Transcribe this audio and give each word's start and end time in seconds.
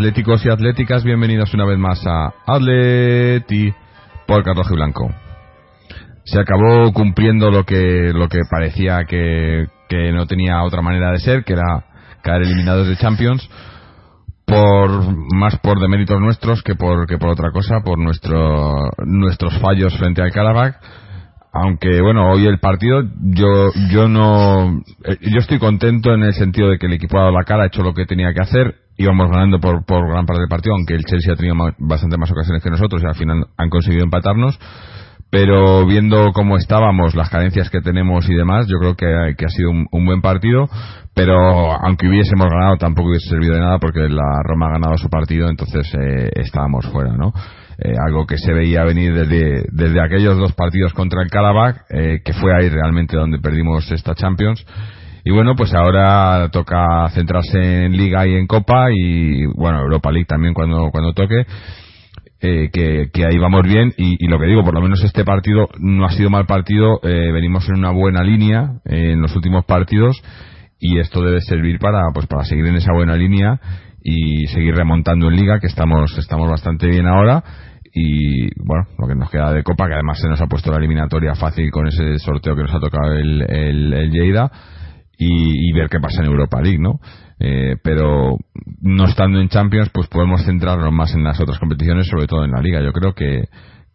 atléticos 0.00 0.42
y 0.46 0.48
atléticas, 0.48 1.04
bienvenidos 1.04 1.52
una 1.52 1.66
vez 1.66 1.78
más 1.78 2.02
a 2.06 2.32
Atleti 2.46 3.70
por 4.26 4.42
Carlos 4.42 4.66
Blanco. 4.70 5.10
Se 6.24 6.40
acabó 6.40 6.90
cumpliendo 6.94 7.50
lo 7.50 7.64
que 7.64 8.10
lo 8.14 8.26
que 8.30 8.38
parecía 8.50 9.04
que, 9.04 9.66
que 9.90 10.10
no 10.12 10.24
tenía 10.24 10.62
otra 10.62 10.80
manera 10.80 11.12
de 11.12 11.18
ser, 11.18 11.44
que 11.44 11.52
era 11.52 11.84
caer 12.22 12.44
eliminados 12.44 12.88
de 12.88 12.96
Champions 12.96 13.46
por 14.46 15.04
más 15.34 15.58
por 15.58 15.78
deméritos 15.78 16.18
nuestros 16.18 16.62
que 16.62 16.76
por 16.76 17.06
que 17.06 17.18
por 17.18 17.28
otra 17.28 17.50
cosa, 17.52 17.80
por 17.84 17.98
nuestro 17.98 18.88
nuestros 19.04 19.58
fallos 19.58 19.94
frente 19.98 20.22
al 20.22 20.32
Karabakh. 20.32 20.80
Aunque 21.52 22.00
bueno, 22.00 22.30
hoy 22.30 22.46
el 22.46 22.58
partido 22.60 23.02
yo 23.20 23.70
yo 23.90 24.08
no 24.08 24.82
eh, 25.04 25.18
yo 25.20 25.38
estoy 25.38 25.58
contento 25.58 26.14
en 26.14 26.22
el 26.22 26.32
sentido 26.32 26.70
de 26.70 26.78
que 26.78 26.86
el 26.86 26.92
equipo 26.92 27.18
ha 27.18 27.22
dado 27.22 27.32
la 27.32 27.44
cara, 27.44 27.64
ha 27.64 27.66
hecho 27.66 27.82
lo 27.82 27.92
que 27.92 28.06
tenía 28.06 28.32
que 28.32 28.40
hacer, 28.40 28.76
íbamos 28.96 29.30
ganando 29.30 29.58
por, 29.58 29.84
por 29.84 30.08
gran 30.08 30.26
parte 30.26 30.40
del 30.40 30.48
partido, 30.48 30.74
aunque 30.76 30.94
el 30.94 31.04
Chelsea 31.04 31.32
ha 31.32 31.36
tenido 31.36 31.56
bastante 31.78 32.16
más 32.18 32.30
ocasiones 32.30 32.62
que 32.62 32.70
nosotros 32.70 33.02
y 33.02 33.06
al 33.06 33.16
final 33.16 33.46
han 33.56 33.68
conseguido 33.68 34.04
empatarnos. 34.04 34.58
Pero 35.30 35.86
viendo 35.86 36.32
cómo 36.32 36.56
estábamos, 36.56 37.14
las 37.14 37.30
carencias 37.30 37.70
que 37.70 37.80
tenemos 37.80 38.28
y 38.28 38.34
demás, 38.34 38.66
yo 38.66 38.78
creo 38.80 38.96
que, 38.96 39.34
que 39.38 39.44
ha 39.44 39.48
sido 39.48 39.70
un, 39.70 39.86
un 39.92 40.04
buen 40.04 40.20
partido. 40.22 40.68
Pero 41.14 41.36
aunque 41.72 42.08
hubiésemos 42.08 42.48
ganado, 42.48 42.76
tampoco 42.76 43.10
hubiese 43.10 43.28
servido 43.28 43.54
de 43.54 43.60
nada 43.60 43.78
porque 43.78 44.00
la 44.08 44.42
Roma 44.44 44.66
ha 44.66 44.72
ganado 44.72 44.96
su 44.96 45.08
partido, 45.08 45.48
entonces 45.48 45.86
eh, 45.94 46.30
estábamos 46.34 46.86
fuera, 46.86 47.12
¿no? 47.16 47.32
Eh, 47.82 47.94
algo 48.06 48.26
que 48.26 48.36
se 48.36 48.52
veía 48.52 48.84
venir 48.84 49.14
desde, 49.14 49.64
desde 49.72 50.02
aquellos 50.02 50.36
dos 50.36 50.52
partidos 50.52 50.92
contra 50.92 51.22
el 51.22 51.30
Karabakh, 51.30 51.86
eh, 51.88 52.20
que 52.24 52.32
fue 52.34 52.54
ahí 52.54 52.68
realmente 52.68 53.16
donde 53.16 53.38
perdimos 53.38 53.90
esta 53.90 54.14
Champions. 54.14 54.64
Y 55.24 55.30
bueno, 55.30 55.54
pues 55.54 55.74
ahora 55.74 56.48
toca 56.50 57.08
centrarse 57.10 57.84
en 57.84 57.96
Liga 57.96 58.26
y 58.26 58.34
en 58.34 58.46
Copa 58.46 58.88
y, 58.90 59.46
bueno, 59.46 59.80
Europa 59.80 60.10
League 60.10 60.26
también 60.26 60.54
cuando, 60.54 60.90
cuando 60.90 61.12
toque. 61.12 61.46
Eh, 62.42 62.70
que, 62.72 63.10
que 63.12 63.26
ahí 63.26 63.36
vamos 63.36 63.62
bien 63.64 63.92
y, 63.98 64.26
lo 64.26 64.38
que 64.40 64.46
digo, 64.46 64.64
por 64.64 64.72
lo 64.72 64.80
menos 64.80 65.04
este 65.04 65.26
partido 65.26 65.68
no 65.78 66.06
ha 66.06 66.10
sido 66.10 66.30
mal 66.30 66.46
partido, 66.46 66.98
eh, 67.02 67.30
venimos 67.32 67.68
en 67.68 67.76
una 67.76 67.90
buena 67.90 68.22
línea 68.22 68.80
eh, 68.86 69.12
en 69.12 69.20
los 69.20 69.36
últimos 69.36 69.66
partidos 69.66 70.22
y 70.78 71.00
esto 71.00 71.20
debe 71.20 71.42
servir 71.42 71.78
para 71.78 72.00
pues 72.14 72.26
para 72.28 72.44
seguir 72.44 72.64
en 72.64 72.76
esa 72.76 72.94
buena 72.94 73.14
línea 73.14 73.60
y 74.02 74.46
seguir 74.46 74.74
remontando 74.74 75.28
en 75.28 75.36
liga 75.36 75.60
que 75.60 75.66
estamos 75.66 76.16
estamos 76.16 76.48
bastante 76.48 76.86
bien 76.86 77.06
ahora 77.06 77.44
y 77.92 78.48
bueno 78.64 78.86
lo 78.98 79.08
que 79.08 79.14
nos 79.14 79.30
queda 79.30 79.52
de 79.52 79.62
copa 79.62 79.88
que 79.88 79.94
además 79.94 80.20
se 80.20 80.28
nos 80.28 80.40
ha 80.40 80.46
puesto 80.46 80.70
la 80.70 80.78
eliminatoria 80.78 81.34
fácil 81.34 81.70
con 81.70 81.88
ese 81.88 82.18
sorteo 82.18 82.54
que 82.54 82.62
nos 82.62 82.74
ha 82.74 82.80
tocado 82.80 83.12
el, 83.12 83.42
el, 83.42 83.92
el 83.92 84.10
Lleida 84.10 84.50
y, 85.20 85.72
ver 85.72 85.88
qué 85.90 86.00
pasa 86.00 86.22
en 86.22 86.28
Europa 86.28 86.60
League, 86.62 86.78
¿no? 86.78 86.98
Eh, 87.38 87.76
pero 87.82 88.38
no 88.80 89.04
estando 89.04 89.38
en 89.40 89.48
Champions, 89.48 89.90
pues 89.92 90.08
podemos 90.08 90.44
centrarnos 90.44 90.92
más 90.92 91.14
en 91.14 91.24
las 91.24 91.38
otras 91.40 91.58
competiciones, 91.58 92.06
sobre 92.06 92.26
todo 92.26 92.44
en 92.44 92.52
la 92.52 92.62
Liga. 92.62 92.82
Yo 92.82 92.92
creo 92.92 93.14
que, 93.14 93.48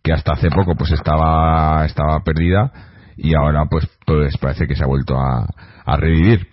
que 0.04 0.14
hasta 0.14 0.34
hace 0.34 0.50
poco 0.50 0.76
pues 0.76 0.92
estaba, 0.92 1.84
estaba 1.86 2.24
perdida 2.24 2.72
y 3.18 3.34
ahora 3.34 3.66
pues, 3.70 3.90
pues 4.06 4.38
parece 4.38 4.68
que 4.68 4.76
se 4.76 4.84
ha 4.84 4.88
vuelto 4.88 5.20
a, 5.20 5.48
a 5.86 5.98
revivir. 5.98 6.48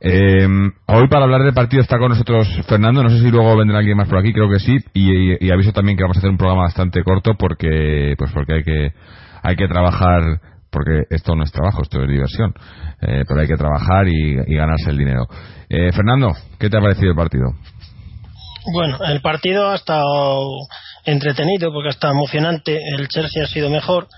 Eh, 0.00 0.46
hoy 0.86 1.08
para 1.08 1.24
hablar 1.24 1.42
del 1.42 1.54
partido 1.54 1.82
está 1.82 1.98
con 1.98 2.10
nosotros 2.10 2.48
Fernando, 2.68 3.02
no 3.02 3.10
sé 3.10 3.18
si 3.18 3.30
luego 3.30 3.56
vendrá 3.56 3.78
alguien 3.78 3.96
más 3.96 4.08
por 4.08 4.18
aquí, 4.18 4.32
creo 4.32 4.48
que 4.48 4.60
sí, 4.60 4.76
y, 4.94 5.50
aviso 5.50 5.72
también 5.72 5.96
que 5.96 6.04
vamos 6.04 6.16
a 6.16 6.20
hacer 6.20 6.30
un 6.30 6.36
programa 6.36 6.62
bastante 6.62 7.02
corto 7.02 7.34
porque, 7.36 8.14
pues 8.16 8.30
porque 8.32 8.54
hay 8.54 8.64
que, 8.64 8.92
hay 9.42 9.56
que 9.56 9.66
trabajar 9.66 10.40
porque 10.70 11.04
esto 11.10 11.34
no 11.34 11.44
es 11.44 11.52
trabajo, 11.52 11.82
esto 11.82 12.02
es 12.02 12.08
diversión. 12.08 12.52
Eh, 13.00 13.24
pero 13.26 13.40
hay 13.40 13.46
que 13.46 13.56
trabajar 13.56 14.06
y, 14.08 14.36
y 14.46 14.54
ganarse 14.54 14.90
el 14.90 14.98
dinero. 14.98 15.26
Eh, 15.68 15.92
Fernando, 15.92 16.32
¿qué 16.58 16.68
te 16.68 16.76
ha 16.76 16.80
parecido 16.80 17.10
el 17.10 17.16
partido? 17.16 17.46
Bueno, 18.72 18.98
el 19.06 19.20
partido 19.20 19.70
ha 19.70 19.76
estado 19.76 20.50
entretenido 21.04 21.72
porque 21.72 21.88
ha 21.88 21.90
estado 21.90 22.12
emocionante. 22.12 22.78
El 22.96 23.08
Chelsea 23.08 23.44
ha 23.44 23.46
sido 23.46 23.70
mejor, 23.70 24.08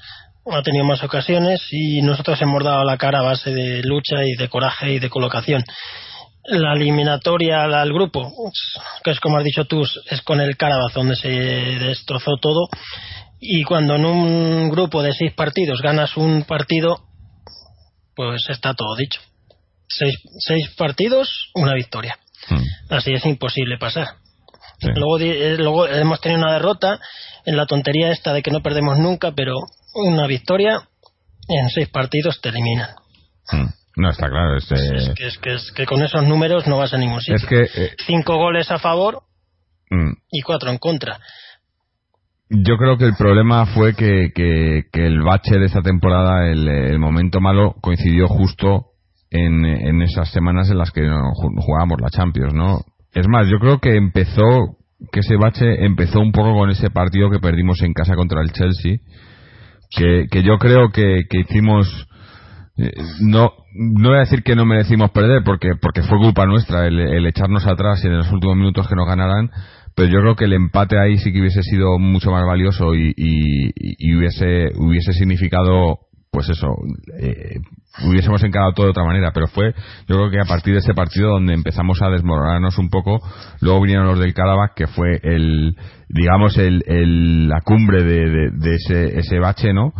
ha 0.47 0.63
tenido 0.63 0.85
más 0.85 1.03
ocasiones 1.03 1.61
y 1.71 2.03
nosotros 2.03 2.41
hemos 2.43 2.65
dado 2.65 2.85
la 2.85 2.97
cara 2.97 3.21
a 3.21 3.23
base 3.23 3.51
de 3.51 3.83
lucha 3.83 4.25
y 4.25 4.37
de 4.37 4.49
coraje 4.49 4.93
y 4.95 4.99
de 4.99 5.11
colocación. 5.11 5.63
La 6.45 6.73
eliminatoria 6.73 7.65
al 7.65 7.93
grupo, 7.93 8.33
que 9.05 9.11
es 9.11 9.21
como 9.21 9.37
has 9.39 9.45
dicho 9.45 9.67
tú, 9.67 9.83
es 9.83 10.23
con 10.23 10.41
el 10.41 10.57
Carabaz 10.57 10.95
donde 10.95 11.15
se 11.15 11.29
destrozó 11.29 12.37
todo. 12.41 12.69
Y 13.39 13.63
cuando 13.65 13.95
en 13.97 14.05
un 14.07 14.71
grupo 14.71 15.03
de 15.03 15.13
seis 15.13 15.33
partidos 15.35 15.81
ganas 15.83 16.17
un 16.17 16.45
partido, 16.45 16.99
pues 18.17 18.49
está 18.49 18.75
todo 18.75 18.97
dicho. 18.97 19.21
Seis, 19.87 20.15
seis 20.47 20.71
partidos, 20.77 21.51
una 21.55 21.75
victoria. 21.75 22.17
Hmm. 22.49 22.63
Así 22.95 23.13
es 23.13 23.25
imposible 23.27 23.77
pasar. 23.79 24.09
Sí. 24.81 24.89
Luego, 24.95 25.19
di- 25.19 25.31
eh, 25.31 25.57
luego 25.59 25.87
hemos 25.87 26.21
tenido 26.21 26.41
una 26.43 26.53
derrota 26.55 26.99
en 27.45 27.57
la 27.57 27.67
tontería 27.67 28.11
esta 28.13 28.33
de 28.33 28.43
que 28.43 28.51
no 28.51 28.63
perdemos 28.63 28.99
nunca, 28.99 29.33
pero 29.33 29.55
una 29.95 30.27
victoria 30.27 30.81
en 31.49 31.69
seis 31.71 31.89
partidos 31.89 32.41
te 32.41 32.51
eliminan. 32.51 32.91
Hmm. 33.51 33.67
No, 33.97 34.11
está 34.11 34.29
claro. 34.29 34.57
Es, 34.57 34.71
eh, 34.71 34.75
Es, 34.95 35.11
que, 35.15 35.27
es, 35.27 35.39
que, 35.39 35.55
es 35.55 35.73
que 35.73 35.87
con 35.87 36.03
esos 36.03 36.25
números 36.25 36.67
no 36.67 36.79
vas 36.79 36.95
a 36.95 36.99
ningún 36.99 37.21
sitio. 37.21 37.37
es 37.37 37.47
que. 37.47 37.63
eh, 37.63 37.91
Cinco 38.07 38.37
goles 38.37 38.71
a 38.71 38.79
favor 38.79 39.23
hmm. 39.91 40.13
y 40.31 40.43
cuatro 40.43 40.71
en 40.71 40.79
contra. 40.79 41.19
Yo 42.49 42.77
creo 42.79 42.99
que 42.99 43.05
el 43.05 43.15
problema 43.15 43.67
fue 43.67 43.95
que, 43.95 44.33
que, 44.35 44.83
que 44.93 45.07
el 45.07 45.23
bache 45.23 45.57
de 45.57 45.67
esta 45.67 45.83
temporada, 45.83 46.49
el, 46.51 46.67
el 46.67 46.99
momento 46.99 47.41
malo, 47.41 47.77
coincidió 47.81 48.27
justo 48.27 48.87
en, 49.31 49.65
en 49.65 50.03
esas 50.03 50.31
semanas 50.33 50.69
en 50.69 50.79
las 50.79 50.91
que 50.91 51.03
jugábamos 51.03 52.01
la 52.01 52.11
Champions, 52.11 52.53
¿no? 52.53 52.81
Es 53.13 53.29
más, 53.29 53.47
yo 53.49 53.59
creo 53.61 53.79
que 53.79 53.97
empezó, 53.97 54.77
que 55.13 55.21
ese 55.21 55.37
bache 55.37 55.85
empezó 55.85 56.19
un 56.19 56.33
poco 56.33 56.53
con 56.55 56.71
ese 56.71 56.91
partido 56.91 57.31
que 57.31 57.39
perdimos 57.39 57.81
en 57.83 57.93
casa 57.93 58.17
contra 58.17 58.43
el 58.43 58.51
Chelsea, 58.51 58.99
que, 59.91 60.27
que 60.31 60.43
yo 60.43 60.59
creo 60.59 60.91
que, 60.91 61.23
que 61.29 61.41
hicimos, 61.41 62.09
eh, 62.77 62.93
no, 63.21 63.53
no 63.75 64.09
voy 64.09 64.19
a 64.19 64.21
decir 64.21 64.43
que 64.43 64.57
no 64.57 64.65
merecimos 64.65 65.11
perder, 65.11 65.43
porque, 65.45 65.73
porque 65.81 66.03
fue 66.03 66.19
culpa 66.19 66.47
nuestra 66.47 66.87
el, 66.87 66.99
el 66.99 67.27
echarnos 67.27 67.67
atrás 67.67 68.03
y 68.05 68.07
en 68.07 68.19
los 68.19 68.33
últimos 68.33 68.57
minutos 68.57 68.89
que 68.89 68.97
nos 68.97 69.07
ganaran, 69.07 69.51
pero 69.95 70.09
yo 70.09 70.21
creo 70.21 70.37
que 70.37 70.45
el 70.45 70.53
empate 70.53 70.99
ahí 70.99 71.19
sí 71.19 71.33
que 71.33 71.41
hubiese 71.41 71.63
sido 71.63 71.99
mucho 71.99 72.31
más 72.31 72.47
valioso 72.47 72.95
y, 72.95 73.13
y, 73.17 73.73
y 73.75 74.17
hubiese, 74.17 74.71
hubiese 74.77 75.13
significado, 75.13 75.99
pues 76.31 76.49
eso, 76.49 76.69
eh, 77.19 77.59
hubiésemos 78.07 78.43
encarado 78.45 78.73
todo 78.73 78.87
de 78.87 78.91
otra 78.91 79.05
manera, 79.05 79.33
pero 79.33 79.49
fue, 79.49 79.75
yo 80.09 80.17
creo 80.17 80.31
que 80.31 80.41
a 80.41 80.45
partir 80.45 80.75
de 80.75 80.79
ese 80.79 80.95
partido 80.95 81.31
donde 81.31 81.55
empezamos 81.55 82.01
a 82.03 82.09
desmoronarnos 82.09 82.79
un 82.79 82.89
poco, 82.89 83.19
luego 83.61 83.81
vinieron 83.81 84.07
los 84.07 84.21
del 84.21 84.33
Karabakh, 84.33 84.75
que 84.75 84.87
fue 84.87 85.19
el, 85.23 85.75
digamos, 86.09 86.57
el, 86.57 86.85
el, 86.87 87.49
la 87.49 87.61
cumbre 87.63 88.05
de, 88.05 88.31
de, 88.31 88.51
de 88.53 88.75
ese, 88.77 89.19
ese 89.19 89.39
bache, 89.41 89.73
¿no? 89.73 89.93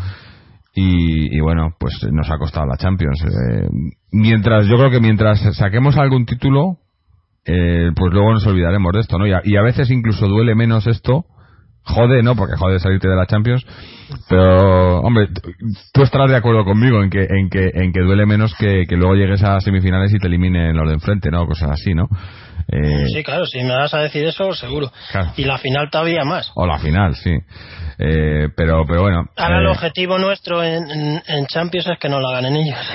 Y, 0.73 1.37
y 1.37 1.41
bueno, 1.41 1.75
pues 1.81 1.99
nos 2.13 2.31
ha 2.31 2.39
costado 2.39 2.67
la 2.67 2.77
Champions. 2.77 3.25
Eh, 3.25 3.67
mientras, 4.13 4.67
yo 4.67 4.77
creo 4.77 4.91
que 4.91 5.01
mientras 5.01 5.41
saquemos 5.57 5.97
algún 5.97 6.27
título, 6.27 6.79
eh, 7.45 7.91
pues 7.97 8.13
luego 8.13 8.33
nos 8.33 8.47
olvidaremos 8.47 8.93
de 8.93 9.01
esto, 9.01 9.19
¿no? 9.19 9.27
Y 9.27 9.33
a, 9.33 9.41
y 9.43 9.57
a 9.57 9.63
veces 9.63 9.91
incluso 9.91 10.29
duele 10.29 10.55
menos 10.55 10.87
esto, 10.87 11.25
jode, 11.91 12.23
¿no? 12.23 12.35
Porque 12.37 12.57
jode 12.57 12.79
salirte 12.79 13.09
de 13.09 13.17
la 13.17 13.27
Champions, 13.27 13.65
pero, 14.29 15.01
hombre, 15.01 15.29
tú 15.93 16.03
estarás 16.03 16.31
de 16.31 16.37
acuerdo 16.37 16.65
conmigo 16.65 17.03
en 17.03 17.11
que, 17.11 17.23
en 17.23 17.49
que, 17.51 17.71
en 17.75 17.93
que 17.93 18.01
duele 18.01 18.27
menos 18.27 18.55
que, 18.55 18.85
que 18.89 18.97
luego 18.97 19.15
llegues 19.15 19.43
a 19.43 19.61
semifinales 19.61 20.13
y 20.15 20.19
te 20.19 20.27
eliminen 20.27 20.77
los 20.77 20.89
de 20.89 20.95
enfrente, 20.95 21.31
¿no? 21.31 21.47
Cosas 21.47 21.71
así, 21.71 21.95
¿no? 21.95 22.09
Eh, 22.69 23.07
Sí, 23.13 23.23
claro, 23.25 23.47
si 23.47 23.59
me 23.59 23.75
vas 23.75 23.93
a 23.95 23.99
decir 23.99 24.25
eso, 24.25 24.53
seguro. 24.55 24.91
Claro. 25.11 25.33
Y 25.37 25.45
la 25.45 25.59
final 25.59 25.91
todavía 25.91 26.25
más. 26.25 26.51
o 26.55 26.67
la 26.67 26.79
final, 26.79 27.15
sí. 27.17 27.33
Eh, 27.99 28.49
pero, 28.57 28.85
pero 28.87 29.03
bueno. 29.03 29.25
Ahora 29.37 29.59
el 29.59 29.67
eh, 29.67 29.71
objetivo 29.71 30.19
nuestro 30.19 30.63
en, 30.63 30.91
en, 30.91 31.23
en 31.27 31.47
Champions 31.47 31.87
es 31.89 31.99
que 31.99 32.09
no 32.09 32.21
la 32.21 32.33
ganen 32.33 32.57
ellos. 32.57 32.79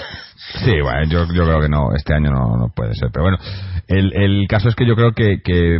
Sí, 0.63 0.71
bueno, 0.79 1.03
yo, 1.09 1.25
yo 1.33 1.43
creo 1.43 1.59
que 1.59 1.69
no, 1.69 1.93
este 1.95 2.13
año 2.13 2.29
no, 2.29 2.55
no 2.55 2.71
puede 2.73 2.93
ser. 2.93 3.09
Pero 3.11 3.23
bueno, 3.23 3.37
el, 3.87 4.13
el 4.13 4.47
caso 4.47 4.69
es 4.69 4.75
que 4.75 4.87
yo 4.87 4.95
creo 4.95 5.11
que, 5.13 5.41
que 5.43 5.79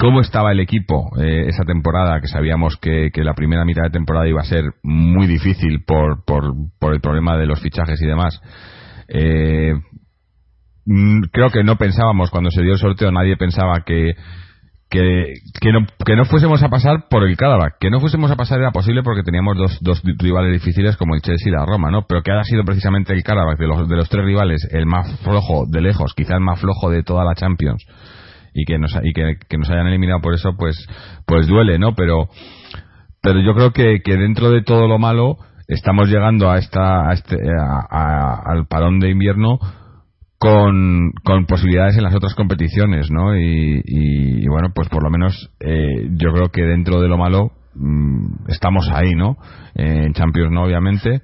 cómo 0.00 0.22
estaba 0.22 0.50
el 0.50 0.60
equipo 0.60 1.10
eh, 1.20 1.44
esa 1.48 1.64
temporada, 1.64 2.20
que 2.22 2.26
sabíamos 2.26 2.78
que, 2.78 3.10
la 3.16 3.34
primera 3.34 3.66
mitad 3.66 3.82
de 3.82 3.90
temporada 3.90 4.26
iba 4.26 4.40
a 4.40 4.44
ser 4.44 4.64
muy 4.82 5.26
difícil 5.26 5.84
por, 5.86 6.24
por, 6.24 6.54
por 6.78 6.94
el 6.94 7.00
problema 7.00 7.36
de 7.36 7.46
los 7.46 7.60
fichajes 7.60 8.00
y 8.00 8.06
demás. 8.06 8.40
Eh, 9.08 9.74
creo 11.30 11.50
que 11.50 11.62
no 11.62 11.76
pensábamos 11.76 12.30
cuando 12.30 12.50
se 12.50 12.62
dio 12.62 12.72
el 12.72 12.78
sorteo, 12.78 13.12
nadie 13.12 13.36
pensaba 13.36 13.82
que 13.84 14.14
que, 14.88 15.34
que, 15.60 15.70
no, 15.70 15.86
que 16.04 16.16
no 16.16 16.24
fuésemos 16.24 16.60
a 16.64 16.68
pasar 16.68 17.06
por 17.08 17.22
el 17.22 17.36
Karabakh. 17.36 17.78
Que 17.78 17.90
no 17.90 18.00
fuésemos 18.00 18.28
a 18.28 18.34
pasar 18.34 18.58
era 18.58 18.72
posible 18.72 19.04
porque 19.04 19.22
teníamos 19.22 19.56
dos, 19.56 19.78
dos 19.82 20.02
rivales 20.18 20.52
difíciles 20.52 20.96
como 20.96 21.14
el 21.14 21.20
Chelsea 21.20 21.48
y 21.48 21.52
la 21.52 21.64
Roma, 21.64 21.92
¿no? 21.92 22.06
Pero 22.08 22.22
que 22.22 22.32
haya 22.32 22.42
sido 22.42 22.64
precisamente 22.64 23.12
el 23.12 23.22
Karabakh 23.22 23.56
de 23.56 23.68
los, 23.68 23.88
de 23.88 23.94
los 23.94 24.08
tres 24.08 24.24
rivales 24.24 24.66
el 24.72 24.86
más 24.86 25.20
flojo 25.20 25.66
de 25.68 25.80
lejos, 25.80 26.12
quizás 26.14 26.38
el 26.38 26.40
más 26.40 26.58
flojo 26.58 26.90
de 26.90 27.04
toda 27.04 27.24
la 27.24 27.36
Champions 27.36 27.86
y 28.54 28.64
que 28.64 28.78
nos, 28.78 28.94
y 29.02 29.12
que, 29.12 29.36
que 29.48 29.58
nos 29.58 29.70
hayan 29.70 29.86
eliminado 29.86 30.20
por 30.20 30.34
eso, 30.34 30.56
pues, 30.58 30.76
pues 31.26 31.46
duele, 31.46 31.78
¿no? 31.78 31.94
Pero, 31.94 32.28
pero 33.22 33.40
yo 33.40 33.54
creo 33.54 33.72
que, 33.72 34.00
que 34.04 34.16
dentro 34.16 34.50
de 34.50 34.62
todo 34.62 34.88
lo 34.88 34.98
malo 34.98 35.36
estamos 35.68 36.08
llegando 36.08 36.50
a 36.50 36.58
esta, 36.58 37.08
a 37.08 37.12
este, 37.12 37.36
a- 37.58 38.42
al 38.44 38.66
parón 38.66 38.98
de 38.98 39.10
invierno 39.10 39.58
con, 40.38 41.12
con 41.22 41.44
posibilidades 41.46 41.96
en 41.98 42.02
las 42.04 42.14
otras 42.14 42.34
competiciones, 42.34 43.10
¿no? 43.10 43.36
Y, 43.36 43.82
y, 43.84 44.48
bueno, 44.48 44.68
pues 44.74 44.88
por 44.88 45.02
lo 45.04 45.10
menos 45.10 45.50
eh, 45.60 46.08
yo 46.12 46.32
creo 46.32 46.48
que 46.48 46.62
dentro 46.62 47.00
de 47.02 47.08
lo 47.08 47.18
malo 47.18 47.52
mm, 47.74 48.48
estamos 48.48 48.88
ahí, 48.90 49.14
¿no? 49.14 49.36
Eh, 49.74 50.04
en 50.06 50.14
Champions 50.14 50.50
no, 50.50 50.62
obviamente, 50.64 51.20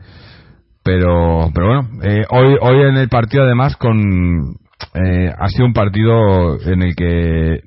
pero 0.84 1.50
pero 1.54 1.66
bueno, 1.66 1.88
eh, 2.04 2.24
hoy 2.30 2.56
hoy 2.60 2.82
en 2.88 2.96
el 2.96 3.08
partido 3.08 3.42
además 3.44 3.76
con 3.76 4.56
eh, 4.96 5.32
ha 5.36 5.48
sido 5.48 5.66
un 5.66 5.72
partido 5.72 6.60
en 6.60 6.82
el 6.82 6.96
que 6.96 7.60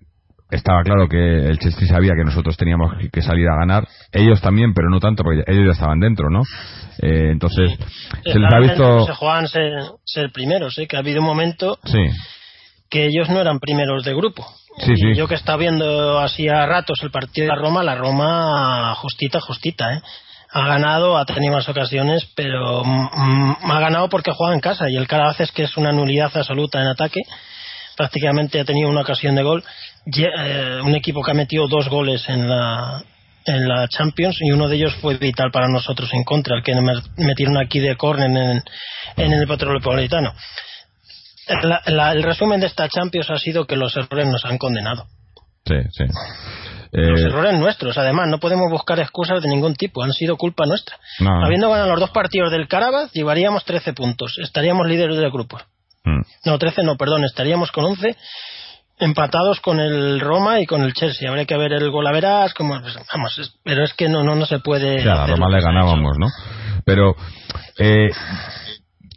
estaba 0.51 0.81
claro 0.83 1.07
que 1.07 1.17
el 1.17 1.59
Chelsea 1.59 1.87
sabía 1.87 2.13
que 2.15 2.25
nosotros 2.25 2.57
teníamos 2.57 2.93
que 3.11 3.21
salir 3.21 3.47
a 3.47 3.55
ganar, 3.55 3.87
ellos 4.11 4.41
también, 4.41 4.73
pero 4.73 4.89
no 4.89 4.99
tanto 4.99 5.23
porque 5.23 5.43
ellos 5.45 5.65
ya 5.65 5.71
estaban 5.73 5.99
dentro, 5.99 6.29
¿no? 6.29 6.41
Eh, 7.01 7.29
entonces 7.31 7.77
se 8.23 8.39
les 8.39 8.53
ha 8.53 8.59
visto 8.59 9.05
Se 9.05 9.13
jugaban 9.13 9.47
ser, 9.47 9.71
ser 10.03 10.31
primeros, 10.31 10.77
¿eh? 10.79 10.87
que 10.87 10.95
ha 10.95 10.99
habido 10.99 11.21
un 11.21 11.27
momento 11.27 11.77
sí 11.85 11.99
que 12.89 13.05
ellos 13.05 13.29
no 13.29 13.39
eran 13.39 13.59
primeros 13.59 14.03
de 14.03 14.15
grupo. 14.15 14.45
Sí, 14.79 14.95
sí. 14.95 15.13
Yo 15.15 15.27
que 15.27 15.35
estaba 15.35 15.57
viendo 15.57 16.19
así 16.19 16.47
a 16.47 16.65
ratos 16.65 17.01
el 17.03 17.11
partido 17.11 17.45
de 17.45 17.55
la 17.55 17.61
Roma, 17.61 17.83
la 17.83 17.95
Roma 17.95 18.95
justita, 18.95 19.39
justita, 19.39 19.93
¿eh? 19.93 20.01
Ha 20.51 20.65
ganado, 20.67 21.17
ha 21.17 21.25
tenido 21.25 21.53
más 21.53 21.69
ocasiones, 21.69 22.27
pero 22.35 22.81
ha 22.83 23.79
ganado 23.79 24.09
porque 24.09 24.31
juega 24.31 24.53
en 24.55 24.59
casa 24.61 24.89
y 24.89 24.95
el 24.97 25.07
Carabas 25.07 25.39
es 25.41 25.51
que 25.51 25.63
es 25.63 25.77
una 25.77 25.91
nulidad 25.91 26.31
absoluta 26.35 26.81
en 26.81 26.87
ataque. 26.87 27.21
Prácticamente 27.95 28.59
ha 28.59 28.65
tenido 28.65 28.89
una 28.89 29.01
ocasión 29.01 29.35
de 29.35 29.43
gol. 29.43 29.63
Eh, 30.15 30.79
un 30.83 30.95
equipo 30.95 31.21
que 31.21 31.31
ha 31.31 31.35
metido 31.35 31.67
dos 31.67 31.87
goles 31.89 32.27
en 32.29 32.49
la, 32.49 33.03
en 33.45 33.67
la 33.67 33.87
Champions 33.89 34.37
y 34.41 34.51
uno 34.51 34.67
de 34.67 34.77
ellos 34.77 34.95
fue 35.01 35.17
vital 35.17 35.51
para 35.51 35.67
nosotros 35.67 36.09
en 36.13 36.23
contra, 36.23 36.55
el 36.57 36.63
que 36.63 36.73
me- 36.73 37.03
metieron 37.17 37.57
aquí 37.57 37.79
de 37.79 37.95
córner 37.95 38.29
en, 38.31 38.63
en 39.17 39.33
el 39.33 39.45
Metropolitano. 39.45 40.33
La- 41.61 41.81
la- 41.85 42.11
el 42.13 42.23
resumen 42.23 42.59
de 42.59 42.67
esta 42.67 42.87
Champions 42.89 43.29
ha 43.29 43.37
sido 43.37 43.65
que 43.67 43.75
los 43.75 43.95
errores 43.95 44.27
nos 44.27 44.43
han 44.45 44.57
condenado. 44.57 45.05
sí 45.65 45.75
sí 45.91 46.05
Los 46.91 47.19
Eh, 47.21 47.23
errores 47.27 47.59
nuestros, 47.59 47.97
además, 47.97 48.27
no 48.29 48.39
podemos 48.39 48.65
buscar 48.71 48.99
excusas 48.99 49.41
de 49.43 49.49
ningún 49.49 49.75
tipo, 49.75 50.01
han 50.03 50.11
sido 50.11 50.37
culpa 50.37 50.65
nuestra. 50.65 50.97
No. 51.19 51.45
Habiendo 51.45 51.69
ganado 51.69 51.89
los 51.91 51.99
dos 51.99 52.09
partidos 52.11 52.51
del 52.51 52.67
Carabas, 52.67 53.11
llevaríamos 53.13 53.63
13 53.65 53.93
puntos, 53.93 54.37
estaríamos 54.41 54.87
líderes 54.87 55.17
del 55.17 55.29
grupo. 55.31 55.59
mm, 56.03 56.21
No, 56.45 56.57
13 56.57 56.83
no, 56.83 56.95
perdón, 56.97 57.25
estaríamos 57.25 57.71
con 57.71 57.85
11 57.85 58.15
empatados 59.01 59.59
con 59.61 59.79
el 59.79 60.19
Roma 60.19 60.59
y 60.59 60.65
con 60.65 60.81
el 60.83 60.93
Chelsea. 60.93 61.29
Habría 61.29 61.45
que 61.45 61.55
ver 61.57 61.71
el 61.73 61.89
gol 61.91 62.05
a 62.07 62.11
verás, 62.11 62.53
como, 62.53 62.79
pues, 62.81 62.95
vamos, 63.13 63.37
es- 63.39 63.53
pero 63.63 63.83
es 63.83 63.93
que 63.93 64.09
no, 64.09 64.23
no, 64.23 64.35
no 64.35 64.45
se 64.45 64.59
puede. 64.59 65.01
sí, 65.01 65.07
a 65.07 65.25
Roma 65.25 65.47
le 65.49 65.61
ganábamos 65.61 66.17
no 66.19 66.27
pero 66.85 67.15
eh, 67.77 68.09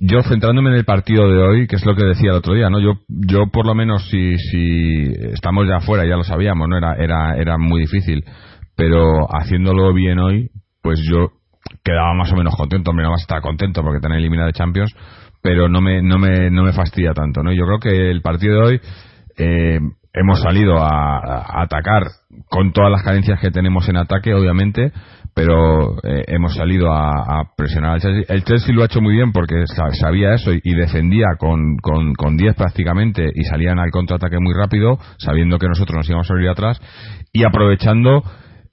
yo 0.04 0.20
centrándome 0.24 0.70
en 0.70 0.76
el 0.76 0.84
partido 0.84 1.28
de 1.28 1.40
hoy 1.40 1.66
que 1.68 1.76
es 1.76 1.86
lo 1.86 1.94
que 1.94 2.04
decía 2.04 2.30
el 2.30 2.38
otro 2.38 2.54
día 2.54 2.68
no 2.68 2.80
yo 2.80 2.94
yo 3.08 3.46
por 3.52 3.66
lo 3.66 3.74
menos 3.74 4.08
si 4.10 4.36
si 4.36 5.12
estamos 5.32 5.68
ya 5.68 5.76
afuera 5.76 6.04
ya 6.04 6.16
lo 6.16 6.24
sabíamos 6.24 6.68
no 6.68 6.76
era 6.76 6.96
era 6.96 7.36
era 7.36 7.56
muy 7.56 7.82
difícil. 7.82 8.24
Pero 8.74 9.28
haciéndolo 9.32 9.94
bien 9.94 10.18
hoy 10.18 10.50
pues 10.82 10.98
yo 11.08 11.28
quedaba 11.84 12.14
más 12.14 12.32
o 12.32 12.36
menos 12.36 12.56
contento. 12.56 12.90
Hombre 12.90 13.04
no 13.04 13.12
vas 13.12 13.20
a 13.20 13.24
estar 13.24 13.40
contento 13.42 13.82
porque 13.82 14.00
te 14.00 14.06
han 14.06 14.18
eliminado 14.18 14.48
de 14.48 14.54
Champions 14.54 14.92
pero 15.40 15.68
no 15.68 15.80
me 15.80 16.02
no 16.02 16.18
me 16.18 16.50
no 16.50 16.64
me 16.64 16.72
fastidia 16.72 17.12
tanto 17.12 17.42
no 17.42 17.52
yo 17.52 17.64
creo 17.66 17.78
que 17.78 18.10
el 18.10 18.22
partido 18.22 18.56
de 18.56 18.66
hoy 18.66 18.80
eh, 19.38 19.78
hemos 20.12 20.40
salido 20.40 20.78
a, 20.78 21.18
a 21.18 21.62
atacar 21.62 22.04
con 22.48 22.72
todas 22.72 22.90
las 22.90 23.02
carencias 23.02 23.40
que 23.40 23.50
tenemos 23.50 23.88
en 23.88 23.96
ataque, 23.96 24.34
obviamente, 24.34 24.92
pero 25.34 25.96
eh, 26.02 26.24
hemos 26.28 26.54
salido 26.54 26.92
a, 26.92 27.10
a 27.10 27.44
presionar 27.56 27.92
al 27.92 28.00
Chelsea. 28.00 28.24
El 28.34 28.44
Chelsea 28.44 28.74
lo 28.74 28.82
ha 28.82 28.86
hecho 28.86 29.00
muy 29.00 29.14
bien 29.14 29.32
porque 29.32 29.66
sa- 29.66 29.90
sabía 29.92 30.34
eso 30.34 30.52
y, 30.52 30.60
y 30.62 30.74
defendía 30.74 31.26
con, 31.38 31.76
con, 31.78 32.14
con 32.14 32.36
10 32.36 32.54
prácticamente 32.54 33.30
y 33.34 33.44
salían 33.44 33.78
al 33.78 33.90
contraataque 33.90 34.38
muy 34.40 34.52
rápido, 34.54 34.98
sabiendo 35.18 35.58
que 35.58 35.68
nosotros 35.68 35.96
nos 35.96 36.08
íbamos 36.08 36.26
a 36.30 36.34
salir 36.34 36.48
atrás 36.48 36.80
y 37.32 37.44
aprovechando 37.44 38.22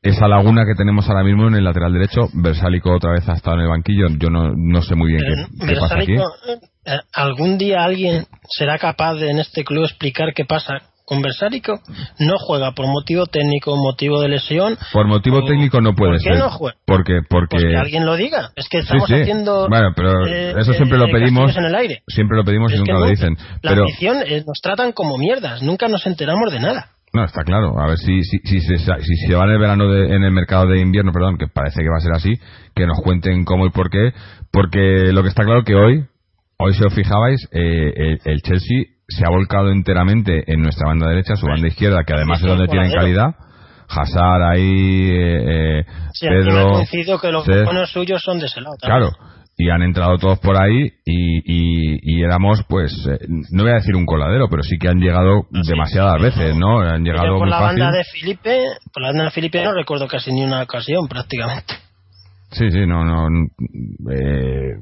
esa 0.02 0.28
laguna 0.30 0.64
que 0.66 0.76
tenemos 0.76 1.10
ahora 1.10 1.24
mismo 1.26 1.48
en 1.50 1.56
el 1.56 1.64
lateral 1.64 1.92
derecho. 1.94 2.28
Versálico 2.34 2.92
otra 2.94 3.12
vez 3.12 3.28
ha 3.28 3.34
estado 3.34 3.58
en 3.58 3.64
el 3.64 3.70
banquillo, 3.70 4.08
yo 4.18 4.30
no, 4.30 4.54
no 4.56 4.82
sé 4.82 4.96
muy 4.96 5.10
bien 5.12 5.22
Eh, 5.24 5.46
qué, 5.60 5.68
qué 5.68 5.76
pasa 5.80 5.96
aquí. 5.96 6.12
Versálico, 6.14 6.24
eh, 6.86 7.00
¿Algún 7.14 7.58
día 7.58 7.84
alguien 7.84 8.24
será 8.48 8.78
capaz 8.78 9.16
de 9.16 9.30
en 9.30 9.40
este 9.40 9.64
club 9.64 9.84
explicar 9.84 10.34
qué 10.34 10.46
pasa? 10.46 10.82
Con 11.10 11.24
Versálico 11.24 11.80
no 12.20 12.36
juega 12.38 12.74
por 12.74 12.86
motivo 12.86 13.26
técnico, 13.26 13.76
motivo 13.76 14.22
de 14.22 14.28
lesión. 14.30 14.78
Por 14.94 15.08
motivo 15.08 15.40
o- 15.40 15.46
técnico 15.46 15.82
no 15.82 15.96
puede 15.96 16.12
¿Por 16.14 16.22
qué 16.22 16.30
ser. 16.30 16.38
no 16.38 16.50
juega? 16.52 16.78
Porque, 16.86 17.20
porque 17.28 17.58
Pues 17.58 17.64
que 17.66 17.76
alguien 17.76 18.06
lo 18.06 18.16
diga. 18.16 18.52
Es 18.56 18.70
que 18.70 18.78
estamos 18.78 19.08
sí. 19.08 19.16
haciendo. 19.16 19.68
Bueno, 19.68 19.90
pero 19.96 20.28
eh, 20.28 20.54
eso 20.58 20.72
siempre 20.74 20.98
eh, 20.98 21.02
lo 21.02 21.08
pedimos. 21.12 21.58
en 21.58 21.66
el 21.66 21.74
aire. 21.74 22.04
Siempre 22.08 22.38
lo 22.38 22.44
pedimos 22.44 22.72
y 22.72 22.76
Es 22.76 22.80
nunca 22.82 22.94
lo 22.94 23.08
dicen. 23.08 23.36
La 23.64 23.72
Pero 23.72 23.84
afición 23.86 24.18
eh, 24.24 24.44
nos 24.46 24.62
tratan 24.62 24.92
como 24.92 25.18
mierdas. 25.18 25.64
Nunca 25.64 25.88
nos 25.88 26.06
enteramos 26.06 26.52
de 26.54 26.60
nada. 26.60 26.92
no 27.12 27.26
está 27.26 27.44
claro. 27.44 27.80
A 27.82 27.88
ver 27.88 27.98
si 27.98 28.22
si, 28.24 28.38
si, 28.46 28.62
se, 28.62 28.78
si 28.78 29.16
se 29.28 29.34
va 29.36 29.46
en 29.46 29.52
el 29.52 29.60
verano 29.60 29.90
de- 29.92 30.16
en 30.16 30.24
el 30.24 30.32
mercado 30.32 30.68
de 30.68 30.80
invierno, 30.80 31.12
perdón, 31.12 31.40
que 31.40 31.48
parece 31.48 31.82
que 31.82 31.90
va 31.90 31.98
a 31.98 32.02
ser 32.02 32.12
así, 32.14 32.34
que 32.76 32.86
nos 32.86 33.00
cuenten 33.02 33.46
cómo 33.46 33.66
y 33.66 33.72
por 33.72 33.90
qué, 33.90 34.12
porque 34.52 35.12
lo 35.12 35.24
que 35.24 35.30
está 35.30 35.44
claro 35.44 35.64
que 35.64 35.74
hoy, 35.74 36.06
hoy 36.60 36.74
si 36.76 36.84
os 36.86 36.94
fijabais, 36.94 37.42
eh, 37.52 37.94
el, 37.96 38.20
el 38.26 38.42
Chelsea 38.44 38.84
se 39.10 39.26
ha 39.26 39.30
volcado 39.30 39.72
enteramente 39.72 40.44
en 40.52 40.62
nuestra 40.62 40.88
banda 40.88 41.10
derecha, 41.10 41.36
su 41.36 41.48
banda 41.48 41.68
izquierda, 41.68 42.04
que 42.06 42.14
además 42.14 42.40
es 42.42 42.48
donde 42.48 42.68
tienen 42.68 42.92
calidad. 42.92 43.36
Hazard 43.92 44.44
ahí, 44.44 45.10
eh, 45.12 45.80
eh, 45.80 45.86
Sí, 46.14 46.28
Pedro, 46.28 47.20
que 47.20 47.32
los 47.32 47.46
buenos 47.46 47.92
suyos 47.92 48.22
son 48.24 48.40
de 48.40 48.46
ese 48.46 48.62
lado. 48.62 48.76
Claro, 48.80 49.10
y 49.58 49.70
han 49.72 49.82
entrado 49.82 50.18
todos 50.18 50.40
por 50.40 50.62
ahí 50.62 50.84
y, 51.06 51.40
y, 51.44 52.00
y 52.04 52.24
éramos, 52.24 52.64
pues, 52.70 52.94
eh, 53.10 53.26
no 53.52 53.64
voy 53.64 53.72
a 53.72 53.76
decir 53.76 53.96
un 53.96 54.06
coladero, 54.06 54.48
pero 54.48 54.62
sí 54.64 54.78
que 54.80 54.88
han 54.90 55.00
llegado 55.00 55.42
demasiadas 55.68 56.22
veces, 56.22 56.56
¿no? 56.56 56.80
Han 56.82 57.04
llegado 57.04 57.30
por 57.34 57.40
muy 57.40 57.50
la 57.50 57.60
fácil. 57.60 57.82
banda 57.82 57.98
de 57.98 58.04
Felipe, 58.06 58.60
por 58.94 59.02
la 59.02 59.10
banda 59.10 59.24
de 59.26 59.32
Felipe 59.32 59.64
no 59.64 59.74
recuerdo 59.74 60.08
casi 60.08 60.32
ni 60.32 60.44
una 60.44 60.62
ocasión 60.64 61.08
prácticamente. 61.08 61.74
Sí, 62.52 62.70
sí, 62.72 62.86
no, 62.86 63.04
no. 63.04 63.28
eh, 64.12 64.76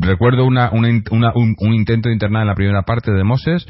recuerdo 0.00 0.44
una, 0.44 0.70
una 0.72 0.88
una- 1.10 1.32
un, 1.34 1.56
intento 1.74 2.08
de 2.08 2.14
internar 2.14 2.42
en 2.42 2.48
la 2.48 2.54
primera 2.54 2.82
parte 2.82 3.10
de 3.12 3.24
Moses 3.24 3.66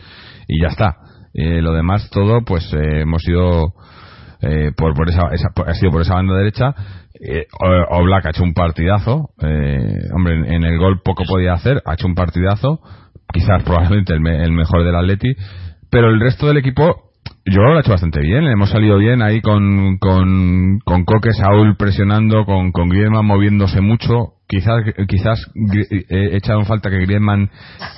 y 0.48 0.60
ya 0.62 0.68
está. 0.68 0.96
Eh, 1.34 1.62
lo 1.62 1.72
demás 1.72 2.10
todo, 2.10 2.44
pues 2.44 2.70
eh, 2.74 3.00
hemos 3.02 3.26
ido 3.26 3.72
eh, 4.42 4.72
por, 4.76 5.08
esa, 5.08 5.28
esa- 5.32 5.50
por- 5.54 5.68
ha 5.70 5.74
sido 5.74 5.92
por 5.92 6.02
esa 6.02 6.14
banda 6.14 6.34
derecha. 6.36 6.74
Eh, 7.24 7.46
Oblak 7.90 8.26
ha 8.26 8.30
hecho 8.30 8.42
un 8.42 8.52
partidazo. 8.54 9.30
eh, 9.40 10.08
hombre, 10.14 10.34
en, 10.54 10.64
el 10.64 10.78
gol 10.78 11.00
poco 11.04 11.22
podía 11.24 11.52
hacer, 11.54 11.80
ha 11.86 11.94
hecho 11.94 12.06
un 12.08 12.14
partidazo. 12.14 12.80
Quizás 13.32 13.62
probablemente 13.62 14.12
el, 14.12 14.20
me- 14.20 14.42
el 14.44 14.52
mejor 14.52 14.84
del 14.84 14.96
Atleti. 14.96 15.32
Pero 15.90 16.08
el 16.10 16.20
resto 16.20 16.46
del 16.48 16.56
equipo, 16.56 17.12
yo 17.46 17.62
lo 17.62 17.76
ha 17.76 17.80
hecho 17.80 17.92
bastante 17.92 18.20
bien. 18.20 18.44
Hemos 18.44 18.70
salido 18.70 18.98
bien 18.98 19.22
ahí 19.22 19.40
con, 19.40 19.98
con, 19.98 20.80
con 20.84 21.04
Coque, 21.04 21.32
Saúl 21.32 21.76
presionando, 21.76 22.44
con, 22.44 22.72
con 22.72 22.88
Griezmann 22.88 23.24
moviéndose 23.26 23.80
mucho. 23.80 24.34
Quizás, 24.52 24.84
quizás 25.08 25.50
eh, 25.90 26.04
he 26.10 26.36
echado 26.36 26.62
falta 26.66 26.90
que 26.90 26.98
Griezmann 26.98 27.48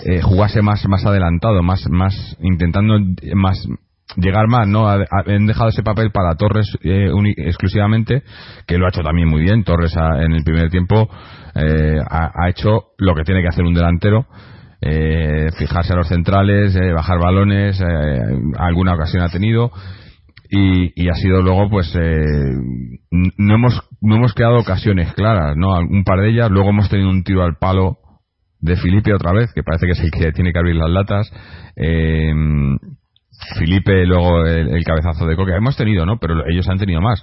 eh, 0.05 0.21
jugase 0.23 0.63
más, 0.63 0.87
más 0.89 1.05
adelantado, 1.05 1.65
más, 1.65 1.85
más 1.91 2.15
intentando 2.41 2.97
más 3.35 3.59
llegar 4.17 4.47
más, 4.47 4.69
¿no? 4.69 4.87
Ha- 4.89 5.01
ha- 5.03 5.25
Han 5.35 5.47
dejado 5.47 5.71
ese 5.71 5.83
papel 5.83 6.13
para 6.13 6.37
Torres 6.37 6.67
eh, 6.85 7.11
exclusivamente, 7.39 8.23
que 8.69 8.79
lo 8.79 8.87
ha 8.87 8.91
hecho 8.91 9.03
también 9.03 9.27
muy 9.29 9.43
bien. 9.43 9.65
Torres 9.65 9.97
ha- 9.97 10.23
en 10.23 10.31
el 10.33 10.45
primer 10.45 10.71
tiempo 10.71 11.09
eh, 11.57 11.99
ha, 12.09 12.49
hecho 12.49 12.85
lo 12.99 13.17
que 13.17 13.25
tiene 13.25 13.43
que 13.43 13.49
hacer 13.49 13.65
un 13.65 13.75
delantero. 13.75 14.27
eh, 14.81 15.49
fijarse 15.59 15.93
a 15.93 15.97
los 15.97 16.07
centrales, 16.09 16.77
eh, 16.77 16.93
bajar 16.93 17.19
balones, 17.19 17.81
eh, 17.81 17.85
alguna 18.59 18.95
ocasión 18.95 19.23
ha 19.25 19.29
tenido 19.31 19.73
y, 20.55 20.93
y 20.95 21.09
ha 21.09 21.15
sido 21.15 21.43
luego 21.43 21.69
pues 21.69 21.95
eh, 21.95 22.55
no 23.11 23.55
hemos 23.55 23.81
no 24.01 24.17
hemos 24.17 24.35
quedado 24.35 24.59
ocasiones 24.59 25.13
claras, 25.15 25.57
no 25.57 25.79
un 25.79 26.05
par 26.05 26.21
de 26.21 26.31
ellas, 26.31 26.51
luego 26.51 26.71
hemos 26.71 26.89
tenido 26.89 27.11
un 27.11 27.25
tiro 27.25 27.43
al 27.43 27.57
palo 27.57 27.99
de 28.61 28.77
Felipe 28.77 29.13
otra 29.13 29.33
vez, 29.33 29.53
que 29.53 29.63
parece 29.63 29.87
que 29.87 29.93
es 29.93 30.01
el 30.01 30.11
que 30.11 30.33
tiene 30.33 30.53
que 30.53 30.59
abrir 30.59 30.77
las 30.77 30.91
latas. 30.91 31.31
Eh, 31.77 32.33
Felipe, 33.59 34.07
luego 34.07 34.45
el, 34.47 34.69
el 34.69 34.85
cabezazo 34.85 35.27
de 35.27 35.37
Coque. 35.37 35.53
Hemos 35.55 35.77
tenido, 35.77 36.07
¿no? 36.07 36.19
Pero 36.19 36.47
ellos 36.49 36.69
han 36.69 36.79
tenido 36.79 37.01
más. 37.01 37.23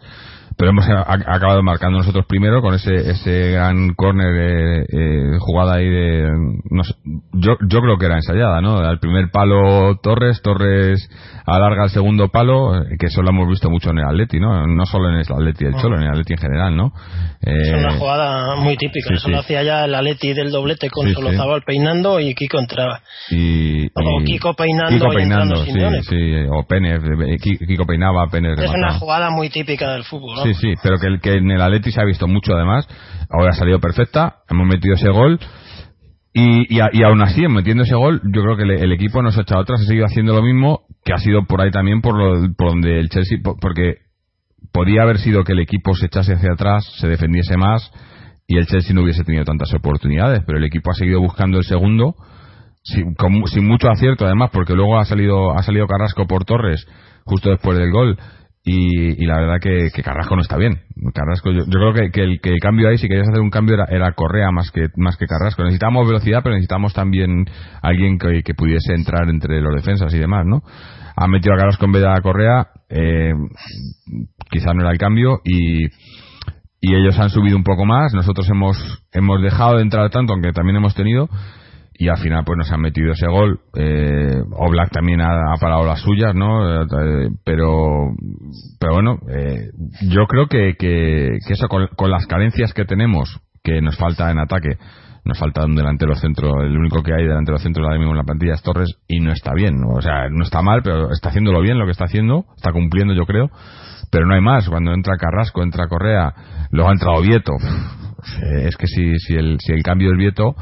Pero 0.57 0.71
hemos 0.71 0.87
a- 0.87 1.01
a- 1.01 1.35
acabado 1.35 1.63
marcando 1.63 1.99
nosotros 1.99 2.25
primero 2.27 2.61
con 2.61 2.73
ese 2.75 2.93
ese 3.11 3.51
gran 3.51 3.93
córner 3.93 4.33
eh, 4.35 4.85
eh, 4.91 5.37
jugada 5.39 5.75
ahí 5.75 5.87
de 5.89 6.29
no 6.69 6.83
sé, 6.83 6.93
yo 7.33 7.57
yo 7.67 7.79
creo 7.81 7.97
que 7.97 8.05
era 8.05 8.15
ensayada 8.15 8.61
no 8.61 8.77
al 8.77 8.99
primer 8.99 9.29
palo 9.31 9.97
Torres 10.03 10.41
Torres 10.41 11.09
alarga 11.45 11.85
el 11.85 11.89
segundo 11.89 12.29
palo 12.29 12.75
eh, 12.75 12.97
que 12.99 13.07
eso 13.07 13.21
lo 13.21 13.29
hemos 13.29 13.47
visto 13.49 13.69
mucho 13.69 13.89
en 13.91 13.99
el 13.99 14.05
Atleti 14.05 14.39
no 14.39 14.67
no 14.67 14.85
solo 14.85 15.09
en 15.09 15.15
el 15.15 15.21
Atleti 15.21 15.65
del 15.65 15.75
Cholo 15.77 15.95
en 15.97 16.03
el 16.03 16.09
Atleti 16.09 16.33
en 16.33 16.39
general 16.39 16.75
no 16.75 16.91
Es 17.41 17.69
Eh, 17.69 17.75
una 17.79 17.93
jugada 17.97 18.55
muy 18.57 18.77
típica. 18.77 19.07
sí, 19.09 19.13
Eso 19.15 19.25
sí. 19.27 19.31
lo 19.31 19.39
hacía 19.39 19.63
ya 19.63 19.85
el 19.85 19.95
Aleti 19.95 20.33
del 20.33 20.51
doblete 20.51 20.89
con 20.91 21.07
Sí, 21.07 21.13
Solozabal 21.15 21.63
peinando 21.65 22.19
y 22.19 22.35
Kiko 22.35 22.59
entraba. 22.59 23.01
y, 23.31 23.87
O 23.87 24.21
y- 24.21 24.25
Kiko 24.25 24.53
peinando 24.53 24.93
Kiko 24.93 25.11
y 25.11 25.15
peinando 25.15 25.55
sí, 25.65 25.71
sí 26.07 26.33
o 26.51 26.63
Pérez 26.67 27.01
eh, 27.03 27.37
Ki- 27.41 27.57
Kiko 27.65 27.85
peinaba 27.85 28.27
Pérez 28.29 28.59
Es 28.59 28.69
una 28.69 28.93
jugada 28.99 29.31
muy 29.31 29.49
típica 29.49 29.91
del 29.93 30.03
fútbol. 30.03 30.37
Sí, 30.43 30.53
sí, 30.55 30.73
pero 30.83 30.97
que, 30.99 31.07
el, 31.07 31.19
que 31.21 31.33
en 31.35 31.49
el 31.51 31.61
Atleti 31.61 31.91
se 31.91 32.01
ha 32.01 32.05
visto 32.05 32.27
mucho 32.27 32.53
además. 32.55 32.87
Ahora 33.29 33.51
ha 33.51 33.55
salido 33.55 33.79
perfecta, 33.79 34.37
hemos 34.49 34.67
metido 34.67 34.95
ese 34.95 35.09
gol. 35.09 35.39
Y, 36.33 36.73
y, 36.77 37.03
aún 37.03 37.21
así, 37.21 37.45
metiendo 37.47 37.83
ese 37.83 37.95
gol, 37.95 38.21
yo 38.33 38.41
creo 38.41 38.55
que 38.55 38.63
el 38.63 38.91
equipo 38.93 39.21
no 39.21 39.31
se 39.31 39.41
ha 39.41 39.43
echado 39.43 39.61
atrás, 39.61 39.81
ha 39.81 39.85
seguido 39.85 40.05
haciendo 40.05 40.33
lo 40.33 40.41
mismo, 40.41 40.81
que 41.03 41.11
ha 41.13 41.17
sido 41.17 41.43
por 41.45 41.61
ahí 41.61 41.71
también 41.71 42.01
por, 42.01 42.15
lo, 42.17 42.53
por 42.55 42.69
donde 42.69 42.99
el 42.99 43.09
Chelsea, 43.09 43.37
po- 43.43 43.57
porque 43.59 43.95
podía 44.71 45.01
haber 45.01 45.17
sido 45.19 45.43
que 45.43 45.51
el 45.51 45.59
equipo 45.59 45.93
se 45.93 46.05
echase 46.05 46.33
hacia 46.33 46.53
atrás, 46.53 46.85
se 46.99 47.07
defendiese 47.09 47.57
más 47.57 47.91
y 48.47 48.57
el 48.57 48.65
Chelsea 48.65 48.93
no 48.95 49.01
hubiese 49.03 49.25
tenido 49.25 49.43
tantas 49.43 49.73
oportunidades, 49.73 50.41
pero 50.45 50.57
el 50.57 50.63
equipo 50.63 50.91
ha 50.91 50.93
seguido 50.93 51.19
buscando 51.19 51.57
el 51.57 51.65
segundo 51.65 52.15
sin, 52.83 53.13
con 53.15 53.45
sin 53.47 53.67
mucho 53.67 53.89
acierto 53.89 54.25
además 54.25 54.51
porque 54.53 54.73
luego 54.73 54.99
ha 54.99 55.05
salido 55.05 55.51
ha 55.51 55.61
salido 55.63 55.85
Carrasco 55.87 56.25
por 56.27 56.45
Torres 56.45 56.85
justo 57.25 57.49
después 57.49 57.77
del 57.77 57.91
gol 57.91 58.17
y, 58.63 59.23
y 59.23 59.25
la 59.25 59.39
verdad 59.39 59.59
que, 59.59 59.89
que 59.93 60.03
Carrasco 60.03 60.35
no 60.35 60.41
está 60.41 60.57
bien. 60.57 60.81
Carrasco 61.13 61.51
yo, 61.51 61.61
yo 61.65 61.91
creo 61.91 61.93
que, 61.93 62.21
el, 62.21 62.39
que 62.41 62.57
cambio 62.59 62.89
ahí 62.89 62.97
si 62.97 63.07
querías 63.07 63.27
hacer 63.27 63.41
un 63.41 63.49
cambio 63.49 63.75
era, 63.87 64.11
Correa 64.13 64.51
más 64.51 64.69
que 64.71 64.87
más 64.97 65.17
que 65.17 65.25
Carrasco. 65.25 65.63
Necesitamos 65.63 66.07
velocidad 66.07 66.41
pero 66.43 66.55
necesitamos 66.55 66.93
también 66.93 67.45
alguien 67.81 68.19
que, 68.19 68.43
que 68.43 68.53
pudiese 68.53 68.93
entrar 68.93 69.29
entre 69.29 69.61
los 69.61 69.73
defensas 69.73 70.13
y 70.13 70.19
demás 70.19 70.45
no 70.45 70.61
ha 71.15 71.27
metido 71.27 71.55
a 71.55 71.57
Carrasco 71.57 71.85
en 71.85 71.91
vez 71.91 72.01
de 72.03 72.09
a 72.09 72.21
Correa 72.21 72.67
eh, 72.89 73.33
quizás 74.49 74.75
no 74.75 74.81
era 74.81 74.91
el 74.91 74.97
cambio 74.97 75.41
y 75.43 75.87
y 76.83 76.95
ellos 76.95 77.17
han 77.19 77.29
subido 77.29 77.55
un 77.55 77.63
poco 77.63 77.85
más. 77.85 78.11
Nosotros 78.13 78.49
hemos 78.49 78.77
hemos 79.11 79.41
dejado 79.41 79.77
de 79.77 79.83
entrar 79.83 80.09
tanto 80.09 80.33
aunque 80.33 80.51
también 80.51 80.77
hemos 80.77 80.95
tenido 80.95 81.29
y 82.01 82.09
al 82.09 82.17
final 82.17 82.43
pues 82.43 82.57
nos 82.57 82.71
han 82.71 82.81
metido 82.81 83.11
ese 83.11 83.27
gol. 83.27 83.59
Eh, 83.75 84.41
Oblak 84.53 84.89
también 84.89 85.21
ha, 85.21 85.53
parado 85.59 85.85
las 85.85 86.01
suyas 86.01 86.33
no 86.33 86.81
Eh, 86.81 87.29
pero 87.45 88.09
pero 88.79 88.93
bueno 88.93 89.19
eh, 89.29 89.69
yo 90.09 90.25
creo 90.25 90.47
que, 90.47 90.73
que, 90.79 91.37
eso 91.47 91.67
con, 91.67 92.09
las 92.09 92.25
carencias 92.25 92.73
que 92.73 92.85
tenemos 92.85 93.39
que 93.63 93.81
nos 93.81 93.97
falta 93.97 94.31
en 94.31 94.39
ataque 94.39 94.77
nos 95.25 95.37
falta 95.37 95.63
un 95.63 95.75
delantero 95.75 96.15
centro 96.15 96.63
el 96.63 96.75
único 96.75 97.03
que 97.03 97.13
hay 97.13 97.23
delantero 97.23 97.59
centro 97.59 97.83
ahora 97.83 97.99
mismo 97.99 98.13
en 98.13 98.17
la 98.17 98.23
plantilla 98.23 98.55
es 98.55 98.63
Torres 98.63 98.89
y 99.07 99.19
no 99.19 99.31
está 99.31 99.53
bien. 99.53 99.79
¿no? 99.79 99.89
o 99.89 100.01
sea 100.01 100.27
no 100.31 100.43
está 100.43 100.63
mal 100.63 100.81
pero 100.83 101.11
está 101.11 101.29
haciéndolo 101.29 101.61
bien 101.61 101.77
lo 101.77 101.85
que 101.85 101.91
está 101.91 102.05
haciendo 102.05 102.45
está 102.55 102.71
cumpliendo 102.71 103.13
yo 103.13 103.27
creo. 103.27 103.51
Pero 104.11 104.25
no 104.25 104.33
hay 104.33 104.41
más. 104.41 104.67
Cuando 104.67 104.91
entra 104.91 105.15
Carrasco 105.17 105.61
entra 105.61 105.87
Correa 105.87 106.33
luego 106.71 106.89
ha 106.89 106.93
entrado 106.93 107.21
Vieto. 107.21 107.53
Es 108.65 108.75
que 108.75 108.87
si, 108.87 109.17
si 109.19 109.35
el 109.35 109.57
si 109.59 109.71
el 109.71 109.83
cambio 109.83 110.11
es 110.11 110.17
Vieto 110.17 110.55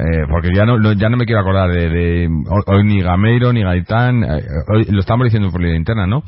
eh, 0.00 0.26
porque 0.30 0.48
ya 0.54 0.64
no, 0.64 0.78
no- 0.78 0.92
ya 0.94 1.08
no 1.08 1.16
me 1.16 1.26
quiero 1.26 1.40
acordar 1.42 1.70
de, 1.70 2.28
hoy, 2.66 2.84
ni 2.84 3.00
Gameiro 3.02 3.52
ni 3.52 3.62
Gaitán 3.62 4.24
eh, 4.24 4.42
hoy 4.74 4.84
lo 4.90 5.00
estamos 5.00 5.24
diciendo 5.24 5.50
por 5.50 5.60
línea 5.60 5.76
interna 5.76 6.06
no 6.06 6.22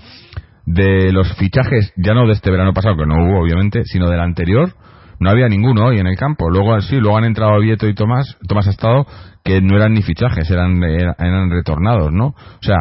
de 0.66 1.10
los 1.12 1.32
fichajes 1.36 1.92
ya 1.96 2.14
no 2.14 2.26
de 2.26 2.32
este 2.34 2.50
verano 2.50 2.72
pasado 2.72 2.96
que 2.96 3.06
no 3.06 3.14
hubo 3.24 3.40
obviamente 3.42 3.82
sino 3.84 4.08
del 4.10 4.20
anterior 4.20 4.74
no 5.18 5.30
había 5.30 5.48
ninguno 5.48 5.86
hoy 5.86 5.98
en 6.00 6.08
el 6.08 6.16
campo. 6.16 6.50
Luego 6.50 6.80
sí 6.80 6.96
luego 6.96 7.16
han 7.16 7.24
entrado 7.24 7.60
Vieto 7.60 7.86
y 7.88 7.94
Tomás 7.94 8.36
Tomás 8.48 8.66
ha 8.66 8.70
estado 8.70 9.06
que 9.44 9.60
no 9.60 9.76
eran 9.76 9.92
ni 9.94 10.02
fichajes 10.02 10.50
eran 10.50 10.82
eran, 10.82 11.50
retornados 11.50 12.12
no 12.12 12.26
o 12.28 12.62
sea 12.62 12.76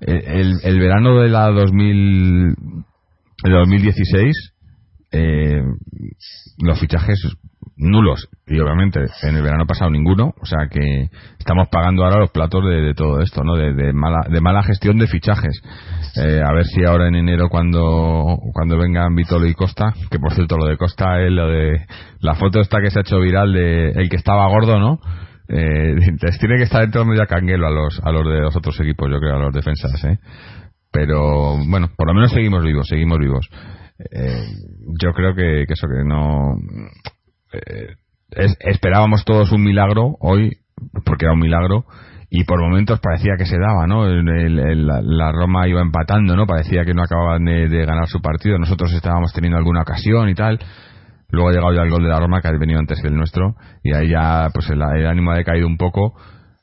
el, 0.00 0.54
el 0.62 0.80
verano 0.80 1.20
de 1.20 1.28
la 1.28 1.48
2000 1.50 2.54
el 3.44 3.52
2016 3.52 4.52
eh, 5.12 5.62
los 6.62 6.78
fichajes 6.80 7.18
nulos. 7.80 8.28
Y 8.46 8.60
obviamente 8.60 9.00
en 9.22 9.36
el 9.36 9.42
verano 9.42 9.66
pasado 9.66 9.90
ninguno 9.90 10.34
o 10.40 10.46
sea 10.46 10.68
que 10.70 11.08
estamos 11.38 11.68
pagando 11.70 12.04
ahora 12.04 12.20
los 12.20 12.30
platos 12.30 12.64
de, 12.64 12.80
de 12.82 12.94
todo 12.94 13.20
esto 13.20 13.42
no 13.42 13.56
de, 13.56 13.72
de 13.72 13.92
mala 13.92 14.26
de 14.28 14.40
mala 14.40 14.62
gestión 14.62 14.98
de 14.98 15.06
fichajes. 15.06 15.62
Eh, 16.16 16.42
a 16.44 16.52
ver 16.52 16.64
si 16.66 16.84
ahora 16.84 17.08
en 17.08 17.14
enero 17.14 17.48
cuando 17.48 18.38
cuando 18.52 18.76
vengan 18.76 19.14
Vitolo 19.14 19.46
y 19.46 19.54
Costa 19.54 19.94
que 20.10 20.18
por 20.18 20.34
cierto 20.34 20.58
lo 20.58 20.66
de 20.66 20.76
Costa 20.76 21.20
es 21.20 21.32
lo 21.32 21.48
de 21.48 21.86
la 22.20 22.34
foto 22.34 22.60
esta 22.60 22.80
que 22.80 22.90
se 22.90 22.98
ha 22.98 23.02
hecho 23.02 23.18
viral 23.18 23.52
de 23.52 23.90
el 23.90 24.08
que 24.10 24.16
estaba 24.16 24.46
gordo 24.48 24.78
no 24.78 24.98
eh, 25.48 25.94
tiene 26.38 26.56
que 26.56 26.64
estar 26.64 26.82
entrando 26.82 27.14
ya 27.14 27.26
canguelo 27.26 27.66
a 27.66 27.70
los 27.70 28.00
a 28.04 28.10
los 28.12 28.24
de 28.24 28.40
los 28.40 28.56
otros 28.56 28.78
equipos 28.80 29.08
yo 29.10 29.18
creo 29.18 29.36
a 29.36 29.40
los 29.40 29.54
defensas 29.54 30.04
eh 30.04 30.18
pero 30.92 31.56
bueno 31.68 31.88
por 31.96 32.08
lo 32.08 32.14
menos 32.14 32.32
seguimos 32.32 32.62
vivos 32.62 32.86
seguimos 32.88 33.18
vivos. 33.18 33.48
Eh, 34.12 34.46
yo 35.00 35.12
creo 35.12 35.34
que, 35.34 35.64
que 35.66 35.74
eso 35.74 35.86
que 35.86 36.04
no 36.04 36.56
eh, 37.52 37.94
es- 38.30 38.56
esperábamos 38.60 39.24
todos 39.24 39.52
un 39.52 39.62
milagro 39.62 40.16
hoy 40.20 40.50
porque 41.04 41.26
era 41.26 41.34
un 41.34 41.40
milagro 41.40 41.84
y 42.30 42.44
por 42.44 42.60
momentos 42.60 43.00
parecía 43.00 43.34
que 43.36 43.44
se 43.46 43.58
daba 43.58 43.86
no 43.86 44.06
El- 44.06 44.28
el- 44.28 44.86
la, 44.86 45.32
Roma 45.32 45.66
iba 45.68 45.80
empatando 45.82 46.36
no 46.36 46.46
parecía 46.46 46.84
que 46.84 46.94
no 46.94 47.02
acababan 47.02 47.44
de, 47.44 47.68
de 47.68 47.84
ganar 47.86 48.06
su 48.06 48.20
partido. 48.20 48.58
Nosotros 48.58 48.92
estábamos 48.92 49.32
teniendo 49.32 49.58
alguna 49.58 49.82
ocasión 49.82 50.28
y 50.28 50.34
tal. 50.34 50.58
Luego 51.30 51.48
ha 51.48 51.52
llegado 51.52 51.74
ya 51.74 51.82
el 51.82 51.90
gol 51.90 52.02
de 52.02 52.08
la 52.08 52.18
Roma 52.20 52.40
que 52.40 52.48
ha 52.48 52.52
venido 52.52 52.78
antes 52.80 53.00
que 53.00 53.08
el 53.08 53.16
nuestro 53.16 53.54
y 53.82 53.92
ahí 53.94 54.08
ya 54.10 54.48
pues 54.52 54.68
el, 54.70 54.80
el 54.80 55.06
ánimo 55.06 55.32
ha 55.32 55.36
decaído 55.36 55.66
un 55.66 55.76
poco. 55.76 56.14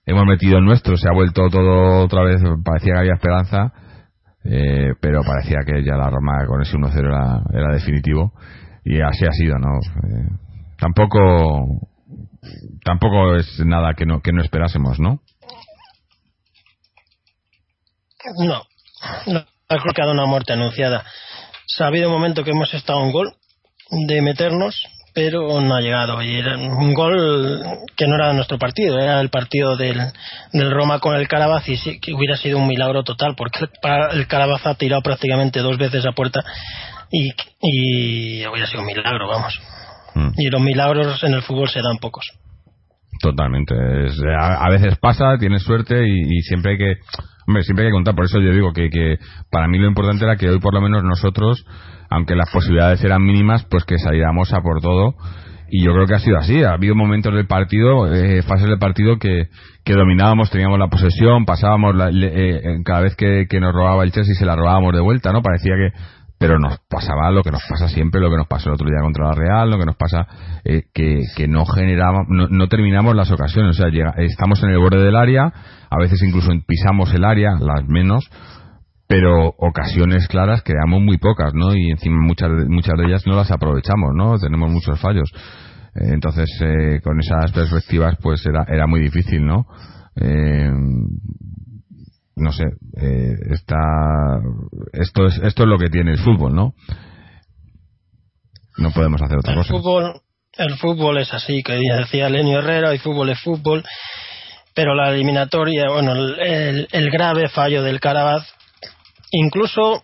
Hemos 0.05 0.25
metido 0.25 0.57
el 0.57 0.65
nuestro 0.65 0.95
se 0.97 1.07
ha 1.09 1.13
vuelto 1.13 1.49
todo 1.49 2.03
otra 2.03 2.23
vez 2.23 2.41
parecía 2.63 2.93
que 2.93 2.99
había 2.99 3.13
esperanza 3.13 3.73
eh, 4.49 4.93
pero 5.01 5.21
parecía 5.23 5.57
que 5.65 5.83
ya 5.83 5.95
la 5.97 6.09
Roma 6.09 6.45
con 6.47 6.61
ese 6.61 6.77
1-0 6.77 6.97
era, 6.99 7.41
era 7.53 7.73
definitivo. 7.73 8.31
Y 8.85 9.01
así 9.01 9.25
ha 9.25 9.31
sido 9.31 9.57
no 9.59 9.67
Eh, 9.79 10.46
tampoco 10.77 11.89
tampoco 12.83 13.35
es 13.35 13.59
nada 13.65 13.93
que 13.95 14.05
no 14.05 14.21
que 14.21 14.31
no 14.31 14.41
esperásemos 14.41 14.99
no 14.99 15.21
No, 18.39 18.63
no, 19.27 19.45
ha 19.69 19.77
dado 19.95 20.11
una 20.11 20.25
muerte 20.25 20.53
anunciada. 20.53 20.99
O 20.99 21.69
sea, 21.69 21.85
ha 21.85 21.89
habido 21.89 22.07
un 22.07 22.13
momento 22.13 22.43
que 22.43 22.51
hemos 22.51 22.73
estado 22.73 22.99
un 22.99 23.11
gol 23.11 23.33
de 23.89 24.21
meternos, 24.21 24.85
pero 25.13 25.61
no 25.61 25.75
ha 25.75 25.81
llegado. 25.81 26.21
Y 26.21 26.35
era 26.35 26.57
un 26.57 26.93
gol 26.93 27.61
que 27.95 28.07
no 28.07 28.15
era 28.15 28.33
nuestro 28.33 28.57
partido, 28.57 28.99
era 28.99 29.19
el 29.19 29.29
partido 29.29 29.75
del, 29.77 29.97
del 30.53 30.71
Roma 30.71 30.99
con 30.99 31.15
el 31.15 31.27
Carabaz 31.27 31.67
y 31.69 31.77
sí 31.77 31.99
que 31.99 32.13
hubiera 32.13 32.37
sido 32.37 32.57
un 32.57 32.67
milagro 32.67 33.03
total, 33.03 33.35
porque 33.35 33.65
el 34.11 34.27
Carabaz 34.27 34.65
ha 34.65 34.75
tirado 34.75 35.01
prácticamente 35.01 35.59
dos 35.59 35.77
veces 35.77 36.05
a 36.05 36.11
puerta 36.11 36.43
y, 37.11 37.31
y 37.61 38.45
hubiera 38.47 38.67
sido 38.67 38.81
un 38.81 38.87
milagro, 38.87 39.27
vamos. 39.27 39.59
Mm. 40.17 40.31
Y 40.37 40.49
los 40.49 40.61
milagros 40.61 41.23
en 41.23 41.33
el 41.33 41.41
fútbol 41.43 41.69
se 41.69 41.81
dan 41.81 41.97
pocos. 42.01 42.25
Totalmente. 43.21 43.73
Es- 44.05 44.21
a, 44.39 44.65
a 44.65 44.69
veces 44.69 44.97
pasa, 44.99 45.37
tienes 45.39 45.63
suerte 45.63 46.07
y, 46.07 46.37
y 46.37 46.41
siempre 46.41 46.71
hay 46.73 46.77
que, 46.77 46.93
hombre, 47.47 47.63
siempre 47.63 47.85
hay 47.85 47.91
que 47.91 47.95
contar. 47.95 48.15
Por 48.15 48.25
eso 48.25 48.39
yo 48.39 48.51
digo 48.51 48.73
que, 48.73 48.89
que 48.89 49.17
para 49.51 49.67
mí 49.67 49.77
lo 49.79 49.87
importante 49.87 50.25
era 50.25 50.35
que 50.35 50.49
hoy 50.49 50.59
por 50.59 50.73
lo 50.73 50.81
menos 50.81 51.03
nosotros, 51.03 51.65
aunque 52.09 52.35
las 52.35 52.49
posibilidades 52.51 53.03
eran 53.03 53.23
mínimas, 53.23 53.65
pues 53.69 53.83
que 53.85 53.97
saliéramos 53.97 54.53
a 54.53 54.61
por 54.61 54.81
todo. 54.81 55.15
Y 55.69 55.83
yo 55.83 55.91
creo 55.93 56.05
que 56.05 56.15
ha 56.15 56.19
sido 56.19 56.37
así. 56.37 56.63
Ha 56.63 56.71
habido 56.73 56.95
momentos 56.95 57.33
del 57.33 57.45
partido, 57.45 58.13
eh, 58.13 58.41
fases 58.43 58.69
del 58.69 58.79
partido 58.79 59.17
que, 59.19 59.47
que 59.83 59.93
dominábamos, 59.93 60.49
teníamos 60.49 60.79
la 60.79 60.87
posesión, 60.87 61.43
pasábamos, 61.45 61.93
la- 61.95 62.09
eh, 62.09 62.11
eh, 62.31 62.61
cada 62.85 63.01
vez 63.01 63.15
que, 63.17 63.47
que 63.49 63.59
nos 63.59 63.73
robaba 63.73 64.03
el 64.05 64.11
Chelsea 64.13 64.33
se 64.35 64.45
la 64.45 64.55
robábamos 64.55 64.93
de 64.93 65.01
vuelta, 65.01 65.33
¿no? 65.33 65.41
Parecía 65.41 65.73
que, 65.75 65.89
pero 66.39 66.59
nos 66.59 66.79
pasaba 66.89 67.31
lo 67.31 67.41
que 67.43 67.51
nos 67.51 67.63
pasa 67.67 67.87
siempre, 67.89 68.21
lo 68.21 68.29
que 68.29 68.37
nos 68.37 68.47
pasó 68.47 68.69
el 68.69 68.75
otro 68.75 68.87
día 68.87 69.01
contra 69.01 69.25
la 69.29 69.33
Real, 69.33 69.69
lo 69.69 69.79
que 69.79 69.85
nos 69.85 69.95
pasa 69.95 70.27
eh, 70.63 70.83
que, 70.93 71.21
que 71.35 71.47
no 71.47 71.65
generamos, 71.65 72.25
no, 72.29 72.67
terminamos 72.67 73.15
las 73.15 73.31
ocasiones, 73.31 73.71
o 73.77 73.81
sea, 73.81 73.89
llega- 73.89 74.13
estamos 74.17 74.61
en 74.63 74.69
el 74.69 74.77
borde 74.79 75.03
del 75.03 75.15
área, 75.15 75.51
a 75.89 75.97
veces 75.99 76.21
incluso 76.21 76.51
pisamos 76.67 77.13
el 77.13 77.23
área, 77.25 77.51
las 77.59 77.85
menos, 77.87 78.29
pero 79.07 79.47
ocasiones 79.57 80.27
claras 80.27 80.61
creamos 80.63 81.01
muy 81.01 81.17
pocas, 81.17 81.53
¿no? 81.53 81.73
Y 81.75 81.89
encima 81.91 82.17
muchas 82.21 82.49
muchas 82.67 82.97
de 82.99 83.05
ellas 83.05 83.23
no 83.25 83.35
las 83.35 83.49
aprovechamos, 83.51 84.13
¿no? 84.13 84.37
Tenemos 84.37 84.69
muchos 84.69 84.99
fallos. 84.99 85.31
Eh, 85.95 86.09
entonces, 86.13 86.49
eh, 86.61 86.99
con 87.03 87.17
esas 87.19 87.51
perspectivas, 87.53 88.15
pues 88.21 88.45
era, 88.45 88.65
era 88.67 88.85
muy 88.85 88.99
difícil, 88.99 89.45
¿no? 89.45 89.65
Eh, 90.19 90.69
no 92.37 92.51
sé, 92.53 92.63
eh, 93.01 93.33
está, 93.51 93.75
esto 94.93 95.25
es, 95.27 95.37
esto 95.43 95.63
es 95.63 95.69
lo 95.69 95.77
que 95.77 95.89
tiene 95.89 96.11
el 96.11 96.19
fútbol, 96.19 96.53
¿no? 96.55 96.73
No 98.77 98.91
podemos 98.91 99.21
hacer 99.21 99.37
otra 99.39 99.53
El 99.53 99.59
cosa. 99.59 99.73
fútbol, 99.73 100.21
el 100.57 100.77
fútbol 100.77 101.17
es 101.19 101.33
así, 101.33 101.63
que 101.63 101.73
decía 101.99 102.29
Lenio 102.29 102.59
Herrera, 102.59 102.91
el 102.91 102.99
fútbol 102.99 103.29
es 103.29 103.39
fútbol, 103.41 103.83
pero 104.75 104.93
la 104.93 105.09
eliminatoria, 105.09 105.85
bueno, 105.91 106.13
el, 106.13 106.39
el- 106.39 106.87
el 106.91 107.09
grave 107.11 107.49
fallo 107.49 107.81
del 107.83 107.99
Carabaz, 107.99 108.47
incluso 109.31 110.03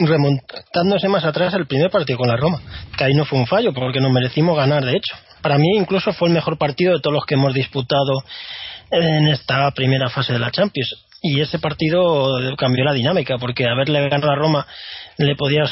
remontándose 0.00 1.08
más 1.08 1.24
atrás 1.24 1.52
el 1.54 1.66
primer 1.66 1.90
partido 1.90 2.18
con 2.18 2.28
la 2.28 2.36
Roma, 2.36 2.60
que 2.96 3.04
ahí 3.04 3.14
no 3.14 3.24
fue 3.24 3.38
un 3.38 3.46
fallo, 3.46 3.72
porque 3.74 4.00
nos 4.00 4.12
merecimos 4.12 4.56
ganar, 4.56 4.84
de 4.84 4.92
hecho. 4.92 5.14
Para 5.42 5.58
mí 5.58 5.66
incluso 5.76 6.12
fue 6.12 6.28
el 6.28 6.34
mejor 6.34 6.56
partido 6.58 6.94
de 6.94 7.00
todos 7.00 7.14
los 7.14 7.24
que 7.26 7.34
hemos 7.34 7.52
disputado 7.54 8.12
en 8.90 9.28
esta 9.28 9.70
primera 9.72 10.08
fase 10.08 10.32
de 10.32 10.38
la 10.38 10.50
Champions. 10.50 11.04
Y 11.20 11.40
ese 11.40 11.58
partido 11.58 12.38
cambió 12.56 12.84
la 12.84 12.92
dinámica, 12.92 13.38
porque 13.38 13.66
haberle 13.68 14.08
ganado 14.08 14.30
a 14.30 14.36
Roma 14.36 14.66
le 15.18 15.34
podía 15.34 15.64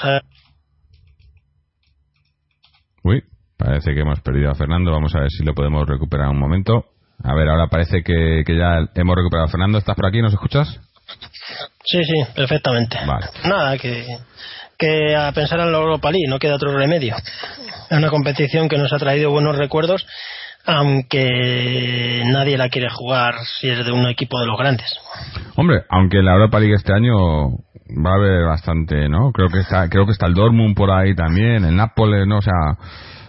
Uy, 3.05 3.23
parece 3.57 3.95
que 3.95 4.01
hemos 4.01 4.21
perdido 4.21 4.51
a 4.51 4.55
Fernando. 4.55 4.91
Vamos 4.91 5.15
a 5.15 5.21
ver 5.21 5.31
si 5.31 5.45
lo 5.45 5.55
podemos 5.55 5.87
recuperar 5.87 6.29
un 6.29 6.39
momento. 6.41 6.87
A 7.23 7.35
ver, 7.35 7.49
ahora 7.49 7.69
parece 7.69 8.03
que, 8.03 8.43
que 8.45 8.57
ya 8.59 8.81
hemos 8.95 9.17
recuperado 9.17 9.47
a 9.47 9.51
Fernando. 9.51 9.79
¿Estás 9.79 9.95
por 9.95 10.07
aquí? 10.07 10.21
¿Nos 10.21 10.33
escuchas? 10.33 10.81
Sí, 11.85 12.03
sí, 12.03 12.25
perfectamente. 12.35 12.99
Vale. 13.07 13.27
Nada, 13.45 13.79
que, 13.79 14.05
que 14.77 15.15
a 15.15 15.31
pensar 15.33 15.61
en 15.61 15.71
la 15.71 15.79
Europa 15.79 16.11
League, 16.11 16.29
no 16.29 16.39
queda 16.39 16.57
otro 16.57 16.77
remedio. 16.77 17.15
Es 17.91 17.97
una 17.97 18.11
competición 18.11 18.69
que 18.69 18.77
nos 18.77 18.93
ha 18.93 18.99
traído 18.99 19.31
buenos 19.31 19.57
recuerdos, 19.57 20.05
aunque 20.67 22.23
nadie 22.27 22.59
la 22.59 22.69
quiere 22.69 22.89
jugar 22.91 23.35
si 23.61 23.69
es 23.69 23.85
de 23.85 23.93
un 23.93 24.07
equipo 24.09 24.39
de 24.41 24.47
los 24.47 24.59
grandes. 24.59 24.87
Hombre, 25.57 25.83
aunque 25.89 26.23
la 26.23 26.33
Europa 26.33 26.59
League 26.61 26.75
este 26.75 26.93
año 26.93 27.15
va 28.05 28.11
a 28.11 28.15
haber 28.17 28.45
bastante, 28.45 29.09
¿no? 29.09 29.31
Creo 29.33 29.49
que 29.49 29.61
está, 29.61 29.89
creo 29.89 30.07
que 30.07 30.13
está 30.13 30.27
el 30.27 30.35
Dortmund 30.35 30.75
por 30.77 30.91
ahí 30.91 31.15
también, 31.15 31.65
el 31.65 31.77
Nápoles, 31.77 32.27
¿no? 32.27 32.39
O 32.39 32.43
sea, 32.43 32.53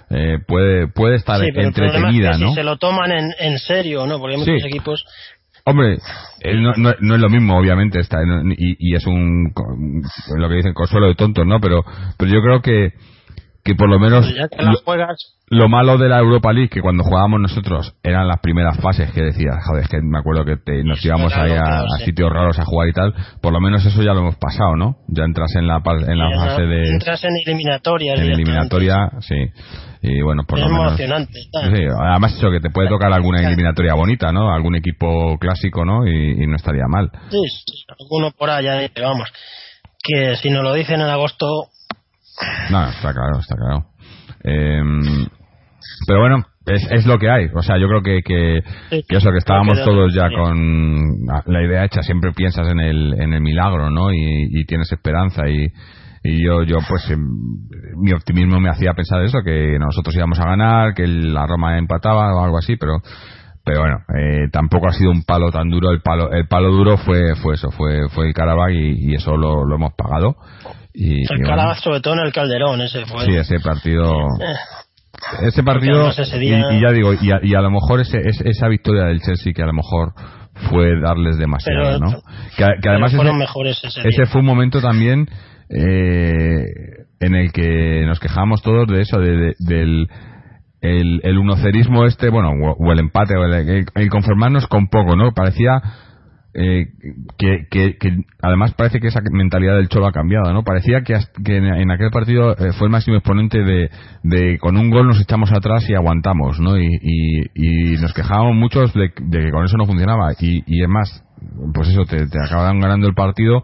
eh, 0.10 0.40
puede, 0.48 0.88
puede 0.88 1.16
estar 1.16 1.40
Sí, 1.40 1.50
pero 1.54 1.68
entretenida, 1.68 2.32
es 2.32 2.38
que 2.38 2.44
¿no? 2.44 2.50
si 2.50 2.56
se 2.56 2.64
lo 2.64 2.78
toman 2.78 3.12
en, 3.12 3.32
en 3.40 3.60
serio, 3.60 4.06
¿no? 4.08 4.20
Porque 4.20 4.36
hay 4.36 4.44
Sí. 4.44 4.52
muchos 4.52 4.66
equipos 4.68 5.06
Hombre, 5.70 5.98
no, 6.56 6.74
no- 6.78 6.96
no 7.02 7.16
es 7.16 7.20
lo 7.20 7.30
mismo, 7.30 7.58
obviamente, 7.60 8.00
está, 8.00 8.20
y, 8.58 8.78
y 8.92 8.96
es 8.96 9.06
un, 9.06 9.52
lo 10.38 10.48
que 10.48 10.56
dicen, 10.56 10.74
consuelo 10.74 11.08
de 11.08 11.16
tontos, 11.16 11.46
¿no? 11.46 11.60
Pero, 11.60 11.84
pero 12.18 12.32
yo 12.32 12.42
creo 12.42 12.62
que, 12.62 12.94
que 13.68 13.76
por 13.76 13.90
lo 13.90 14.00
menos 14.00 14.26
la 14.34 14.72
lo, 14.72 14.78
juegas, 14.78 15.36
lo 15.50 15.68
malo 15.68 15.98
de 15.98 16.08
la 16.08 16.20
Europa 16.20 16.54
League, 16.54 16.70
que 16.70 16.80
cuando 16.80 17.04
jugábamos 17.04 17.42
nosotros 17.42 17.94
eran 18.02 18.26
las 18.30 18.40
primeras 18.40 18.80
fases 18.80 19.12
que 19.12 19.22
decías, 19.22 19.58
joder, 19.68 19.84
es 19.84 19.90
que 19.90 19.98
me 20.02 20.20
acuerdo 20.20 20.46
que 20.46 20.56
te- 20.56 20.86
nos 20.86 21.04
íbamos 21.04 21.34
ahí 21.36 21.52
a, 21.52 21.84
sitios 22.06 22.32
raros 22.32 22.58
a 22.60 22.64
jugar 22.64 22.88
y 22.88 22.94
tal, 22.94 23.14
por 23.42 23.52
lo 23.52 23.60
menos 23.60 23.86
eso 23.86 24.02
ya 24.02 24.14
lo 24.14 24.20
hemos 24.22 24.38
pasado, 24.38 24.78
¿no? 24.78 24.96
Ya 25.10 25.26
entras 25.26 25.54
en 25.56 25.68
la, 25.68 25.82
en 25.86 26.18
la 26.18 26.30
fase 26.40 26.62
de, 26.62 26.84
entras 26.92 27.22
en 27.26 27.32
eliminatorias. 27.46 28.20
en 28.22 28.32
eliminatoria, 28.32 29.12
sí. 29.20 29.36
Y 30.02 30.22
bueno, 30.22 30.44
por 30.48 30.60
es 30.60 30.66
lo 30.66 30.72
menos. 30.72 30.88
emocionante. 30.88 31.34
Sí, 31.34 31.84
además 32.00 32.38
eso 32.38 32.50
que 32.52 32.62
te 32.62 32.70
puede 32.70 32.88
tocar 32.88 33.12
alguna 33.12 33.46
eliminatoria 33.46 33.96
bonita, 33.96 34.32
¿no? 34.32 34.54
Algún 34.54 34.76
equipo 34.76 35.38
clásico, 35.40 35.84
¿no? 35.84 36.08
Y, 36.08 36.44
y 36.44 36.48
no 36.48 36.56
estaría 36.56 36.86
mal. 36.88 37.10
Sí, 37.30 37.38
alguno 38.00 38.32
por 38.32 38.50
allá, 38.50 38.90
pero 38.94 39.10
vamos, 39.10 39.28
que 40.02 40.38
si 40.38 40.50
nos 40.52 40.64
lo 40.64 40.74
dicen 40.74 41.02
en 41.02 41.08
agosto, 41.08 41.46
No, 42.72 42.90
está 42.90 43.14
claro, 43.14 43.40
está 43.40 43.56
claro. 43.56 43.86
Em, 44.44 45.28
pero 46.06 46.20
bueno, 46.20 46.46
es, 46.66 46.88
es 46.92 47.06
lo 47.06 47.18
que 47.18 47.30
hay. 47.30 47.48
O 47.56 47.62
sea, 47.62 47.78
yo 47.78 47.88
creo 47.88 48.02
que, 48.02 48.22
que, 48.22 48.58
eso, 49.10 49.32
que 49.32 49.38
estábamos 49.38 49.84
todos 49.84 50.14
ya 50.14 50.30
con 50.30 51.26
la 51.46 51.64
idea 51.64 51.86
hecha, 51.86 52.02
siempre 52.02 52.34
piensas 52.34 52.68
en 52.68 52.80
el, 52.80 53.14
en 53.20 53.34
el 53.34 53.42
milagro, 53.42 53.90
¿no? 53.90 54.14
Y, 54.14 54.50
y 54.52 54.66
tienes 54.66 54.92
esperanza 54.92 55.48
y, 55.48 55.68
y 56.24 56.44
yo, 56.46 56.64
yo 56.64 56.78
pues, 56.88 57.10
em, 57.10 57.22
mi 58.02 58.12
optimismo 58.14 58.60
me 58.60 58.70
hacía 58.70 58.94
pensar 58.94 59.24
eso, 59.24 59.40
que 59.44 59.78
nosotros 59.80 60.16
íbamos 60.16 60.40
a 60.40 60.46
ganar, 60.46 60.94
que 60.94 61.08
la 61.08 61.48
Roma 61.48 61.78
empataba 61.78 62.36
o 62.36 62.44
algo 62.44 62.58
así, 62.58 62.76
pero 62.76 63.02
pero 63.68 63.82
bueno, 63.82 63.98
eh, 64.16 64.48
tampoco 64.50 64.88
ha 64.88 64.94
sido 64.94 65.12
un 65.12 65.24
palo 65.24 65.52
tan 65.52 65.68
duro. 65.70 65.92
El 65.92 66.02
palo, 66.02 66.32
el 66.32 66.48
palo 66.48 66.72
duro 66.72 66.96
fue, 66.96 67.36
fue 67.36 67.56
eso, 67.56 67.70
fue, 67.70 68.08
fue 68.08 68.28
el 68.28 68.34
Karabakh 68.34 68.72
y, 68.72 69.12
y 69.12 69.16
eso 69.16 69.36
lo, 69.36 69.66
lo 69.66 69.76
hemos 69.76 69.92
pagado. 69.94 70.38
Y, 71.00 71.22
el 71.32 71.42
bueno, 71.44 71.76
sobre 71.76 72.02
todo 72.02 72.16
en 72.16 72.22
el 72.26 72.34
Calderón, 72.34 72.82
ese 72.82 73.06
fue. 73.06 73.26
sí, 73.26 73.36
ese 73.36 73.60
partido, 73.60 74.12
Eh, 74.42 75.48
ese 75.48 75.62
partido 75.64 75.98
además 76.00 76.20
ese 76.20 76.40
día- 76.40 76.72
y, 76.72 76.78
y 76.78 76.82
ya 76.82 76.92
digo 76.92 77.14
y 77.14 77.32
a, 77.32 77.40
y 77.44 77.54
a 77.54 77.62
lo 77.62 77.70
mejor 77.70 78.00
ese, 78.02 78.18
ese- 78.18 78.50
esa 78.50 78.68
victoria 78.68 79.04
del 79.06 79.22
Chelsea 79.22 79.54
que 79.54 79.62
a 79.62 79.68
lo 79.68 79.74
mejor 79.74 80.14
fue 80.72 81.00
darles 81.00 81.38
demasiado 81.38 81.84
Pero- 81.84 82.00
no 82.00 82.22
que, 82.58 82.66
que 82.82 82.90
además 82.90 83.14
fueron 83.16 83.36
ese, 83.36 83.40
mejores 83.46 83.84
ese, 83.84 84.02
ese 84.08 84.26
fue 84.26 84.42
un 84.42 84.48
momento 84.48 84.82
también 84.82 85.28
eh, 85.70 86.64
en 87.20 87.36
el 87.36 87.52
que 87.52 88.04
nos 88.06 88.20
quejábamos 88.20 88.62
todos 88.62 88.88
de 88.88 89.02
eso 89.02 89.20
de, 89.20 89.32
de- 89.38 89.56
del 89.60 90.08
el, 90.82 91.22
el 91.24 91.38
unocerismo 91.38 92.06
este 92.06 92.30
bueno 92.30 92.50
o, 92.52 92.72
o 92.74 92.92
el 92.92 93.00
empate 93.00 93.36
o 93.36 93.44
el, 93.46 93.54
el- 93.70 93.86
el 93.94 94.10
conformarnos 94.10 94.66
con 94.68 94.88
poco 94.88 95.16
no 95.16 95.32
parecía 95.34 95.82
eh, 96.54 96.88
que, 97.38 97.68
que, 97.70 97.98
que 97.98 98.18
además 98.42 98.74
parece 98.74 99.00
que 99.00 99.08
esa 99.08 99.22
mentalidad 99.32 99.76
del 99.76 99.90
Cholo 99.90 100.08
ha 100.08 100.12
cambiado, 100.12 100.52
¿no? 100.54 100.64
Parecía 100.64 101.02
que, 101.02 101.14
en, 101.14 101.92
aquel 101.92 102.10
partido 102.10 102.54
eh, 102.54 102.74
fue 102.78 102.88
el 102.88 102.92
máximo 102.92 103.18
exponente 103.18 103.64
de, 103.64 103.90
de 104.24 104.58
con 104.60 104.78
un 104.78 104.90
gol 104.90 105.08
nos 105.08 105.22
echamos 105.22 105.52
atrás 105.52 105.88
y 105.90 105.94
aguantamos, 105.94 106.60
¿no? 106.60 106.78
Y, 106.78 106.88
y, 107.54 107.98
nos 108.02 108.14
quejábamos 108.14 108.56
muchos 108.56 108.94
de, 108.94 109.12
de 109.22 109.40
que 109.40 109.52
con 109.52 109.66
eso 109.66 109.78
no 109.78 109.86
funcionaba. 109.86 110.34
Y, 110.40 110.64
y 110.66 110.82
es 110.82 110.90
más, 110.90 111.24
pues 111.74 111.90
eso, 111.90 112.06
te, 112.06 112.28
te 112.28 112.44
acaban 112.44 112.80
ganando 112.80 113.08
el 113.08 113.14
partido 113.14 113.62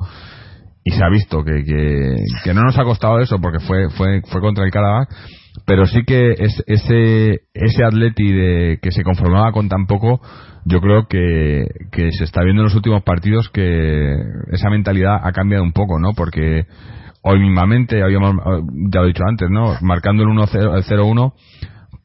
y 0.84 0.92
se 0.92 1.04
ha 1.04 1.10
visto 1.10 1.44
que, 1.44 1.64
que, 1.64 2.16
que 2.44 2.54
no 2.54 2.62
nos 2.62 2.78
ha 2.78 2.84
costado 2.84 3.20
eso 3.20 3.40
porque 3.40 3.60
fue, 3.60 3.90
fue, 3.92 4.22
fue 4.30 4.42
contra 4.42 4.66
el 4.66 4.72
Karabakh 4.72 5.10
pero 5.66 5.86
sí 5.86 6.04
que 6.06 6.32
es, 6.32 6.64
ese 6.68 7.42
ese 7.54 7.84
Atleti 7.84 8.32
de 8.32 8.80
que 8.82 8.92
se 8.92 9.04
conformaba 9.04 9.52
con 9.52 9.70
tan 9.70 9.86
poco 9.86 10.22
yo 10.66 10.80
creo 10.80 11.08
que, 11.08 11.66
que 11.92 12.12
se 12.12 12.24
está 12.24 12.42
viendo 12.42 12.62
en 12.62 12.66
los 12.66 12.76
últimos 12.76 13.04
partidos 13.04 13.50
que 13.50 14.16
esa 14.52 14.70
mentalidad 14.70 15.18
ha 15.22 15.32
cambiado 15.32 15.64
un 15.64 15.74
poco 15.74 16.00
no 16.00 16.14
porque 16.16 16.66
hoy 17.22 17.40
mismamente 17.40 18.02
habíamos 18.02 18.36
ya 18.92 19.00
lo 19.00 19.06
he 19.06 19.10
dicho 19.10 19.24
antes 19.28 19.50
no 19.50 19.76
marcando 19.82 20.24
el 20.24 20.30
1-0 20.30 20.76
el 20.76 20.84
0-1 20.84 21.34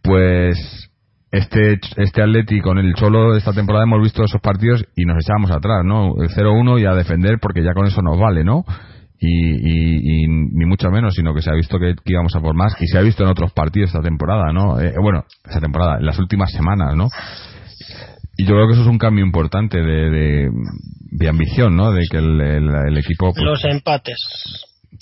pues 0.03 0.91
este 1.31 1.79
este 1.97 2.23
Atleti 2.23 2.61
con 2.61 2.79
el 2.79 2.95
Cholo 2.95 3.37
esta 3.37 3.53
temporada 3.53 3.85
hemos 3.85 4.03
visto 4.03 4.25
esos 4.25 4.41
partidos 4.41 4.85
y 4.97 5.05
nos 5.05 5.17
echábamos 5.23 5.51
atrás 5.51 5.85
no 5.85 6.15
el 6.21 6.29
0-1 6.31 6.81
y 6.81 6.87
a 6.87 6.95
defender 6.95 7.39
porque 7.41 7.63
ya 7.63 7.75
con 7.75 7.87
eso 7.87 8.03
nos 8.03 8.19
vale 8.19 8.45
no 8.45 8.65
y, 9.21 9.29
y- 9.29 10.25
y 10.25 10.29
ni 10.29 10.65
mucho 10.67 10.91
menos, 10.91 11.15
sino 11.15 11.35
que 11.35 11.43
se 11.43 11.51
ha 11.51 11.55
visto 11.55 11.79
que, 11.79 11.95
que 11.95 12.13
íbamos 12.13 12.35
a 12.37 12.41
por 12.41 12.55
más 12.55 12.75
y 12.81 12.87
se 12.87 12.99
ha 12.99 13.03
visto 13.03 13.23
en 13.25 13.31
otros 13.31 13.53
partidos 13.53 13.91
esta 13.91 14.03
temporada, 14.03 14.53
¿no? 14.53 14.81
Eh, 14.81 14.95
bueno, 15.01 15.25
esta 15.45 15.61
temporada, 15.61 15.99
en 15.99 16.07
las 16.07 16.19
últimas 16.19 16.53
semanas, 16.53 16.95
¿no? 16.97 17.09
Y 18.37 18.45
yo 18.45 18.55
creo 18.55 18.67
que 18.69 18.75
eso 18.75 18.83
es 18.83 18.89
un 18.89 18.99
cambio 18.99 19.25
importante 19.25 19.79
de, 19.79 20.11
de, 20.11 20.49
de 21.11 21.29
ambición, 21.29 21.77
¿no? 21.77 21.91
De 21.91 22.05
que 22.09 22.19
el, 22.19 22.41
el- 22.41 22.75
el 22.89 22.99
equipo... 22.99 23.33
pues, 23.33 23.45
Los 23.45 23.65
empates. 23.65 24.17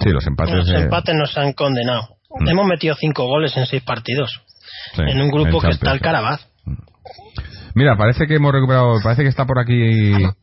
sí, 0.03 0.09
los 0.11 0.27
empates... 0.27 0.55
Los 0.55 0.71
eh, 0.71 0.83
empates 0.85 1.15
nos 1.15 1.37
han 1.37 1.53
condenado. 1.53 2.09
Mm. 2.41 2.49
Hemos 2.49 2.67
metido 2.67 2.95
cinco 2.99 3.27
goles 3.27 3.55
en 3.57 3.67
seis 3.67 3.83
partidos. 3.83 4.43
sí, 4.95 5.03
en 5.07 5.21
un 5.21 5.29
grupo 5.31 5.61
que 5.61 5.69
está 5.69 5.93
el. 5.93 6.01
Carabaz. 6.01 6.49
Mira, 7.75 7.95
parece 7.99 8.27
que 8.27 8.37
hemos 8.37 8.53
recuperado, 8.53 8.95
parece 9.03 9.23
que 9.23 9.29
está 9.29 9.45
por 9.45 9.59
aquí 9.59 9.75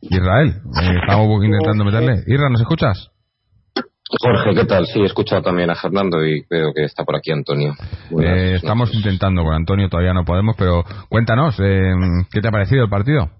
Israel. 0.02 0.54
Eh, 0.80 0.96
estamos 1.02 1.44
intentando 1.44 1.84
meterle. 1.84 2.22
Irra, 2.28 2.48
¿nos 2.48 2.60
escuchas? 2.60 3.10
Jorge, 4.20 4.54
¿qué 4.54 4.64
tal? 4.64 4.86
Sí, 4.86 5.00
he 5.00 5.04
escuchado 5.04 5.42
también 5.42 5.70
a 5.70 5.74
Fernando 5.74 6.24
y 6.24 6.42
creo 6.44 6.72
que 6.74 6.84
está 6.84 7.04
por 7.04 7.16
aquí 7.16 7.30
Antonio. 7.32 7.74
Buenas 8.10 8.36
Eh, 8.38 8.54
estamos 8.56 8.88
noches. 8.88 8.96
intentando 9.04 9.42
con 9.44 9.54
Antonio, 9.54 9.88
todavía 9.88 10.12
no 10.14 10.24
podemos, 10.24 10.54
pero 10.56 10.84
cuéntanos, 11.08 11.56
eh, 11.60 11.92
¿qué 12.32 12.40
te 12.40 12.48
ha 12.48 12.52
parecido 12.52 12.84
el 12.84 12.90
partido? 12.90 13.30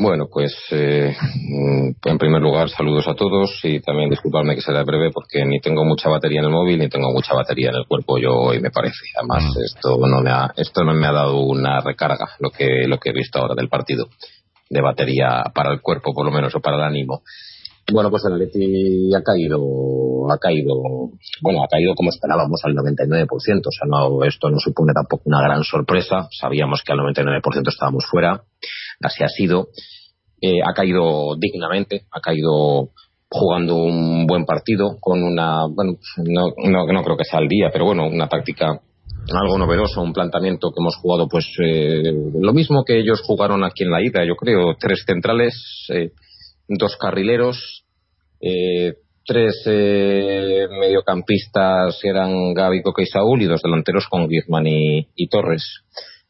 Bueno, 0.00 0.26
pues 0.32 0.54
eh, 0.70 1.12
en 2.04 2.18
primer 2.18 2.40
lugar, 2.40 2.68
saludos 2.68 3.08
a 3.08 3.14
todos 3.14 3.58
y 3.64 3.80
también 3.80 4.08
disculpadme 4.10 4.54
que 4.54 4.60
será 4.60 4.84
breve 4.84 5.10
porque 5.12 5.44
ni 5.44 5.58
tengo 5.60 5.84
mucha 5.84 6.08
batería 6.08 6.38
en 6.38 6.44
el 6.46 6.52
móvil 6.52 6.78
ni 6.78 6.88
tengo 6.88 7.10
mucha 7.12 7.34
batería 7.34 7.70
en 7.70 7.76
el 7.76 7.86
cuerpo 7.88 8.16
yo 8.16 8.32
hoy 8.32 8.60
me 8.60 8.70
parece. 8.70 9.06
Además, 9.18 9.42
Mm. 9.44 9.64
esto 9.64 9.96
no 10.06 10.20
me 10.20 10.30
ha 10.30 10.52
esto 10.56 10.84
no 10.84 10.94
me 10.94 11.04
ha 11.04 11.10
dado 11.12 11.40
una 11.40 11.80
recarga 11.80 12.28
lo 12.38 12.50
que 12.50 12.86
lo 12.86 12.98
que 12.98 13.10
he 13.10 13.12
visto 13.12 13.40
ahora 13.40 13.56
del 13.56 13.68
partido 13.68 14.06
de 14.70 14.80
batería 14.80 15.42
para 15.52 15.72
el 15.72 15.80
cuerpo 15.80 16.14
por 16.14 16.24
lo 16.24 16.30
menos 16.30 16.54
o 16.54 16.60
para 16.60 16.76
el 16.76 16.82
ánimo. 16.84 17.22
Bueno, 17.90 18.10
pues 18.10 18.22
el 18.26 18.34
Atleti 18.34 19.14
ha 19.14 19.22
caído, 19.22 20.30
ha 20.30 20.38
caído, 20.38 20.74
bueno, 21.40 21.62
ha 21.64 21.68
caído 21.68 21.94
como 21.94 22.10
esperábamos 22.10 22.60
al 22.64 22.74
99%. 22.74 23.26
O 23.28 23.70
sea, 23.70 23.88
no, 23.88 24.24
esto 24.24 24.50
no 24.50 24.58
supone 24.58 24.92
tampoco 24.92 25.22
una 25.26 25.40
gran 25.40 25.64
sorpresa. 25.64 26.28
Sabíamos 26.30 26.82
que 26.84 26.92
al 26.92 26.98
99% 26.98 27.68
estábamos 27.68 28.04
fuera. 28.10 28.42
Así 29.02 29.24
ha 29.24 29.28
sido. 29.28 29.68
Eh, 30.40 30.60
ha 30.64 30.72
caído 30.74 31.34
dignamente, 31.36 32.02
ha 32.12 32.20
caído 32.20 32.90
jugando 33.30 33.76
un 33.76 34.26
buen 34.26 34.44
partido 34.44 34.96
con 35.00 35.22
una, 35.22 35.66
bueno, 35.66 35.94
no, 36.24 36.46
no, 36.56 37.02
creo 37.02 37.16
que 37.16 37.24
sea 37.24 37.40
al 37.40 37.48
día, 37.48 37.70
pero 37.72 37.86
bueno, 37.86 38.06
una 38.06 38.28
táctica 38.28 38.80
algo 39.30 39.58
novedoso, 39.58 40.00
un 40.00 40.12
planteamiento 40.12 40.70
que 40.70 40.80
hemos 40.80 40.96
jugado, 40.96 41.28
pues 41.28 41.44
eh, 41.62 42.02
lo 42.40 42.52
mismo 42.54 42.84
que 42.84 42.98
ellos 42.98 43.20
jugaron 43.22 43.62
aquí 43.62 43.84
en 43.84 43.90
la 43.90 44.02
ida, 44.02 44.24
yo 44.24 44.36
creo, 44.36 44.74
tres 44.78 45.02
centrales, 45.06 45.86
eh, 45.90 46.12
dos 46.68 46.96
carrileros, 46.96 47.84
eh, 48.40 48.94
tres 49.26 49.62
eh, 49.66 50.66
mediocampistas 50.70 51.98
eran 52.02 52.54
Gaby, 52.54 52.82
Coque 52.82 53.02
y 53.02 53.06
Saúl 53.06 53.42
y 53.42 53.46
dos 53.46 53.62
delanteros 53.62 54.06
con 54.08 54.26
Griezmann 54.26 54.66
y, 54.66 55.28
Torres. 55.28 55.82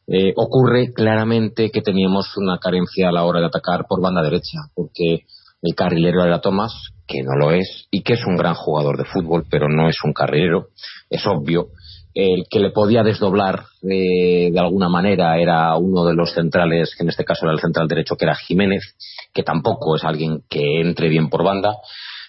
Eh, 0.06 0.32
ocurre 0.36 0.92
claramente 0.92 1.70
que 1.70 1.82
teníamos 1.82 2.36
una 2.36 2.58
carencia 2.58 3.08
a 3.08 3.12
la 3.12 3.24
hora 3.24 3.40
de 3.40 3.46
atacar 3.46 3.86
por 3.88 4.00
banda 4.00 4.22
derecha, 4.22 4.58
porque 4.74 5.26
el 5.62 5.74
carrilero 5.74 6.24
era 6.24 6.40
Thomas, 6.40 6.72
que 7.06 7.22
no 7.22 7.36
lo 7.36 7.52
es, 7.52 7.86
y 7.90 8.02
que 8.02 8.14
es 8.14 8.26
un 8.26 8.36
gran 8.36 8.54
jugador 8.54 8.96
de 8.96 9.04
fútbol, 9.04 9.44
pero 9.50 9.68
no 9.68 9.88
es 9.88 9.96
un 10.04 10.12
carrilero, 10.12 10.68
es 11.10 11.26
obvio. 11.26 11.68
El 12.14 12.44
que 12.50 12.60
le 12.60 12.70
podía 12.70 13.02
desdoblar 13.02 13.64
eh, 13.82 14.50
de 14.50 14.58
alguna 14.58 14.88
manera 14.88 15.38
era 15.38 15.76
uno 15.76 16.04
de 16.04 16.14
los 16.14 16.32
centrales, 16.32 16.94
que 16.96 17.04
en 17.04 17.10
este 17.10 17.24
caso 17.24 17.44
era 17.44 17.52
el 17.52 17.60
central 17.60 17.86
derecho, 17.86 18.16
que 18.16 18.24
era 18.24 18.34
Jiménez, 18.34 18.96
que 19.32 19.42
tampoco 19.42 19.96
es 19.96 20.04
alguien 20.04 20.42
que 20.48 20.80
entre 20.80 21.08
bien 21.08 21.28
por 21.28 21.44
banda. 21.44 21.74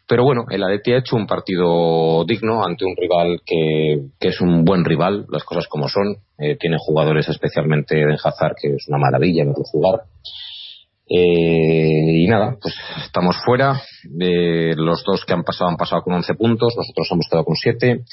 Pero 0.10 0.24
bueno, 0.24 0.46
el 0.50 0.64
Atleti 0.64 0.92
ha 0.92 0.98
hecho 0.98 1.16
un 1.16 1.28
partido 1.28 2.26
digno 2.26 2.66
ante 2.66 2.84
un 2.84 2.96
rival 2.98 3.42
que, 3.46 4.28
es 4.28 4.42
un 4.42 4.66
buen 4.66 4.84
rival, 4.84 5.28
las 5.30 5.44
cosas 5.44 5.68
como 5.68 5.88
son. 5.88 6.18
Eh, 6.40 6.58
tiene 6.60 6.78
jugadores 6.80 7.30
especialmente 7.30 7.96
de 7.96 8.16
Hazard, 8.16 8.56
que 8.60 8.70
es 8.70 8.88
una 8.88 8.98
maravilla 8.98 9.44
en 9.44 9.52
otro 9.52 9.64
jugar. 9.66 10.02
Eh, 11.08 12.24
y 12.24 12.28
nada, 12.28 12.58
pues 12.60 12.74
estamos 13.06 13.36
fuera. 13.46 13.82
Eh, 14.20 14.74
los 14.76 15.04
dos 15.04 15.26
que 15.26 15.34
han 15.34 15.44
pasado 15.44 15.70
han 15.70 15.78
pasado 15.78 16.02
con 16.02 16.14
11 16.14 16.34
puntos, 16.34 16.74
nosotros 16.76 17.08
hemos 17.12 17.28
quedado 17.30 17.46
con 17.46 17.56
7. 17.56 18.04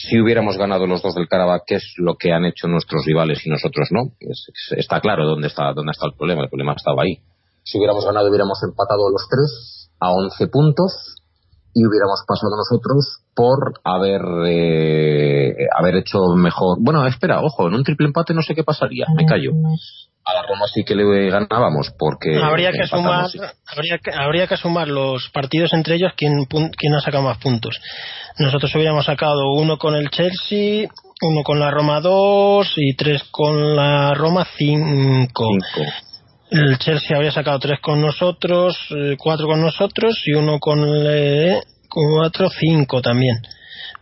Si 0.00 0.20
hubiéramos 0.20 0.56
ganado 0.56 0.86
los 0.86 1.02
dos 1.02 1.14
del 1.16 1.26
Karabakh, 1.28 1.64
¿qué 1.66 1.74
es 1.76 1.94
lo 1.96 2.14
que 2.14 2.32
han 2.32 2.44
hecho 2.44 2.68
nuestros 2.68 3.04
rivales 3.04 3.44
y 3.44 3.50
nosotros 3.50 3.88
no? 3.90 4.12
Es- 4.20 4.46
es- 4.48 4.78
está 4.78 5.00
claro 5.00 5.26
dónde 5.26 5.48
está, 5.48 5.72
dónde 5.74 5.90
está 5.90 6.06
el 6.06 6.14
problema. 6.16 6.42
El 6.42 6.48
problema 6.48 6.74
estaba 6.76 7.02
ahí. 7.02 7.18
Si 7.64 7.78
hubiéramos 7.78 8.04
ganado, 8.06 8.28
hubiéramos 8.28 8.58
empatado 8.62 9.10
los 9.10 9.26
tres 9.28 9.90
a 10.00 10.12
11 10.12 10.46
puntos 10.46 10.92
y 11.74 11.84
hubiéramos 11.84 12.22
pasado 12.26 12.52
nosotros 12.56 13.24
por 13.34 13.74
haber 13.84 14.22
eh, 14.46 15.54
haber 15.76 15.96
hecho 15.96 16.18
mejor. 16.36 16.78
Bueno, 16.80 17.04
espera, 17.06 17.40
ojo, 17.42 17.66
en 17.68 17.74
un 17.74 17.82
triple 17.84 18.06
empate 18.06 18.34
no 18.34 18.42
sé 18.42 18.54
qué 18.54 18.62
pasaría, 18.64 19.06
me 19.16 19.24
callo. 19.26 19.50
A 20.28 20.34
la 20.34 20.42
Roma 20.42 20.66
sí 20.72 20.84
que 20.84 20.94
le 20.94 21.30
ganábamos 21.30 21.90
porque 21.98 22.36
habría 22.36 22.70
que 22.70 22.86
sumar 22.86 23.26
habría 23.66 23.98
que, 23.98 24.10
habría 24.12 24.46
que 24.46 24.58
sumar 24.58 24.86
los 24.86 25.30
partidos 25.30 25.72
entre 25.72 25.94
ellos 25.94 26.12
quién 26.16 26.44
quién 26.44 26.94
ha 26.94 27.00
sacado 27.00 27.22
más 27.22 27.38
puntos. 27.38 27.80
Nosotros 28.38 28.74
hubiéramos 28.74 29.06
sacado 29.06 29.52
uno 29.54 29.78
con 29.78 29.94
el 29.94 30.10
Chelsea 30.10 30.86
uno 31.22 31.42
con 31.42 31.58
la 31.58 31.70
Roma 31.70 32.00
2 32.00 32.74
y 32.76 32.94
tres 32.94 33.24
con 33.30 33.74
la 33.74 34.12
Roma 34.12 34.46
5 34.54 34.54
cinco. 34.54 35.80
el 36.50 36.78
Chelsea 36.78 37.16
habría 37.16 37.32
sacado 37.32 37.58
tres 37.58 37.80
con 37.80 38.02
nosotros 38.02 38.76
eh, 38.90 39.16
cuatro 39.18 39.46
con 39.46 39.62
nosotros 39.62 40.22
y 40.26 40.32
uno 40.32 40.58
con 40.58 40.80
el 40.80 41.58
cuatro 41.88 42.50
cinco 42.50 43.00
también. 43.00 43.36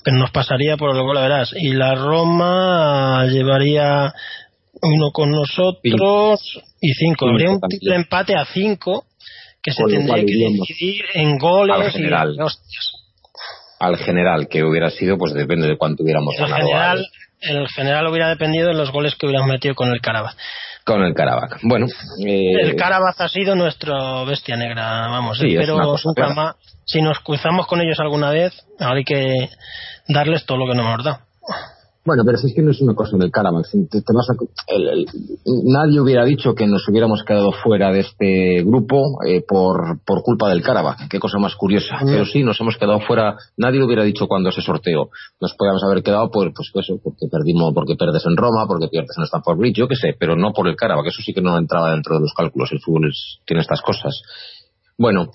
Pero 0.02 0.18
nos 0.18 0.30
pasaría 0.30 0.76
por 0.76 0.94
lo 0.94 1.04
que 1.04 1.20
verás. 1.20 1.52
Y 1.56 1.72
la 1.72 1.94
Roma 1.94 3.26
llevaría 3.26 4.12
uno 4.82 5.10
con 5.12 5.30
nosotros 5.30 6.40
y 6.80 6.92
cinco. 6.94 7.28
Habría 7.28 7.50
un 7.50 7.60
triple 7.60 7.96
empate 7.96 8.34
a 8.36 8.44
cinco 8.44 9.04
que 9.62 9.72
se 9.72 9.82
tendría 9.84 10.16
que 10.24 10.32
decidir 10.66 11.04
en 11.14 11.38
goles 11.38 11.76
al 11.76 11.90
general. 11.92 12.34
y 12.36 12.40
hostias. 12.42 12.92
Al 13.78 13.96
general, 13.98 14.48
que 14.48 14.64
hubiera 14.64 14.88
sido, 14.90 15.18
pues 15.18 15.34
depende 15.34 15.66
de 15.68 15.76
cuánto 15.76 16.02
hubiéramos 16.02 16.34
El 16.38 16.42
ganado 16.46 16.66
general, 16.66 16.98
al- 16.98 17.06
el 17.58 17.68
general 17.68 18.06
hubiera 18.06 18.28
dependido 18.30 18.68
de 18.68 18.74
los 18.74 18.90
goles 18.90 19.14
que 19.16 19.26
hubiéramos 19.26 19.50
metido 19.50 19.74
con 19.74 19.90
el 19.92 20.00
Carabaz. 20.00 20.34
con 20.84 21.02
el 21.02 21.14
Karabakh. 21.14 21.58
Bueno, 21.62 21.86
eh, 22.24 22.52
El 22.62 22.76
Carabaz 22.76 23.20
ha 23.20 23.28
sido 23.28 23.54
nuestra 23.56 24.22
bestia 24.24 24.56
negra, 24.56 25.08
vamos. 25.08 25.36
Sí, 25.38 25.48
es 25.48 25.60
espero 25.60 25.78
cosa 25.82 26.10
clara. 26.14 26.34
más. 26.34 26.56
Si 26.84 27.02
nos 27.02 27.18
cruzamos 27.18 27.66
con 27.66 27.80
ellos 27.80 27.98
alguna 27.98 28.30
vez, 28.30 28.52
ahora 28.78 28.98
hay 28.98 29.04
que 29.04 29.50
darles 30.08 30.46
todo 30.46 30.58
lo 30.58 30.66
que 30.70 30.76
nos 30.76 30.86
hemos 30.86 31.04
dado. 31.04 31.18
Bueno, 32.06 32.22
pero 32.24 32.38
si 32.38 32.46
es 32.46 32.54
que 32.54 32.62
no 32.62 32.70
es 32.70 32.80
una 32.80 32.94
cosa 32.94 33.16
del 33.16 33.30
si 33.64 33.88
te- 33.88 34.00
te 34.00 34.12
vas 34.14 34.30
a- 34.30 34.72
el- 34.74 34.88
el- 34.88 35.06
nadie 35.64 36.00
hubiera 36.00 36.24
dicho 36.24 36.54
que 36.54 36.66
nos 36.66 36.88
hubiéramos 36.88 37.24
quedado 37.24 37.50
fuera 37.52 37.90
de 37.92 38.00
este 38.00 38.62
grupo 38.64 39.02
eh, 39.26 39.42
por, 39.46 40.00
por 40.06 40.22
culpa 40.22 40.48
del 40.48 40.62
Karabakh. 40.62 41.08
Qué 41.10 41.18
cosa 41.18 41.38
más 41.38 41.56
curiosa. 41.56 41.96
Mm. 42.00 42.06
Pero 42.06 42.24
sí, 42.24 42.42
nos 42.44 42.60
hemos 42.60 42.76
quedado 42.76 43.00
fuera. 43.00 43.36
Nadie 43.56 43.80
lo 43.80 43.86
hubiera 43.86 44.04
dicho 44.04 44.28
cuando 44.28 44.52
se 44.52 44.62
sorteó. 44.62 45.10
Nos 45.40 45.54
podíamos 45.58 45.82
haber 45.84 46.02
quedado 46.04 46.30
por, 46.30 46.52
pues 46.54 46.70
eso, 46.74 47.00
porque 47.02 47.26
perdimos, 47.30 47.74
porque 47.74 47.96
pierdes 47.96 48.24
en 48.26 48.36
Roma, 48.36 48.66
porque 48.68 48.86
pierdes 48.88 49.16
en 49.18 49.24
Stamford 49.24 49.58
Bridge, 49.58 49.76
yo 49.76 49.88
qué 49.88 49.96
sé, 49.96 50.14
pero 50.18 50.36
no 50.36 50.52
por 50.52 50.68
el 50.68 50.76
Karabakh. 50.76 51.06
Eso 51.08 51.22
sí 51.22 51.34
que 51.34 51.42
no 51.42 51.58
entraba 51.58 51.90
dentro 51.90 52.14
de 52.14 52.20
los 52.22 52.32
cálculos. 52.36 52.70
El 52.72 52.80
fútbol 52.80 53.08
es- 53.08 53.40
tiene 53.44 53.62
estas 53.62 53.82
cosas. 53.82 54.22
Bueno, 54.96 55.30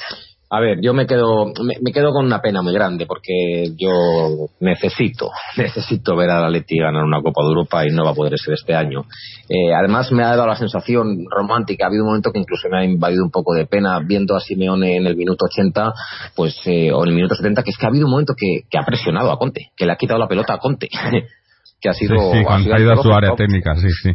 a 0.54 0.60
ver, 0.60 0.82
yo 0.82 0.94
me 0.94 1.08
quedo, 1.08 1.46
me, 1.64 1.76
me 1.82 1.94
quedo 1.94 2.12
con 2.12 2.26
una 2.26 2.42
pena 2.42 2.62
muy 2.62 2.74
grande 2.74 3.06
porque 3.06 3.72
yo 3.78 4.50
necesito, 4.60 5.30
necesito 5.58 6.14
ver 6.18 6.30
a 6.30 6.42
la 6.42 6.50
Leti 6.50 6.78
ganar 6.78 7.06
una 7.06 7.22
Copa 7.22 7.42
de 7.44 7.48
Europa 7.48 7.88
y 7.88 7.92
no 7.92 8.04
va 8.04 8.12
a 8.12 8.14
poder 8.14 8.38
ser 8.38 8.56
este 8.56 8.76
año. 8.76 9.06
Eh, 9.48 9.74
además 9.74 10.12
me 10.12 10.24
ha 10.24 10.36
dado 10.36 10.48
la 10.48 10.58
sensación 10.58 11.24
romántica, 11.30 11.86
ha 11.86 11.88
habido 11.88 12.04
un 12.04 12.10
momento 12.10 12.34
que 12.34 12.40
incluso 12.40 12.68
me 12.70 12.80
ha 12.80 12.84
invadido 12.84 13.24
un 13.24 13.32
poco 13.32 13.54
de 13.54 13.66
pena 13.66 14.00
viendo 14.06 14.36
a 14.36 14.42
Simeone 14.42 14.98
en 14.98 15.08
el 15.08 15.16
minuto 15.16 15.46
80, 15.46 15.94
pues, 16.36 16.60
eh, 16.66 16.92
o 16.92 17.02
en 17.04 17.10
el 17.12 17.16
minuto 17.16 17.36
70, 17.36 17.64
que 17.64 17.70
es 17.70 17.78
que 17.78 17.86
ha 17.86 17.90
habido 17.90 18.08
un 18.08 18.12
momento 18.12 18.34
que, 18.38 18.64
que 18.70 18.78
ha 18.78 18.84
presionado 18.84 19.32
a 19.32 19.40
Conte, 19.40 19.72
que 19.78 19.86
le 19.86 19.94
ha 19.94 19.96
quitado 19.96 20.20
la 20.20 20.28
pelota 20.28 20.56
a 20.56 20.58
Conte. 20.58 20.90
que 21.82 21.90
ha 21.90 21.94
Sí, 21.94 22.08
sido, 22.08 22.32
sí, 22.32 22.44
cuando 22.44 22.64
sido 22.66 22.76
ha 22.76 22.80
ido 22.80 22.92
a 22.92 22.96
su 22.96 23.00
antológico 23.00 23.18
área 23.18 23.36
técnica, 23.36 23.76
sí, 23.76 23.88
sí. 24.04 24.12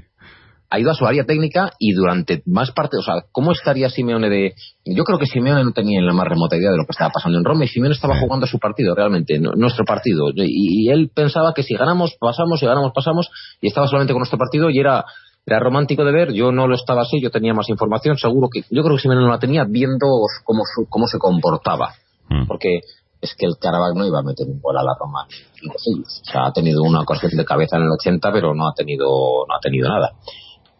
Ha 0.69 0.81
ido 0.81 0.91
a 0.91 0.95
su 0.95 1.07
área 1.07 1.25
técnica 1.25 1.71
y 1.79 1.93
durante 1.93 2.43
más 2.47 2.73
parte, 2.73 2.97
o 2.97 3.03
sea, 3.03 3.15
¿cómo 3.33 3.53
estaría 3.53 3.89
Simeone 3.89 4.29
de...? 4.29 4.55
Yo 4.85 5.05
creo 5.05 5.19
que 5.19 5.27
Simeone 5.27 5.63
no 5.65 5.73
tenía 5.73 6.01
la 6.03 6.13
más 6.13 6.27
remota 6.27 6.57
idea 6.57 6.71
de 6.71 6.77
lo 6.77 6.85
que 6.85 6.91
estaba 6.93 7.11
pasando 7.11 7.39
en 7.39 7.45
Roma 7.45 7.65
y 7.65 7.69
Simeone 7.69 7.95
estaba 7.95 8.19
jugando 8.19 8.47
su 8.47 8.59
partido 8.59 8.95
realmente, 8.95 9.39
nuestro 9.39 9.85
partido. 9.85 10.31
Y, 10.35 10.87
y 10.87 10.89
él 10.91 11.11
pensaba 11.15 11.53
que 11.55 11.63
si 11.63 11.75
ganamos, 11.77 12.17
pasamos, 12.19 12.59
si 12.61 12.67
ganamos, 12.67 12.93
pasamos, 12.95 13.31
y 13.61 13.69
estaba 13.69 13.87
solamente 13.87 14.13
con 14.13 14.21
nuestro 14.21 14.39
partido 14.39 14.69
y 14.71 14.79
era, 14.79 15.05
era 15.47 15.61
romántico 15.61 16.05
de 16.05 16.13
ver, 16.13 16.33
yo 16.33 16.51
no 16.51 16.67
lo 16.67 16.75
estaba 16.75 17.03
así, 17.03 17.21
yo 17.23 17.31
tenía 17.31 17.55
más 17.55 17.69
información, 17.69 18.17
seguro 18.19 18.49
que, 18.53 18.63
yo 18.69 18.83
creo 18.83 18.97
que 18.97 19.03
Simeone 19.03 19.23
no 19.23 19.31
la 19.31 19.39
tenía 19.39 19.65
viendo 19.69 20.07
cómo, 20.45 20.63
su- 20.75 20.87
cómo 20.89 21.07
se 21.07 21.19
comportaba 21.19 21.91
Mm. 22.29 22.49
porque 22.49 22.81
es 23.21 23.37
que 23.39 23.47
el 23.47 23.55
Karabakh 23.61 23.95
no 23.95 24.05
iba 24.05 24.19
a 24.19 24.23
meter 24.25 24.49
un 24.49 24.61
gol 24.61 24.77
a 24.77 24.83
la 24.83 24.97
Roma 24.99 25.29
o 25.29 25.79
sea 26.25 26.47
ha 26.47 26.53
tenido 26.53 26.83
una 26.83 27.03
ocasión 27.03 27.31
de 27.37 27.45
cabeza 27.45 27.77
en 27.77 27.85
el 27.85 27.89
80 27.93 28.33
pero 28.33 28.53
no 28.53 28.67
ha 28.69 28.75
tenido 28.75 29.07
no 29.49 29.55
ha 29.55 29.61
tenido 29.61 29.89
nada 29.89 30.11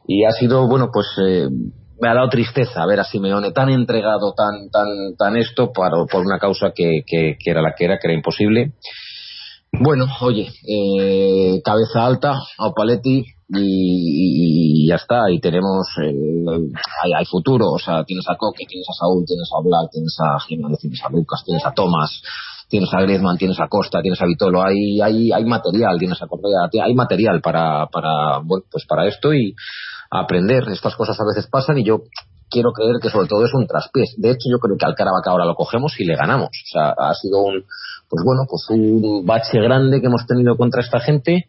y 0.07 0.25
ha 0.25 0.31
sido 0.33 0.69
bueno 0.69 0.91
pues 0.93 1.07
eh, 1.27 1.49
me 2.01 2.09
ha 2.09 2.15
dado 2.15 2.29
tristeza 2.29 2.85
ver 2.87 3.01
a 3.01 3.05
Simeone 3.05 3.53
tan 3.53 3.71
entregado 3.71 4.35
tan 4.35 4.71
tan 4.71 5.17
tan 5.17 5.37
esto 5.37 5.73
para, 5.73 6.05
por 6.11 6.25
una 6.25 6.39
causa 6.39 6.73
que, 6.75 7.03
que, 7.07 7.37
que 7.39 7.51
era 7.51 7.63
la 7.63 7.75
que 7.77 7.85
era 7.85 7.99
que 7.99 8.09
era 8.09 8.15
imposible 8.15 8.75
bueno, 9.73 10.07
oye, 10.23 10.49
eh, 10.67 11.61
cabeza 11.63 12.07
alta, 12.07 12.33
a 12.33 12.67
Opaletti 12.67 13.25
y, 13.49 14.89
ya 14.89 14.95
está. 14.95 15.31
Y 15.31 15.41
tenemos, 15.41 15.87
eh, 16.03 16.15
hay, 17.03 17.13
hay 17.19 17.25
futuro. 17.27 17.71
O 17.73 17.79
sea, 17.79 18.05
tienes 18.05 18.25
a 18.29 18.37
Coque, 18.37 18.65
tienes 18.67 18.87
a 18.89 18.95
Saúl, 18.95 19.25
tienes 19.27 19.49
a 19.53 19.61
Black, 19.63 19.91
tienes 19.91 20.17
a 20.21 20.41
Jiménez, 20.41 20.79
tienes 20.81 21.03
a 21.05 21.11
Lucas, 21.11 21.43
tienes 21.45 21.65
a 21.65 21.73
Tomás, 21.73 22.23
tienes 22.69 22.93
a 22.95 23.03
Griezmann, 23.03 23.37
tienes 23.37 23.61
a 23.61 23.69
Costa, 23.69 24.01
tienes 24.01 24.21
a 24.23 24.27
Vitolo. 24.27 24.63
Hay, 24.63 25.01
hay, 25.01 25.33
hay 25.33 25.45
material, 25.45 25.99
tienes 25.99 26.23
a 26.23 26.27
Correa, 26.27 26.71
hay 26.83 26.95
material 26.95 27.41
para, 27.43 27.87
para, 27.87 28.39
bueno, 28.39 28.65
pues 28.71 28.87
para 28.87 29.07
esto 29.07 29.35
y 29.35 29.55
aprender. 30.11 30.65
Estas 30.69 30.97
cosas 30.97 31.19
a 31.21 31.25
veces 31.25 31.49
pasan 31.51 31.79
y 31.79 31.85
yo 31.85 32.03
quiero 32.51 32.73
creer 32.73 32.97
que 33.01 33.11
sobre 33.11 33.29
todo 33.29 33.45
es 33.45 33.55
un 33.55 33.67
traspiés. 33.67 34.15
De 34.17 34.31
hecho, 34.31 34.49
yo 34.51 34.59
creo 34.59 34.77
que 34.77 34.87
al 34.87 34.95
Caravaca 34.95 35.31
ahora 35.31 35.45
lo 35.45 35.55
cogemos 35.55 35.99
y 35.99 36.05
le 36.05 36.17
ganamos. 36.17 36.49
O 36.49 36.69
sea, 36.73 36.91
ha 36.91 37.15
sido 37.15 37.43
un, 37.43 37.65
pues 38.09 38.25
bueno, 38.25 38.43
pues 38.49 38.67
un 38.71 39.25
bache 39.25 39.61
grande 39.61 40.01
que 40.01 40.07
hemos 40.07 40.27
tenido 40.27 40.57
contra 40.57 40.83
esta 40.83 41.01
gente 41.01 41.49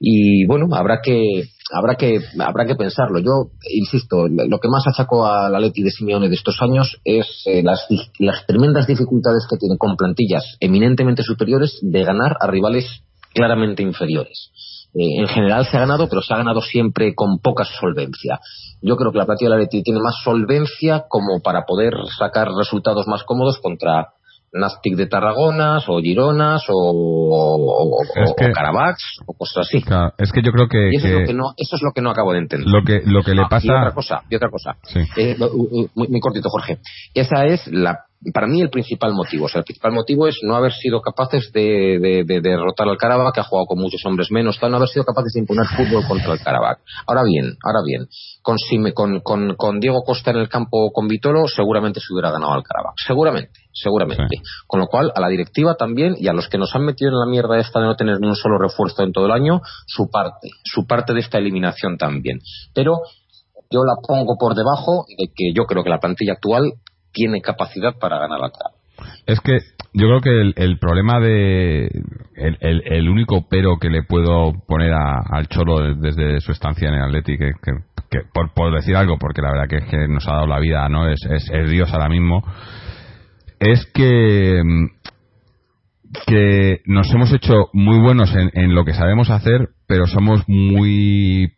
y 0.00 0.46
bueno, 0.46 0.66
habrá 0.74 1.00
que 1.02 1.44
habrá 1.72 1.94
que 1.96 2.18
habrá 2.38 2.66
que 2.66 2.74
pensarlo. 2.74 3.20
Yo 3.20 3.50
insisto, 3.70 4.26
lo 4.28 4.58
que 4.58 4.68
más 4.68 4.84
achaco 4.86 5.26
a 5.26 5.48
la 5.48 5.60
Leti 5.60 5.82
de 5.82 5.90
Simeone 5.90 6.28
de 6.28 6.34
estos 6.34 6.60
años 6.60 7.00
es 7.04 7.42
eh, 7.46 7.62
las, 7.62 7.86
las 8.18 8.46
tremendas 8.46 8.86
dificultades 8.86 9.46
que 9.48 9.56
tiene 9.56 9.76
con 9.78 9.96
plantillas 9.96 10.56
eminentemente 10.60 11.22
superiores 11.22 11.78
de 11.80 12.04
ganar 12.04 12.36
a 12.40 12.46
rivales 12.46 12.86
claramente 13.32 13.82
inferiores. 13.82 14.50
Eh, 14.94 15.20
en 15.20 15.28
general 15.28 15.66
se 15.66 15.76
ha 15.76 15.80
ganado, 15.80 16.08
pero 16.08 16.22
se 16.22 16.32
ha 16.32 16.36
ganado 16.38 16.60
siempre 16.60 17.14
con 17.14 17.38
poca 17.40 17.64
solvencia. 17.64 18.38
Yo 18.80 18.96
creo 18.96 19.10
que 19.12 19.18
la 19.18 19.26
plantilla 19.26 19.50
de 19.50 19.56
la 19.56 19.62
Leti 19.62 19.82
tiene 19.82 20.00
más 20.00 20.14
solvencia 20.22 21.04
como 21.08 21.40
para 21.42 21.64
poder 21.64 21.94
sacar 22.18 22.48
resultados 22.56 23.06
más 23.08 23.24
cómodos 23.24 23.58
contra 23.58 24.08
Nastic 24.52 24.94
de 24.94 25.06
Tarragonas 25.06 25.84
o 25.88 25.98
Gironas 26.00 26.62
o, 26.68 26.74
o, 26.74 28.00
o- 28.00 29.34
cosas 29.36 29.66
así. 29.66 29.82
Claro, 29.82 30.12
es 30.18 30.30
que 30.30 30.42
yo 30.42 30.52
creo 30.52 30.68
que, 30.68 30.90
Y 30.92 30.96
eso, 30.96 31.06
es 31.08 31.12
lo 31.12 31.26
que 31.26 31.34
no, 31.34 31.44
eso 31.56 31.76
es 31.76 31.82
lo 31.82 31.90
que 31.92 32.00
no 32.02 32.10
acabo 32.10 32.32
de 32.32 32.38
entender. 32.38 32.68
lo 32.68 32.82
que 32.84 33.02
lo 33.04 33.22
que 33.22 33.34
le 33.34 33.42
Ah, 33.42 33.48
pasa 33.50 33.66
Y 33.66 33.70
otra 33.70 33.92
cosa, 33.92 34.22
y 34.30 34.36
otra 34.36 34.50
cosa. 34.50 34.76
Sí. 34.84 35.00
Eh, 35.16 35.36
muy, 35.94 36.08
muy 36.08 36.20
cortito, 36.20 36.48
Jorge. 36.50 36.78
Esa 37.14 37.46
es 37.46 37.66
la, 37.66 37.98
para 38.32 38.46
mí 38.46 38.60
el 38.60 38.70
principal 38.70 39.12
motivo. 39.12 39.46
O 39.46 39.48
sea, 39.48 39.60
el 39.60 39.64
principal 39.64 39.92
motivo 39.92 40.26
es 40.26 40.38
no 40.42 40.56
haber 40.56 40.72
sido 40.72 41.00
capaces 41.00 41.50
de, 41.52 41.98
de- 42.00 42.24
de 42.24 42.40
derrotar 42.40 42.88
al 42.88 42.96
Karabakh, 42.96 43.34
que 43.34 43.40
ha 43.40 43.44
jugado 43.44 43.66
con 43.66 43.78
muchos 43.78 44.04
hombres 44.06 44.30
menos, 44.30 44.58
tal, 44.58 44.70
no 44.70 44.76
haber 44.78 44.88
sido 44.88 45.04
capaces 45.04 45.32
de 45.34 45.40
imponer 45.40 45.66
fútbol 45.66 46.04
contra 46.06 46.32
el 46.32 46.40
Karabakh. 46.40 46.80
Ahora 47.06 47.22
bien, 47.24 47.56
ahora 47.62 47.80
bien, 47.84 48.06
con, 48.42 48.56
con, 48.94 49.20
con, 49.20 49.54
con 49.56 49.80
Diego 49.80 50.02
Costa 50.04 50.30
en 50.30 50.38
el 50.38 50.48
campo 50.48 50.90
con 50.92 51.08
Vitolo, 51.08 51.46
seguramente 51.48 52.00
se 52.00 52.12
hubiera 52.12 52.30
ganado 52.30 52.52
al 52.52 52.62
Karabakh. 52.62 52.94
Seguramente, 53.06 53.60
seguramente. 53.72 54.24
Sí. 54.30 54.42
Con 54.66 54.80
lo 54.80 54.86
cual, 54.86 55.12
a 55.14 55.20
la 55.20 55.28
directiva 55.28 55.74
también 55.76 56.14
y 56.18 56.28
a 56.28 56.32
los 56.32 56.48
que 56.48 56.58
nos 56.58 56.74
han 56.74 56.84
metido 56.84 57.10
en 57.10 57.18
la 57.18 57.26
mierda 57.26 57.58
esta 57.58 57.80
de 57.80 57.86
no 57.86 57.96
tener 57.96 58.20
ni 58.20 58.28
un 58.28 58.36
solo 58.36 58.58
refuerzo 58.58 59.02
en 59.02 59.12
todo 59.12 59.26
el 59.26 59.32
año, 59.32 59.60
su 59.86 60.08
parte, 60.10 60.48
su 60.64 60.86
parte 60.86 61.12
de 61.14 61.20
esta 61.20 61.38
eliminación 61.38 61.96
también. 61.98 62.38
Pero 62.74 63.00
yo 63.70 63.80
la 63.84 63.94
pongo 64.06 64.36
por 64.38 64.54
debajo 64.54 65.04
de 65.18 65.28
que 65.34 65.52
yo 65.54 65.64
creo 65.64 65.82
que 65.82 65.90
la 65.90 65.98
plantilla 65.98 66.34
actual 66.34 66.74
tiene 67.14 67.40
capacidad 67.40 67.94
para 67.98 68.18
ganar 68.18 68.38
la 68.40 68.50
cara. 68.50 68.74
Es 69.26 69.40
que 69.40 69.58
yo 69.94 70.06
creo 70.08 70.20
que 70.20 70.30
el, 70.40 70.52
el 70.56 70.78
problema 70.78 71.18
de. 71.20 71.86
El, 72.36 72.58
el, 72.60 72.82
el 72.84 73.08
único 73.08 73.46
pero 73.48 73.78
que 73.78 73.88
le 73.88 74.02
puedo 74.02 74.52
poner 74.68 74.92
a- 74.92 75.20
al 75.30 75.46
Cholo 75.48 75.94
desde 75.96 76.40
su 76.40 76.52
estancia 76.52 76.88
en 76.88 76.94
el 76.94 77.02
Atleti, 77.04 77.38
que, 77.38 77.52
que- 77.62 77.94
que 78.10 78.18
por, 78.32 78.52
por 78.52 78.74
decir 78.74 78.94
algo, 78.96 79.16
porque 79.18 79.40
la 79.42 79.50
verdad 79.52 79.68
que 79.68 79.76
es 79.78 79.84
que 79.90 80.06
nos 80.08 80.28
ha 80.28 80.34
dado 80.34 80.46
la 80.46 80.58
vida, 80.60 80.88
¿no? 80.88 81.08
Es, 81.08 81.20
es, 81.28 81.48
es 81.50 81.70
Dios 81.70 81.92
ahora 81.92 82.08
mismo, 82.08 82.42
es 83.60 83.86
que. 83.94 84.60
mm, 84.64 84.86
que 86.26 86.80
nos 86.86 87.10
hemos 87.12 87.32
hecho 87.32 87.68
muy 87.72 87.98
buenos 87.98 88.32
en, 88.36 88.50
en 88.54 88.74
lo 88.74 88.84
que 88.84 88.94
sabemos 88.94 89.30
hacer, 89.30 89.70
pero 89.88 90.06
somos 90.06 90.44
muy. 90.46 91.52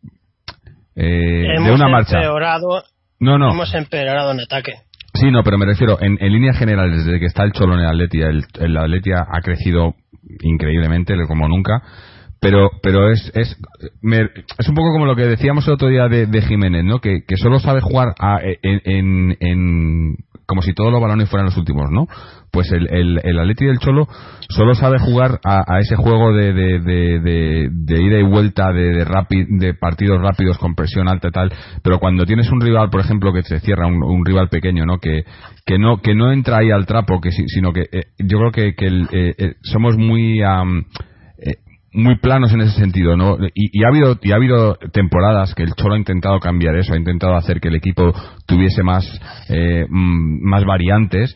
eh, 0.94 1.54
hemos 1.56 1.68
de 1.68 1.74
una 1.74 1.88
marcha. 1.88 2.16
empeorado, 2.16 2.82
No, 3.20 3.36
no. 3.38 3.50
hemos 3.52 3.74
empeorado 3.74 4.32
en 4.32 4.40
ataque. 4.40 4.72
Sí, 5.20 5.30
no, 5.30 5.42
pero 5.42 5.58
me 5.58 5.66
refiero, 5.66 5.98
en, 6.00 6.16
en 6.20 6.32
líneas 6.32 6.58
generales, 6.58 7.04
desde 7.04 7.18
que 7.20 7.26
está 7.26 7.44
el 7.44 7.52
Cholo 7.52 7.74
en 7.74 7.80
el 7.80 7.86
Atleti, 7.86 8.20
el, 8.20 8.44
el 8.60 8.76
Atleti 8.76 9.10
ha 9.12 9.40
crecido 9.42 9.94
increíblemente, 10.42 11.14
como 11.26 11.48
nunca, 11.48 11.82
pero 12.40 12.70
pero 12.82 13.10
es 13.10 13.32
es, 13.34 13.56
un 14.68 14.74
poco 14.74 14.92
como 14.92 15.06
lo 15.06 15.16
que 15.16 15.24
decíamos 15.26 15.66
el 15.66 15.74
otro 15.74 15.88
día 15.88 16.08
de, 16.08 16.26
Jiménez, 16.42 16.84
¿no? 16.84 17.00
Que, 17.00 17.22
que 17.26 17.36
solo 17.36 17.58
sabe 17.60 17.80
jugar 17.80 18.14
a- 18.18 18.40
en, 18.42 18.80
en- 18.84 19.36
en- 19.40 20.16
como 20.46 20.62
si 20.62 20.72
todos 20.74 20.92
los 20.92 21.00
balones 21.00 21.28
fueran 21.28 21.46
los 21.46 21.56
últimos, 21.56 21.90
¿no? 21.90 22.06
Pues 22.52 22.70
el, 22.72 22.86
el, 22.90 23.20
el 23.22 23.38
Atleti 23.38 23.66
del 23.66 23.78
Cholo 23.80 24.06
solo 24.48 24.74
sabe 24.74 24.98
jugar 24.98 25.40
a, 25.44 25.80
ese 25.80 25.96
juego 25.96 26.32
de, 26.32 26.52
de, 26.52 26.78
de, 26.80 28.02
ida 28.02 28.18
y 28.18 28.22
vuelta, 28.22 28.72
de, 28.72 28.92
de, 28.92 29.04
rapi- 29.04 29.46
de 29.58 29.74
partidos 29.74 30.20
rápidos 30.22 30.56
con 30.58 30.74
presión 30.74 31.08
alta 31.08 31.28
y 31.28 31.32
tal, 31.32 31.52
pero 31.82 31.98
cuando 31.98 32.24
tienes 32.24 32.50
un 32.50 32.60
rival, 32.60 32.88
por 32.90 33.00
ejemplo, 33.00 33.32
que 33.32 33.42
se 33.42 33.58
cierra, 33.60 33.86
un, 33.86 34.24
rival 34.24 34.48
pequeño, 34.48 34.86
¿no? 34.86 34.98
Que, 34.98 35.24
que 35.66 35.78
no 35.78 35.98
que 35.98 36.14
no 36.14 36.32
entra 36.32 36.58
ahí 36.58 36.70
al 36.70 36.86
trapo, 36.86 37.20
que 37.20 37.32
si- 37.32 37.48
sino 37.48 37.72
que 37.72 37.82
eh, 37.92 38.04
yo 38.18 38.38
creo 38.38 38.52
que, 38.52 38.74
que 38.74 38.86
el, 38.86 39.08
eh, 39.12 39.34
eh, 39.36 39.54
somos 39.62 39.96
muy 39.96 40.40
eh, 40.42 40.86
muy 41.96 42.18
planos 42.18 42.52
en 42.52 42.60
ese 42.60 42.78
sentido, 42.78 43.16
¿no? 43.16 43.38
Y, 43.54 43.80
y 43.80 43.84
ha 43.84 43.88
habido 43.88 44.18
y 44.22 44.32
ha 44.32 44.36
habido 44.36 44.74
temporadas 44.92 45.54
que 45.54 45.62
el 45.62 45.74
Cholo 45.74 45.94
ha 45.94 45.98
intentado 45.98 46.38
cambiar 46.40 46.76
eso, 46.76 46.92
ha 46.92 46.98
intentado 46.98 47.34
hacer 47.34 47.58
que 47.58 47.68
el 47.68 47.74
equipo 47.74 48.12
tuviese 48.46 48.82
más 48.82 49.04
eh, 49.48 49.86
mm, 49.88 50.46
más 50.46 50.64
variantes, 50.64 51.34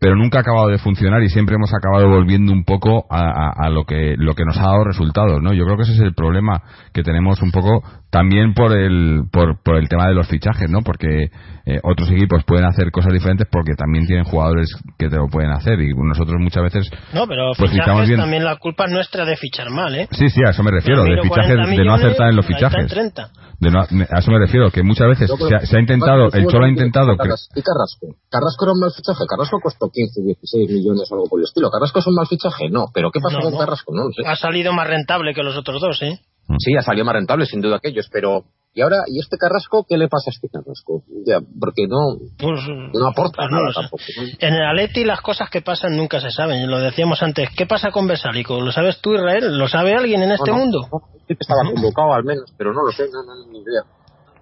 pero 0.00 0.16
nunca 0.16 0.38
ha 0.38 0.40
acabado 0.40 0.68
de 0.68 0.78
funcionar 0.78 1.22
y 1.22 1.28
siempre 1.28 1.54
hemos 1.56 1.72
acabado 1.74 2.08
volviendo 2.08 2.52
un 2.52 2.64
poco 2.64 3.04
a, 3.10 3.20
a- 3.20 3.52
a 3.66 3.70
lo 3.70 3.84
que 3.84 4.14
lo 4.16 4.34
que 4.34 4.44
nos 4.44 4.56
ha 4.58 4.62
dado 4.62 4.84
resultados, 4.84 5.42
¿no? 5.42 5.52
Yo 5.52 5.64
creo 5.64 5.76
que 5.76 5.82
ese 5.82 5.92
es 5.92 6.00
el 6.00 6.14
problema 6.14 6.62
que 6.92 7.02
tenemos 7.02 7.40
un 7.42 7.50
poco 7.52 7.82
también 8.10 8.54
por 8.54 8.72
el 8.76 9.22
por, 9.30 9.62
por 9.62 9.76
el 9.76 9.88
tema 9.88 10.08
de 10.08 10.14
los 10.14 10.26
fichajes, 10.26 10.68
¿no? 10.70 10.80
Porque 10.82 11.26
eh, 11.66 11.78
otros 11.84 12.10
equipos 12.10 12.42
pueden 12.44 12.64
hacer 12.64 12.90
cosas 12.90 13.12
diferentes 13.12 13.46
porque 13.52 13.74
también 13.76 14.06
tienen 14.06 14.24
jugadores 14.24 14.74
que 14.98 15.08
te 15.08 15.16
lo 15.16 15.28
pueden 15.28 15.50
hacer 15.52 15.78
y 15.80 15.92
nosotros 15.94 16.36
muchas 16.40 16.62
veces 16.64 16.90
No, 17.14 17.26
pero 17.28 17.52
Pues 17.58 17.70
fichamos 17.70 17.84
fichajes 18.02 18.08
bien. 18.08 18.20
también 18.20 18.44
la 18.44 18.56
culpa 18.56 18.86
es 18.86 18.92
nuestra 18.92 19.24
de 19.24 19.36
fichar 19.36 19.70
mal, 19.70 19.94
¿eh? 19.94 20.08
Sí, 20.12 20.28
sí, 20.30 20.40
a 20.46 20.50
eso 20.50 20.62
me 20.62 20.70
refiero, 20.70 21.04
de 21.04 21.20
fichajes, 21.22 21.54
40 21.56 21.76
de 21.76 21.84
no 21.84 21.94
acertar 21.94 22.30
en 22.30 22.36
los 22.36 22.46
fichajes. 22.46 22.86
30. 22.88 23.28
De 23.60 23.70
no- 23.70 23.80
a 23.82 24.18
eso 24.18 24.30
me 24.32 24.38
refiero, 24.38 24.70
que 24.70 24.82
muchas 24.82 25.06
veces 25.08 25.30
se 25.30 25.54
ha, 25.54 25.58
que- 25.60 25.66
se 25.66 25.76
ha 25.76 25.80
intentado, 25.80 26.32
el 26.32 26.46
Cholo 26.46 26.64
ha 26.64 26.68
intentado... 26.70 27.14
que- 27.18 27.28
¿Y 27.28 27.62
Carrasco? 27.62 28.16
¿Carrasco 28.30 28.64
era 28.64 28.72
un 28.72 28.80
mal 28.80 28.90
fichaje? 28.96 29.20
¿Carrasco 29.28 29.58
costó 29.62 29.89
15, 29.92 30.22
16 30.22 30.70
millones 30.70 31.08
o 31.10 31.14
algo 31.14 31.26
por 31.28 31.40
el 31.40 31.44
estilo? 31.44 31.70
¿Carrasco 31.70 31.98
es 32.00 32.06
un 32.06 32.14
mal 32.14 32.26
fichaje? 32.26 32.68
No. 32.70 32.86
¿Pero 32.94 33.10
qué 33.10 33.20
pasó 33.20 33.38
No, 33.38 33.44
con 33.44 33.52
no. 33.52 33.58
Carrasco? 33.58 33.92
No 33.94 34.04
lo 34.04 34.10
sé. 34.12 34.22
Ha 34.26 34.36
salido 34.36 34.72
más 34.72 34.86
rentable 34.86 35.34
que 35.34 35.42
los 35.42 35.56
otros 35.56 35.80
dos, 35.80 36.02
¿eh? 36.02 36.18
Sí, 36.58 36.74
ha 36.76 36.82
salido 36.82 37.04
más 37.04 37.14
rentable 37.14 37.46
sin 37.46 37.60
duda 37.60 37.76
aquellos, 37.76 38.08
pero... 38.12 38.44
¿Y 38.72 38.82
ahora, 38.82 38.98
y 39.08 39.18
este 39.18 39.36
Carrasco? 39.36 39.84
¿Qué 39.88 39.98
le 39.98 40.06
pasa 40.06 40.30
a 40.30 40.34
este 40.34 40.48
Carrasco? 40.48 41.02
Ya, 41.26 41.40
porque 41.58 41.88
no, 41.88 42.18
Pues, 42.38 42.60
no 42.94 43.08
aporta 43.08 43.42
pues 43.42 43.50
nada 43.50 43.72
tampoco. 43.74 44.02
En 44.38 44.54
el 44.54 44.62
Atleti 44.64 45.02
las 45.04 45.20
cosas 45.22 45.50
que 45.50 45.60
pasan 45.60 45.96
nunca 45.96 46.20
se 46.20 46.30
saben. 46.30 46.70
Lo 46.70 46.78
decíamos 46.78 47.20
antes. 47.20 47.48
¿Qué 47.56 47.66
pasa 47.66 47.90
con 47.90 48.06
Besálico? 48.06 48.60
¿Lo 48.60 48.70
sabes 48.70 49.00
tú, 49.00 49.12
Israel? 49.14 49.58
¿Lo 49.58 49.66
sabe 49.66 49.96
alguien 49.96 50.22
en 50.22 50.30
este 50.30 50.52
No, 50.52 50.56
no, 50.56 50.62
mundo? 50.62 50.78
no, 50.92 51.00
sí 51.26 51.34
que 51.34 51.38
estaba 51.40 51.62
convocado 51.74 52.12
al 52.14 52.22
menos, 52.22 52.44
pero 52.56 52.72
no 52.72 52.84
lo 52.86 52.92
sé, 52.92 53.06
no, 53.12 53.24
no, 53.24 53.34
no, 53.44 53.50
ni 53.50 53.58
idea. 53.58 53.82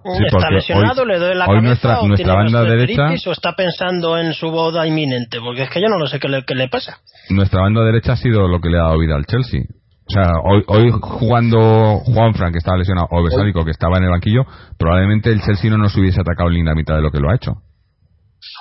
Sí, 0.05 0.25
¿Está 0.27 0.51
lesionado? 0.51 1.03
hoy- 1.03 1.09
¿Le 1.09 1.19
duele 1.19 1.35
la 1.35 1.45
hoy 1.47 1.57
cabeza? 1.57 1.67
nuestra- 1.69 2.01
¿O 2.01 2.09
nuestra 2.09 2.35
banda 2.35 2.63
derecha- 2.65 3.29
¿O 3.29 3.33
está 3.33 3.53
pensando 3.55 4.17
en 4.19 4.33
su 4.33 4.51
boda 4.51 4.87
inminente? 4.87 5.39
Porque 5.41 5.63
es 5.63 5.71
que 5.71 5.81
yo 5.81 5.89
no 5.89 5.99
lo 5.99 6.07
sé 6.07 6.19
qué 6.21 6.29
le, 6.29 6.45
qué 6.45 6.55
le 6.55 6.69
pasa. 6.69 6.99
nuestra 7.31 7.61
banda 7.63 7.83
derecha 7.85 8.13
ha 8.13 8.17
sido 8.17 8.49
lo 8.49 8.61
que 8.61 8.71
le 8.71 8.79
ha 8.79 8.83
dado 8.85 8.99
vida 8.99 9.15
al 9.17 9.27
Chelsea. 9.27 9.63
O 10.07 10.11
sea, 10.11 10.33
hoy, 10.43 10.65
hoy 10.69 10.91
jugando 10.91 11.99
Juan 11.99 12.33
Frank, 12.33 12.53
que 12.53 12.59
estaba 12.59 12.79
lesionado, 12.79 13.09
o 13.11 13.23
Besálico, 13.23 13.65
que 13.65 13.71
estaba 13.73 13.99
en 13.99 14.05
el 14.05 14.11
banquillo, 14.11 14.45
probablemente 14.79 15.31
el 15.31 15.43
Chelsea 15.43 15.71
no 15.71 15.77
nos 15.77 15.95
hubiese 15.97 16.21
atacado 16.23 16.49
ni 16.49 16.63
la 16.63 16.75
mitad 16.75 16.95
de 16.95 17.03
lo 17.03 17.11
que 17.11 17.19
lo 17.21 17.29
ha 17.31 17.35
hecho. 17.35 17.57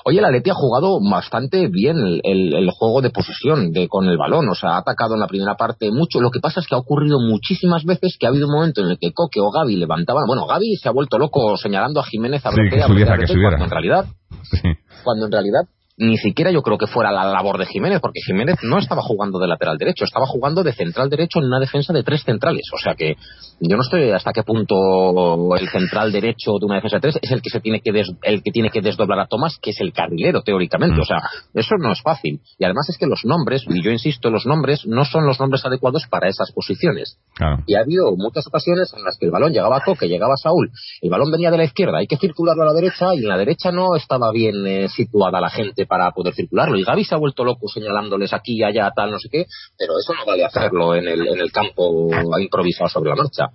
Oye, 0.05 0.19
el 0.19 0.25
Atleti 0.25 0.49
ha 0.49 0.53
jugado 0.53 0.99
bastante 1.01 1.67
bien 1.67 1.97
el, 1.97 2.21
el- 2.23 2.53
el 2.53 2.69
juego 2.71 3.01
de 3.01 3.09
posesión 3.09 3.71
de, 3.71 3.87
con 3.87 4.07
el 4.07 4.17
balón, 4.17 4.47
o 4.49 4.55
sea, 4.55 4.71
ha 4.71 4.77
atacado 4.79 5.13
en 5.15 5.19
la 5.19 5.27
primera 5.27 5.55
parte 5.55 5.91
mucho. 5.91 6.19
Lo 6.21 6.31
que 6.31 6.39
pasa 6.39 6.59
es 6.59 6.67
que 6.67 6.75
ha 6.75 6.79
ocurrido 6.79 7.19
muchísimas 7.19 7.83
veces 7.85 8.17
que 8.19 8.25
ha 8.25 8.29
habido 8.29 8.47
un 8.47 8.53
momento 8.53 8.81
en 8.81 8.89
el 8.91 8.97
que 8.99 9.11
Coque 9.13 9.39
o 9.39 9.51
Gaby 9.51 9.75
levantaban. 9.75 10.23
Bueno, 10.27 10.45
Gaby 10.47 10.75
se 10.75 10.89
ha 10.89 10.91
vuelto 10.91 11.17
loco 11.17 11.57
señalando 11.57 11.99
a 11.99 12.03
Jiménez 12.03 12.45
a 12.45 12.49
Sí, 12.51 12.55
bloquear, 12.55 12.87
que 12.89 13.13
a 13.13 13.17
que 13.17 13.27
subiera. 13.27 13.49
cuando 13.57 13.65
en 13.65 13.71
realidad, 13.71 14.05
Sí. 14.51 14.69
cuando 15.03 15.25
en 15.25 15.31
realidad 15.31 15.61
ni 15.97 16.17
siquiera 16.17 16.51
yo 16.51 16.61
creo 16.61 16.77
que 16.77 16.87
fuera 16.87 17.11
la 17.11 17.25
labor 17.25 17.57
de 17.57 17.65
Jiménez, 17.65 17.99
porque 18.01 18.19
Jiménez 18.25 18.57
no 18.63 18.77
estaba 18.77 19.01
jugando 19.01 19.39
de 19.39 19.47
lateral 19.47 19.77
derecho, 19.77 20.05
estaba 20.05 20.25
jugando 20.27 20.63
de 20.63 20.73
central 20.73 21.09
derecho 21.09 21.39
en 21.39 21.45
una 21.45 21.59
defensa 21.59 21.91
de 21.91 22.03
tres 22.03 22.23
centrales. 22.23 22.65
O 22.73 22.77
sea 22.77 22.93
que 22.95 23.15
yo 23.59 23.75
no 23.75 23.81
estoy 23.81 24.11
hasta 24.11 24.31
qué 24.31 24.43
punto 24.43 25.55
el 25.55 25.67
central 25.69 26.11
derecho 26.11 26.51
de 26.59 26.65
una 26.65 26.75
defensa 26.75 26.97
de 26.97 27.01
tres 27.01 27.19
es 27.21 27.31
el 27.31 27.41
que 27.41 27.49
se 27.49 27.59
tiene 27.61 27.81
que 27.81 27.91
des- 27.91 28.11
el 28.21 28.43
que 28.43 28.51
tiene 28.51 28.69
que 28.69 28.81
desdoblar 28.81 29.19
a 29.19 29.25
Tomás, 29.27 29.57
que 29.61 29.71
es 29.71 29.81
el 29.81 29.91
carrilero 29.93 30.41
teóricamente. 30.43 30.97
Mm. 30.97 31.01
O 31.01 31.05
sea, 31.05 31.21
eso 31.53 31.75
no 31.79 31.91
es 31.91 32.01
fácil. 32.01 32.39
Y 32.59 32.65
además 32.65 32.87
es 32.89 32.97
que 32.97 33.07
los 33.07 33.25
nombres, 33.25 33.63
y 33.67 33.81
yo 33.83 33.89
insisto, 33.91 34.29
los 34.29 34.45
nombres 34.45 34.85
no 34.85 35.03
son 35.05 35.25
los 35.25 35.39
nombres 35.39 35.65
adecuados 35.65 36.03
para 36.09 36.29
esas 36.29 36.51
posiciones. 36.51 37.17
Y 37.65 37.75
ha 37.75 37.81
habido 37.81 38.15
muchas 38.15 38.45
ocasiones 38.47 38.93
en 38.95 39.03
las 39.03 39.17
que 39.17 39.25
el 39.25 39.31
balón 39.31 39.51
llegaba 39.51 39.77
a 39.77 39.81
Coque, 39.81 40.07
llegaba 40.07 40.33
a 40.33 40.37
Saúl, 40.37 40.69
el 41.01 41.09
balón 41.09 41.31
venía 41.31 41.49
de 41.49 41.57
la 41.57 41.63
izquierda, 41.63 41.97
hay 41.97 42.07
que 42.07 42.17
circularlo 42.17 42.63
a 42.63 42.67
la 42.67 42.73
derecha 42.73 43.15
y 43.15 43.19
en 43.19 43.27
la 43.29 43.37
derecha 43.37 43.71
no 43.71 43.95
estaba 43.95 44.31
bien 44.31 44.65
eh, 44.67 44.87
situada 44.89 45.41
la 45.41 45.49
gente 45.49 45.85
para 45.87 46.11
poder 46.11 46.33
circularlo. 46.33 46.77
Y 46.77 46.83
Gaby 46.83 47.03
se 47.05 47.15
ha 47.15 47.17
vuelto 47.17 47.43
loco 47.43 47.67
señalándoles 47.67 48.33
aquí, 48.33 48.61
allá, 48.63 48.91
tal, 48.95 49.11
no 49.11 49.19
sé 49.19 49.29
qué, 49.31 49.45
pero 49.77 49.93
eso 49.99 50.13
no 50.13 50.25
vale 50.25 50.45
hacerlo 50.45 50.95
en 50.95 51.07
el, 51.07 51.27
en 51.27 51.39
el 51.39 51.51
campo 51.51 52.09
improvisado 52.39 52.89
sobre 52.89 53.09
la 53.09 53.15
marcha. 53.15 53.45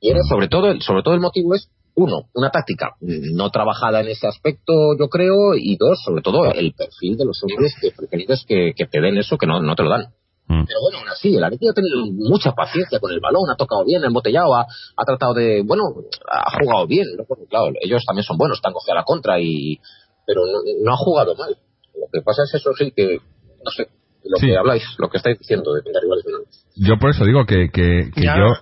Y 0.00 0.10
era 0.10 0.20
sobre 0.28 0.48
todo, 0.48 0.68
el- 0.70 0.82
sobre 0.82 1.02
todo 1.02 1.14
el 1.14 1.20
motivo 1.20 1.54
es 1.54 1.68
uno, 1.94 2.22
una 2.34 2.50
táctica 2.50 2.92
no 3.00 3.50
trabajada 3.50 4.00
en 4.00 4.08
ese 4.08 4.26
aspecto, 4.26 4.72
yo 4.98 5.08
creo, 5.08 5.54
y 5.54 5.76
dos, 5.76 6.00
sobre 6.02 6.22
todo 6.22 6.46
el 6.52 6.72
perfil 6.72 7.18
de 7.18 7.24
los 7.26 7.38
hombres 7.42 7.74
que 7.80 7.90
preferidos 7.90 8.44
que, 8.48 8.72
que 8.74 8.86
te 8.86 9.00
den 9.00 9.18
eso 9.18 9.36
que 9.36 9.46
no, 9.46 9.60
no 9.60 9.74
te 9.76 9.82
lo 9.82 9.90
dan. 9.90 10.06
Mm. 10.48 10.64
Pero 10.66 10.80
bueno, 10.82 10.98
aún 11.00 11.08
así, 11.08 11.36
el 11.36 11.44
Atleti 11.44 11.68
ha 11.68 11.72
tenido 11.72 11.98
mucha 12.30 12.52
paciencia 12.52 12.98
con 12.98 13.12
el 13.12 13.20
balón, 13.20 13.42
ha 13.52 13.56
tocado 13.56 13.84
bien, 13.84 14.02
ha 14.02 14.06
embotellado, 14.08 14.54
ha, 14.56 14.62
ha 14.96 15.04
tratado 15.04 15.34
de, 15.34 15.62
bueno, 15.62 15.82
ha 16.28 16.58
jugado 16.58 16.86
bien, 16.86 17.06
¿no? 17.16 17.24
Porque, 17.28 17.44
claro, 17.46 17.66
ellos 17.80 18.02
también 18.06 18.24
son 18.24 18.38
buenos, 18.38 18.56
están 18.58 18.72
cogidos 18.72 18.92
a 18.96 19.00
la 19.00 19.04
contra 19.04 19.38
y, 19.38 19.78
pero 20.26 20.40
no, 20.46 20.60
no 20.82 20.92
ha 20.94 20.96
jugado 20.96 21.36
mal. 21.36 21.56
Lo 21.94 22.06
que 22.12 22.20
pasa 22.22 22.42
es 22.44 22.54
eso 22.54 22.72
sí 22.74 22.92
que, 22.94 23.18
no 23.64 23.70
sé, 23.70 23.88
lo 24.24 24.36
Sí. 24.38 24.46
que 24.46 24.56
habláis, 24.56 24.84
lo 24.98 25.08
que 25.08 25.16
estáis 25.18 25.38
diciendo 25.38 25.72
de 25.74 25.82
tener 25.82 26.02
rivales 26.02 26.24
menores. 26.24 26.66
Yo 26.76 26.96
por 26.98 27.10
eso 27.10 27.24
digo 27.24 27.44
que, 27.46 27.68
que, 27.72 28.10
que 28.14 28.22
Ya, 28.22 28.36
yo... 28.36 28.52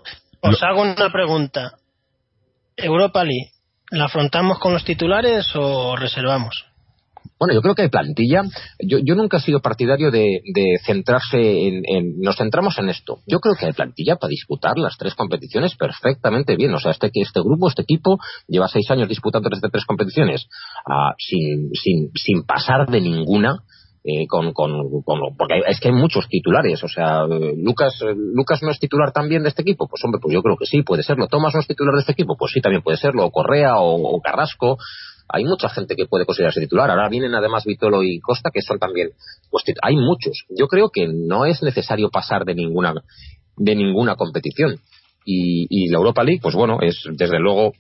Os 0.43 0.63
hago 0.63 0.83
una 0.83 1.11
pregunta. 1.13 1.77
Europa 2.77 3.23
League, 3.25 3.51
¿la 3.91 4.07
afrontamos 4.07 4.59
con 4.59 4.73
los 4.73 4.85
titulares 4.85 5.47
o 5.55 5.97
reservamos? 5.97 6.65
Bueno, 7.41 7.55
yo 7.55 7.63
creo 7.63 7.75
que 7.75 7.83
hay 7.83 7.89
plantilla. 7.89 8.43
Yo, 8.79 8.99
yo 9.03 9.15
nunca 9.15 9.39
he 9.39 9.41
sido 9.41 9.61
partidario 9.61 10.11
de, 10.11 10.41
centrarse 10.85 11.39
en, 11.39 12.21
Nos 12.21 12.37
centramos 12.37 12.79
en 12.79 12.91
esto. 12.91 13.21
Yo 13.27 13.41
creo 13.41 13.55
que 13.59 13.65
hay 13.67 13.73
plantilla 13.73 14.17
para 14.17 14.29
disputar 14.29 14.77
las 14.79 14.99
tres 14.99 15.15
competiciones 15.15 15.75
perfectamente 15.75 16.55
bien. 16.57 16.75
O 16.75 16.79
sea, 16.79 16.91
este, 16.93 17.11
este 17.15 17.41
grupo, 17.41 17.69
este 17.69 17.83
equipo, 17.83 18.19
lleva 18.47 18.69
seis 18.69 18.91
años 18.91 19.09
disputando 19.09 19.49
estas 19.51 19.73
tres 19.73 19.87
competiciones 19.87 20.47
ah, 20.87 21.15
sin, 21.19 21.71
sin, 21.75 22.11
sin 22.15 22.43
pasar 22.45 22.87
de 22.91 23.01
ninguna. 23.01 23.57
eh, 24.05 24.27
con, 24.29 24.53
con, 24.55 24.73
con- 25.05 25.37
porque 25.37 25.61
es 25.67 25.79
que 25.81 25.89
hay 25.89 25.95
muchos 25.95 26.27
titulares. 26.29 26.83
O 26.85 26.89
sea, 26.89 27.25
Lucas, 27.27 27.95
Lucas 28.35 28.63
no 28.63 28.71
es 28.71 28.79
titular 28.79 29.13
también 29.13 29.43
de 29.43 29.49
este 29.51 29.63
equipo. 29.63 29.89
Pues 29.89 30.03
hombre, 30.05 30.21
pues 30.23 30.33
yo 30.35 30.43
creo 30.43 30.57
que 30.57 30.67
sí, 30.67 30.83
puede 30.83 31.03
serlo. 31.03 31.27
Tomás 31.29 31.55
no 31.55 31.61
es 31.61 31.67
titular 31.67 31.95
de 31.95 32.01
este 32.01 32.13
equipo. 32.13 32.37
Pues 32.39 32.53
sí, 32.53 32.61
también 32.61 32.83
puede 32.83 32.97
serlo. 32.99 33.25
O 33.27 33.31
Correa 33.31 33.77
o, 33.79 33.97
o 33.97 34.21
Carrasco 34.21 34.79
hay 35.33 35.45
mucha 35.45 35.69
gente 35.69 35.97
que 35.97 36.07
puede 36.07 36.27
considerarse 36.27 36.61
titular. 36.61 36.91
Ahora 36.91 37.09
vienen 37.09 37.35
además 37.35 37.65
Vitolo 37.65 38.03
y 38.03 38.21
Costa, 38.21 38.51
que 38.53 38.63
son 38.63 38.79
también. 38.79 39.11
Pues, 39.51 39.65
hay 39.83 39.97
muchos. 39.97 40.45
Yo 40.49 40.67
creo 40.67 40.91
que 40.91 41.09
no 41.09 41.45
es 41.45 41.63
necesario 41.63 42.11
pasar 42.11 42.45
de 42.45 42.55
ninguna 42.55 42.95
de 43.57 43.75
ninguna 43.75 44.17
competición. 44.17 44.77
Y, 45.25 45.67
y 45.69 45.89
la 45.91 45.99
Europa 45.99 46.25
League, 46.25 46.41
pues 46.43 46.55
bueno, 46.55 46.79
es 46.81 47.03
desde 47.13 47.39
luego 47.39 47.73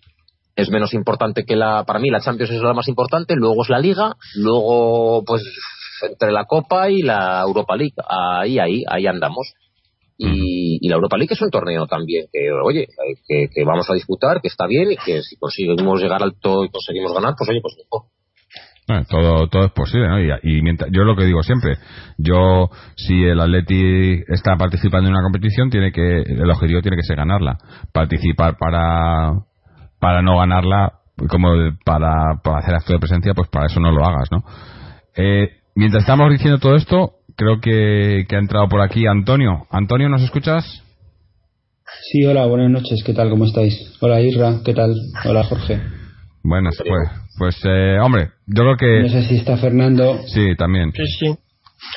es 0.57 0.71
menos 0.71 0.93
importante 0.95 1.45
que 1.45 1.57
la. 1.57 1.85
Para 1.85 1.99
mí, 1.99 2.11
la 2.11 2.21
Champions 2.21 2.53
es 2.53 2.63
la 2.63 2.75
más 2.75 2.89
importante. 2.89 3.35
Luego 3.35 3.63
es 3.63 3.71
la 3.71 3.79
Liga. 3.79 4.17
Luego, 4.35 5.25
pues 5.25 5.43
entre 6.03 6.33
la 6.33 6.45
Copa 6.45 6.91
y 6.91 7.03
la 7.03 7.43
Europa 7.43 7.77
League. 7.77 7.95
Ahí, 8.09 8.59
ahí, 8.59 8.85
ahí 8.89 9.07
andamos. 9.07 9.55
Y, 10.23 10.79
y 10.83 10.89
la 10.89 10.97
Europa 10.97 11.17
League 11.17 11.33
es 11.33 11.41
un 11.41 11.51
torneo 11.51 11.87
también 11.87 12.27
que, 12.31 12.53
oye, 12.53 12.89
que, 13.27 13.49
que 13.49 13.65
vamos 13.65 13.89
a 13.89 13.95
disputar, 13.95 14.43
que 14.43 14.49
está 14.49 14.67
bien 14.67 14.93
y 14.93 14.97
que 14.97 15.23
si 15.23 15.37
conseguimos 15.37 15.99
llegar 15.99 16.23
alto 16.23 16.63
y 16.63 16.69
conseguimos 16.69 17.15
ganar, 17.15 17.33
pues 17.39 17.49
oye, 17.49 17.61
pues 17.63 17.75
mejor. 17.79 18.11
Bueno, 18.87 19.05
todo, 19.09 19.49
todo 19.49 19.65
es 19.65 19.73
posible, 19.73 20.09
¿no? 20.09 20.21
Y, 20.21 20.31
y 20.43 20.63
mientras, 20.63 20.91
yo 20.93 21.05
lo 21.05 21.17
que 21.17 21.25
digo 21.25 21.43
siempre, 21.43 21.79
yo, 22.19 22.69
si 22.97 23.23
el 23.23 23.41
Atleti 23.41 24.21
está 24.29 24.57
participando 24.57 25.09
en 25.09 25.15
una 25.15 25.23
competición, 25.23 25.71
tiene 25.71 25.91
que, 25.91 26.23
el 26.23 26.51
objetivo 26.51 26.83
tiene 26.83 26.97
que 26.99 27.05
ser 27.05 27.17
ganarla. 27.17 27.57
Participar 27.93 28.59
para, 28.59 29.33
para 30.01 30.21
no 30.21 30.39
ganarla, 30.39 31.01
como 31.31 31.53
para, 31.85 32.41
para 32.43 32.59
hacer 32.59 32.75
acto 32.75 32.93
de 32.93 32.99
presencia, 32.99 33.33
pues 33.33 33.49
para 33.49 33.67
eso 33.67 33.81
no 33.81 33.91
lo 33.91 34.05
hagas, 34.05 34.29
¿no? 34.31 34.45
Eh, 35.17 35.51
mientras 35.77 36.03
estamos 36.03 36.31
diciendo 36.31 36.59
todo 36.59 36.75
esto, 36.75 37.20
creo 37.41 37.59
que, 37.59 38.27
que 38.29 38.37
ha 38.37 38.39
entrado 38.39 38.69
por 38.69 38.83
aquí 38.83 39.07
Antonio. 39.07 39.67
Antonio, 39.71 40.11
¿nos 40.11 40.21
escuchas? 40.23 40.83
Sí, 42.13 42.25
hola, 42.27 42.45
buenas 42.45 42.71
noches, 42.71 43.03
¿qué 43.05 43.15
tal? 43.15 43.31
¿Cómo 43.31 43.47
estáis? 43.47 43.97
Hola 44.01 44.21
Isra, 44.21 44.61
¿qué 44.63 44.75
tal? 44.75 44.95
Hola 45.25 45.43
Jorge. 45.45 45.81
Buenas, 46.43 46.77
pues, 46.77 47.11
pues 47.39 47.57
eh, 47.65 47.99
hombre, 47.99 48.31
yo 48.47 48.63
creo 48.63 48.77
que... 48.77 49.03
No 49.05 49.09
sé 49.09 49.23
si 49.27 49.37
está 49.37 49.57
Fernando. 49.57 50.21
Sí, 50.27 50.55
también. 50.57 50.93
Sí, 50.93 51.03
sí. 51.19 51.35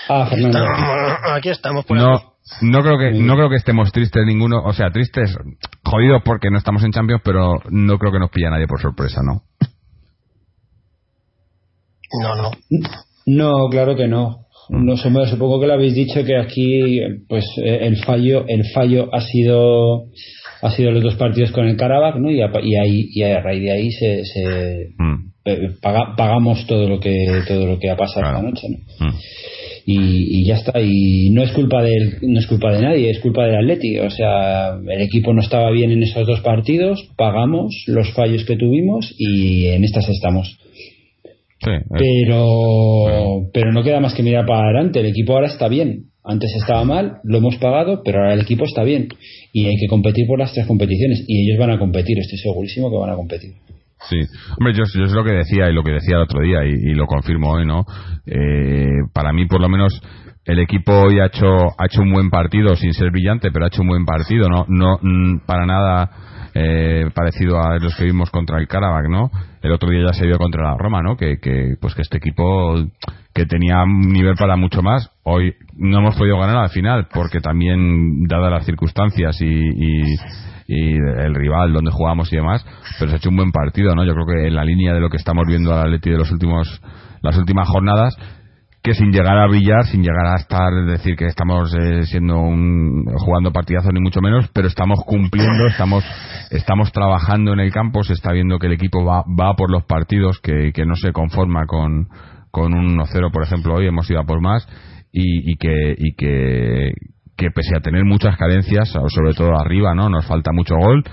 Ah, 0.08 0.26
Fernando. 0.30 0.60
Estamos- 0.64 1.18
aquí 1.36 1.50
estamos. 1.50 1.86
Por 1.86 1.98
aquí. 1.98 2.06
No, 2.06 2.34
no 2.62 2.82
creo 2.82 2.98
que 2.98 3.12
no 3.12 3.36
creo 3.36 3.50
que 3.50 3.58
estemos 3.58 3.92
tristes 3.92 4.26
ninguno, 4.26 4.62
o 4.64 4.72
sea, 4.72 4.92
tristes, 4.92 5.38
jodidos 5.84 6.22
porque 6.24 6.50
no 6.52 6.58
estamos 6.58 6.84
en 6.86 6.92
Champions, 6.92 7.22
pero 7.24 7.56
no 7.70 7.98
creo 8.00 8.14
que 8.14 8.20
nos 8.20 8.32
pilla 8.32 8.50
nadie 8.50 8.68
por 8.68 8.82
sorpresa, 8.82 9.22
¿no? 9.24 9.44
No, 12.22 12.36
no. 12.36 12.52
No, 13.26 13.70
claro 13.70 13.96
que 13.96 14.08
no. 14.08 14.44
No 14.70 14.96
sé, 14.98 15.10
bueno, 15.10 15.28
supongo 15.28 15.60
que 15.60 15.68
lo 15.68 15.74
habéis 15.74 15.94
dicho 15.96 16.24
que 16.24 16.38
aquí, 16.38 17.00
pues 17.28 17.44
eh, 17.64 17.80
el 17.82 17.98
fallo, 17.98 18.46
el 18.48 18.64
fallo 18.74 19.10
ha 19.14 19.22
sido, 19.22 20.06
ha 20.62 20.72
sido 20.72 20.92
los 20.92 21.04
dos 21.04 21.16
partidos 21.16 21.52
con 21.52 21.68
el 21.68 21.76
Karabakh, 21.78 22.16
¿no? 22.18 22.32
Y 22.32 22.42
a, 22.42 22.50
y 22.64 22.76
ahí, 22.76 23.06
y 23.14 23.22
a 23.24 23.42
raíz 23.42 23.62
de 23.64 23.72
ahí 23.72 23.92
se, 23.92 24.24
se 24.26 24.88
Mm, 24.98 25.32
eh, 25.46 25.70
paga- 25.82 26.16
pagamos 26.16 26.66
todo 26.68 26.88
lo 26.88 27.00
que, 27.00 27.14
todo 27.48 27.66
lo 27.66 27.78
que 27.80 27.90
ha 27.90 27.98
pasado 27.98 28.22
Claro. 28.22 28.38
esta 28.38 28.50
noche, 28.50 28.68
¿no? 29.00 29.08
mm. 29.08 29.14
y, 29.86 30.40
y 30.40 30.46
ya 30.46 30.56
está 30.56 30.80
y 30.80 31.30
no 31.32 31.44
es 31.44 31.52
culpa 31.52 31.84
del 31.84 32.20
no 32.22 32.40
es 32.40 32.48
culpa 32.48 32.72
de 32.74 32.82
nadie 32.82 33.10
es 33.10 33.20
culpa 33.20 33.46
del 33.46 33.56
Atleti 33.58 34.00
o 34.00 34.10
sea 34.10 34.78
el 34.88 35.02
equipo 35.02 35.34
no 35.34 35.42
estaba 35.42 35.70
bien 35.72 35.92
en 35.92 36.02
esos 36.04 36.26
dos 36.26 36.40
partidos 36.40 37.06
pagamos 37.18 37.84
los 37.88 38.10
fallos 38.14 38.46
que 38.46 38.56
tuvimos 38.56 39.14
y 39.18 39.66
en 39.68 39.84
estas 39.84 40.08
estamos 40.08 40.58
Sí, 41.64 41.72
pero 41.90 43.50
pero 43.54 43.72
no 43.72 43.84
queda 43.84 44.00
más 44.00 44.14
que 44.14 44.24
mirar 44.24 44.46
para 44.46 44.66
adelante. 44.66 45.00
El 45.00 45.08
equipo 45.08 45.34
ahora 45.34 45.48
está 45.48 45.68
bien. 45.68 46.06
Antes 46.26 46.52
estaba 46.56 46.86
mal 46.86 47.18
lo 47.24 47.40
hemos 47.40 47.58
pagado 47.58 48.02
pero 48.04 48.20
ahora 48.20 48.34
el 48.34 48.42
equipo 48.42 48.66
está 48.66 48.84
bien. 48.84 49.08
Y 49.52 49.66
hay 49.66 49.76
que 49.80 49.88
competir 49.88 50.26
por 50.28 50.40
las 50.40 50.54
tres 50.54 50.66
competiciones. 50.68 51.24
Y 51.28 51.48
ellos 51.48 51.60
van 51.60 51.72
a 51.72 51.80
competir 51.80 52.18
estoy 52.20 52.40
segurísimo 52.40 52.90
que 52.90 52.98
van 52.98 53.12
a 53.12 53.16
competir. 53.16 53.52
Sí, 54.10 54.18
hombre, 54.60 54.74
yo, 54.74 54.84
yo 54.94 55.06
es 55.06 55.14
lo 55.14 55.24
que 55.24 55.32
decía 55.32 55.70
y 55.70 55.74
lo 55.74 55.84
que 55.84 55.92
decía 55.92 56.18
el 56.18 56.24
otro 56.24 56.42
día 56.42 56.66
y, 56.66 56.92
y 56.92 56.94
lo 56.94 57.06
confirmo 57.06 57.52
hoy, 57.52 57.66
¿no? 57.66 57.86
Eh, 58.26 59.08
para 59.14 59.32
mí, 59.32 59.46
por 59.46 59.62
lo 59.62 59.70
menos, 59.70 60.02
el 60.46 60.60
equipo 60.60 60.92
hoy 60.92 61.20
ha 61.20 61.28
hecho 61.28 61.48
ha 61.48 61.86
hecho 61.86 62.02
un 62.02 62.12
buen 62.12 62.30
partido, 62.30 62.76
sin 62.76 62.92
ser 62.94 63.12
brillante, 63.12 63.50
pero 63.52 63.66
ha 63.66 63.68
hecho 63.70 63.82
un 63.82 63.88
buen 63.88 64.06
partido, 64.06 64.50
¿no? 64.50 64.66
No 64.68 64.98
mm, 65.02 65.46
para 65.46 65.66
nada 65.66 66.12
eh, 66.54 67.10
parecido 67.14 67.62
a 67.62 67.78
los 67.80 67.96
que 67.96 68.06
vimos 68.06 68.30
contra 68.30 68.60
el 68.60 68.68
Karabakh, 68.68 69.10
¿no? 69.10 69.32
El 69.62 69.72
otro 69.72 69.90
día 69.90 70.08
ya 70.08 70.14
se 70.14 70.26
vio 70.26 70.38
contra 70.38 70.64
la 70.64 70.78
Roma, 70.78 71.02
¿no? 71.02 71.18
Que, 71.18 71.40
que 71.40 71.76
pues 71.80 71.96
que 71.96 72.02
este 72.02 72.18
equipo 72.18 72.76
que 73.34 73.46
tenía 73.46 73.84
un 73.84 74.14
nivel 74.14 74.36
para 74.36 74.56
mucho 74.56 74.82
más, 74.82 75.10
hoy 75.24 75.56
no 75.76 76.00
hemos 76.00 76.16
podido 76.16 76.38
ganar 76.38 76.58
al 76.58 76.70
final 76.70 77.08
porque 77.12 77.40
también 77.40 78.24
dadas 78.28 78.52
las 78.52 78.66
circunstancias 78.66 79.42
y, 79.42 79.46
y 80.68 80.94
el 80.94 81.36
rival 81.36 81.74
donde 81.74 81.92
jugamos 81.92 82.32
y 82.32 82.36
demás, 82.36 82.66
pero 83.00 83.10
se 83.10 83.16
ha 83.16 83.18
hecho 83.18 83.30
un 83.30 83.38
buen 83.38 83.52
partido, 83.52 83.96
¿no? 83.96 84.06
Yo 84.06 84.14
creo 84.14 84.26
que 84.26 84.48
en 84.48 84.56
la 84.56 84.64
línea 84.64 84.94
de 84.94 85.00
lo 85.00 85.10
que 85.10 85.18
estamos 85.18 85.46
viendo 85.48 85.74
al 85.74 85.88
Atleti 85.88 86.10
de 86.10 86.18
los 86.18 86.32
últimos 86.32 86.82
las 87.22 87.38
últimas 87.38 87.68
jornadas 87.70 88.16
que 88.84 88.94
sin 88.94 89.14
llegar 89.14 89.38
a 89.38 89.48
brillar, 89.48 89.86
sin 89.86 90.02
llegar 90.02 90.28
a 90.28 90.36
estar 90.36 90.74
decir 90.86 91.16
que 91.16 91.26
estamos 91.26 91.74
eh, 91.74 92.04
siendo 92.04 92.38
un 92.38 93.06
jugando 93.18 93.54
partidazos 93.54 93.94
ni 93.94 94.02
mucho 94.02 94.20
menos, 94.20 94.50
pero 94.54 94.68
estamos 94.68 95.00
cumpliendo, 95.06 95.68
estamos 95.68 96.04
estamos 96.52 96.92
trabajando 96.92 97.54
en 97.54 97.62
el 97.62 97.72
campo, 97.72 98.04
se 98.04 98.12
está 98.12 98.34
viendo 98.34 98.60
que 98.60 98.68
el 98.68 98.74
equipo 98.74 99.06
va 99.06 99.24
va 99.24 99.56
por 99.56 99.72
los 99.72 99.86
partidos 99.86 100.40
que, 100.42 100.74
que 100.74 100.86
no 100.86 100.96
se 100.96 101.14
conforma 101.14 101.66
con 101.66 102.10
con 102.52 102.74
un 102.74 102.98
1-0, 102.98 103.32
por 103.32 103.44
ejemplo, 103.44 103.76
hoy 103.76 103.88
hemos 103.88 104.08
ido 104.12 104.20
a 104.20 104.26
por 104.26 104.42
más 104.42 104.68
y, 105.14 105.54
y 105.54 105.56
que 105.56 105.96
y 105.98 106.16
que 106.16 106.92
que 107.38 107.52
pese 107.52 107.78
a 107.78 107.80
tener 107.80 108.04
muchas 108.04 108.38
carencias, 108.38 108.90
sobre 108.90 109.34
todo 109.34 109.58
arriba, 109.58 109.96
¿no? 109.96 110.10
Nos 110.10 110.28
falta 110.28 110.52
mucho 110.52 110.76
gol, 110.76 111.04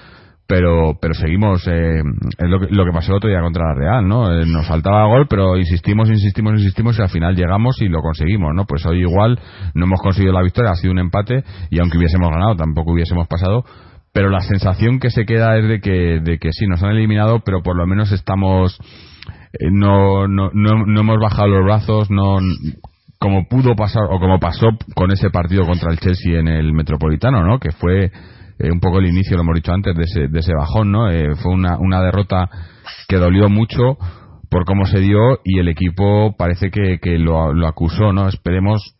pero 0.50 0.98
pero 1.00 1.14
seguimos 1.14 1.64
eh, 1.68 2.00
es 2.00 2.48
lo 2.48 2.58
que, 2.58 2.66
lo 2.74 2.84
que 2.84 2.90
pasó 2.90 3.12
el 3.12 3.18
otro 3.18 3.30
día 3.30 3.40
contra 3.40 3.68
la 3.68 3.74
Real, 3.74 4.08
¿no? 4.08 4.34
Eh, 4.34 4.44
nos 4.46 4.66
faltaba 4.66 5.06
gol, 5.06 5.28
pero 5.30 5.56
insistimos, 5.56 6.10
insistimos, 6.10 6.54
insistimos 6.54 6.98
y 6.98 7.02
al 7.02 7.08
final 7.08 7.36
llegamos 7.36 7.80
y 7.80 7.88
lo 7.88 8.00
conseguimos, 8.00 8.52
¿no? 8.52 8.64
Pues 8.64 8.84
hoy 8.84 9.02
igual 9.02 9.38
no 9.74 9.84
hemos 9.84 10.00
conseguido 10.00 10.32
la 10.32 10.42
victoria, 10.42 10.72
ha 10.72 10.74
sido 10.74 10.92
un 10.92 10.98
empate 10.98 11.44
y 11.70 11.78
aunque 11.78 11.98
hubiésemos 11.98 12.30
ganado 12.30 12.56
tampoco 12.56 12.90
hubiésemos 12.90 13.28
pasado, 13.28 13.64
pero 14.12 14.28
la 14.28 14.40
sensación 14.40 14.98
que 14.98 15.10
se 15.10 15.24
queda 15.24 15.56
es 15.56 15.68
de 15.68 15.80
que 15.80 16.18
de 16.20 16.38
que 16.38 16.50
sí 16.50 16.66
nos 16.66 16.82
han 16.82 16.90
eliminado, 16.90 17.42
pero 17.44 17.62
por 17.62 17.76
lo 17.76 17.86
menos 17.86 18.10
estamos 18.10 18.76
eh, 19.52 19.70
no, 19.70 20.26
no, 20.26 20.50
no, 20.52 20.84
no 20.84 21.00
hemos 21.00 21.20
bajado 21.20 21.46
los 21.46 21.64
brazos, 21.64 22.10
no 22.10 22.38
como 23.20 23.46
pudo 23.46 23.76
pasar 23.76 24.02
o 24.10 24.18
como 24.18 24.40
pasó 24.40 24.70
con 24.96 25.12
ese 25.12 25.30
partido 25.30 25.64
contra 25.64 25.92
el 25.92 26.00
Chelsea 26.00 26.40
en 26.40 26.48
el 26.48 26.72
Metropolitano, 26.72 27.44
¿no? 27.44 27.60
Que 27.60 27.70
fue 27.70 28.10
eh, 28.60 28.70
un 28.70 28.80
poco 28.80 28.98
el 28.98 29.06
inicio, 29.06 29.36
lo 29.36 29.42
hemos 29.42 29.56
dicho 29.56 29.72
antes, 29.72 29.94
de 29.96 30.02
ese, 30.04 30.28
de 30.28 30.38
ese 30.38 30.52
bajón, 30.54 30.92
¿no? 30.92 31.10
Eh, 31.10 31.34
fue 31.42 31.52
una, 31.52 31.78
una 31.78 32.00
derrota 32.02 32.48
que 33.08 33.16
dolió 33.16 33.48
mucho 33.48 33.96
por 34.50 34.64
cómo 34.64 34.84
se 34.86 35.00
dio 35.00 35.38
y 35.44 35.58
el 35.58 35.68
equipo 35.68 36.34
parece 36.36 36.70
que, 36.70 36.98
que 37.00 37.18
lo, 37.18 37.52
lo 37.52 37.66
acusó, 37.68 38.12
¿no? 38.12 38.28
Esperemos, 38.28 38.96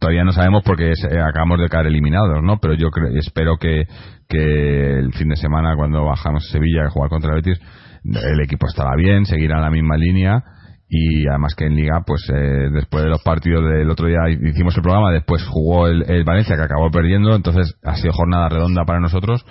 todavía 0.00 0.24
no 0.24 0.32
sabemos 0.32 0.62
porque 0.64 0.90
eh, 0.90 1.20
acabamos 1.20 1.60
de 1.60 1.68
caer 1.68 1.86
eliminados, 1.86 2.42
¿no? 2.42 2.58
Pero 2.58 2.74
yo 2.74 2.88
cre- 2.88 3.16
espero 3.18 3.56
que, 3.58 3.84
que 4.28 4.98
el 4.98 5.12
fin 5.14 5.28
de 5.28 5.36
semana 5.36 5.76
cuando 5.76 6.04
bajamos 6.04 6.44
a 6.48 6.52
Sevilla 6.52 6.86
a 6.86 6.90
jugar 6.90 7.08
contra 7.10 7.30
el 7.34 7.42
Betis 7.42 7.60
el 8.04 8.40
equipo 8.40 8.66
estará 8.68 8.94
bien, 8.96 9.26
seguirá 9.26 9.60
la 9.60 9.70
misma 9.70 9.96
línea 9.96 10.44
y 10.88 11.26
además 11.26 11.54
que 11.56 11.66
en 11.66 11.74
Liga, 11.74 12.02
pues 12.06 12.28
eh, 12.32 12.70
después 12.72 13.02
de 13.02 13.10
los 13.10 13.22
partidos 13.22 13.64
del 13.64 13.90
otro 13.90 14.06
día 14.06 14.20
hicimos 14.28 14.76
el 14.76 14.82
programa, 14.82 15.10
después 15.10 15.44
jugó 15.44 15.88
el, 15.88 16.24
Valencia 16.24 16.56
que 16.56 16.62
acabó 16.62 16.90
perdiendo, 16.90 17.34
entonces 17.34 17.74
ha 17.82 17.96
sido 17.96 18.12
jornada 18.12 18.48
redonda 18.48 18.84
para 18.84 19.00
nosotros, 19.00 19.44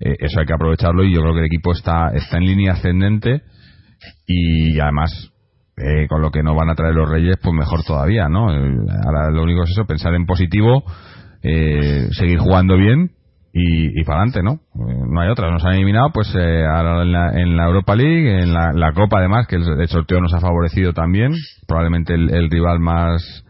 eh, 0.00 0.16
eso 0.18 0.40
hay 0.40 0.46
que 0.46 0.52
aprovecharlo 0.52 1.04
y 1.04 1.14
yo 1.14 1.20
creo 1.20 1.32
que 1.32 1.40
el 1.40 1.46
equipo 1.46 1.72
está, 1.72 2.10
está 2.14 2.36
en 2.36 2.46
línea 2.46 2.72
ascendente 2.74 3.42
y 4.26 4.78
además 4.78 5.32
eh, 5.76 6.06
con 6.06 6.20
lo 6.20 6.30
que 6.30 6.42
nos 6.42 6.54
van 6.54 6.70
a 6.70 6.74
traer 6.74 6.94
los 6.94 7.08
Reyes, 7.08 7.36
pues 7.42 7.54
mejor 7.54 7.82
todavía, 7.82 8.28
¿no? 8.28 8.50
Ahora 8.50 9.30
lo 9.30 9.42
único 9.42 9.64
es 9.64 9.70
eso, 9.70 9.86
pensar 9.86 10.14
en 10.14 10.26
positivo, 10.26 10.84
eh, 11.42 12.08
seguir 12.12 12.38
jugando 12.38 12.76
bien 12.76 13.10
y, 13.56 14.00
y 14.00 14.04
para 14.04 14.22
adelante, 14.22 14.42
¿no? 14.42 14.54
Eh, 14.54 15.02
no 15.08 15.20
hay 15.20 15.28
otra, 15.30 15.48
nos 15.50 15.64
han 15.64 15.74
eliminado, 15.74 16.10
pues 16.12 16.28
eh, 16.36 16.66
ahora 16.66 17.02
en 17.02 17.12
la, 17.12 17.40
en 17.40 17.56
la 17.56 17.66
Europa 17.66 17.94
League, 17.94 18.42
en 18.42 18.52
la, 18.52 18.72
la 18.74 18.92
Copa 18.92 19.18
además, 19.20 19.46
que 19.46 19.54
el, 19.54 19.80
el 19.80 19.88
sorteo 19.88 20.20
nos 20.20 20.34
ha 20.34 20.40
favorecido 20.40 20.92
también, 20.92 21.32
probablemente 21.68 22.14
el, 22.14 22.34
el 22.34 22.50
rival 22.50 22.80
más 22.80 23.44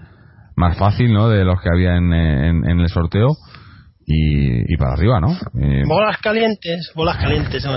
más 0.57 0.77
fácil, 0.79 1.13
¿no? 1.13 1.29
De 1.29 1.45
los 1.45 1.61
que 1.61 1.71
había 1.73 1.97
en, 1.97 2.13
en, 2.13 2.69
en 2.69 2.81
el 2.81 2.89
sorteo 2.89 3.29
y, 4.07 4.73
y 4.73 4.77
para 4.77 4.93
arriba, 4.93 5.21
¿no? 5.21 5.33
Eh, 5.61 5.83
Bolas 5.87 6.19
calientes, 6.19 6.93
bolas 6.95 7.17
calientes. 7.17 7.65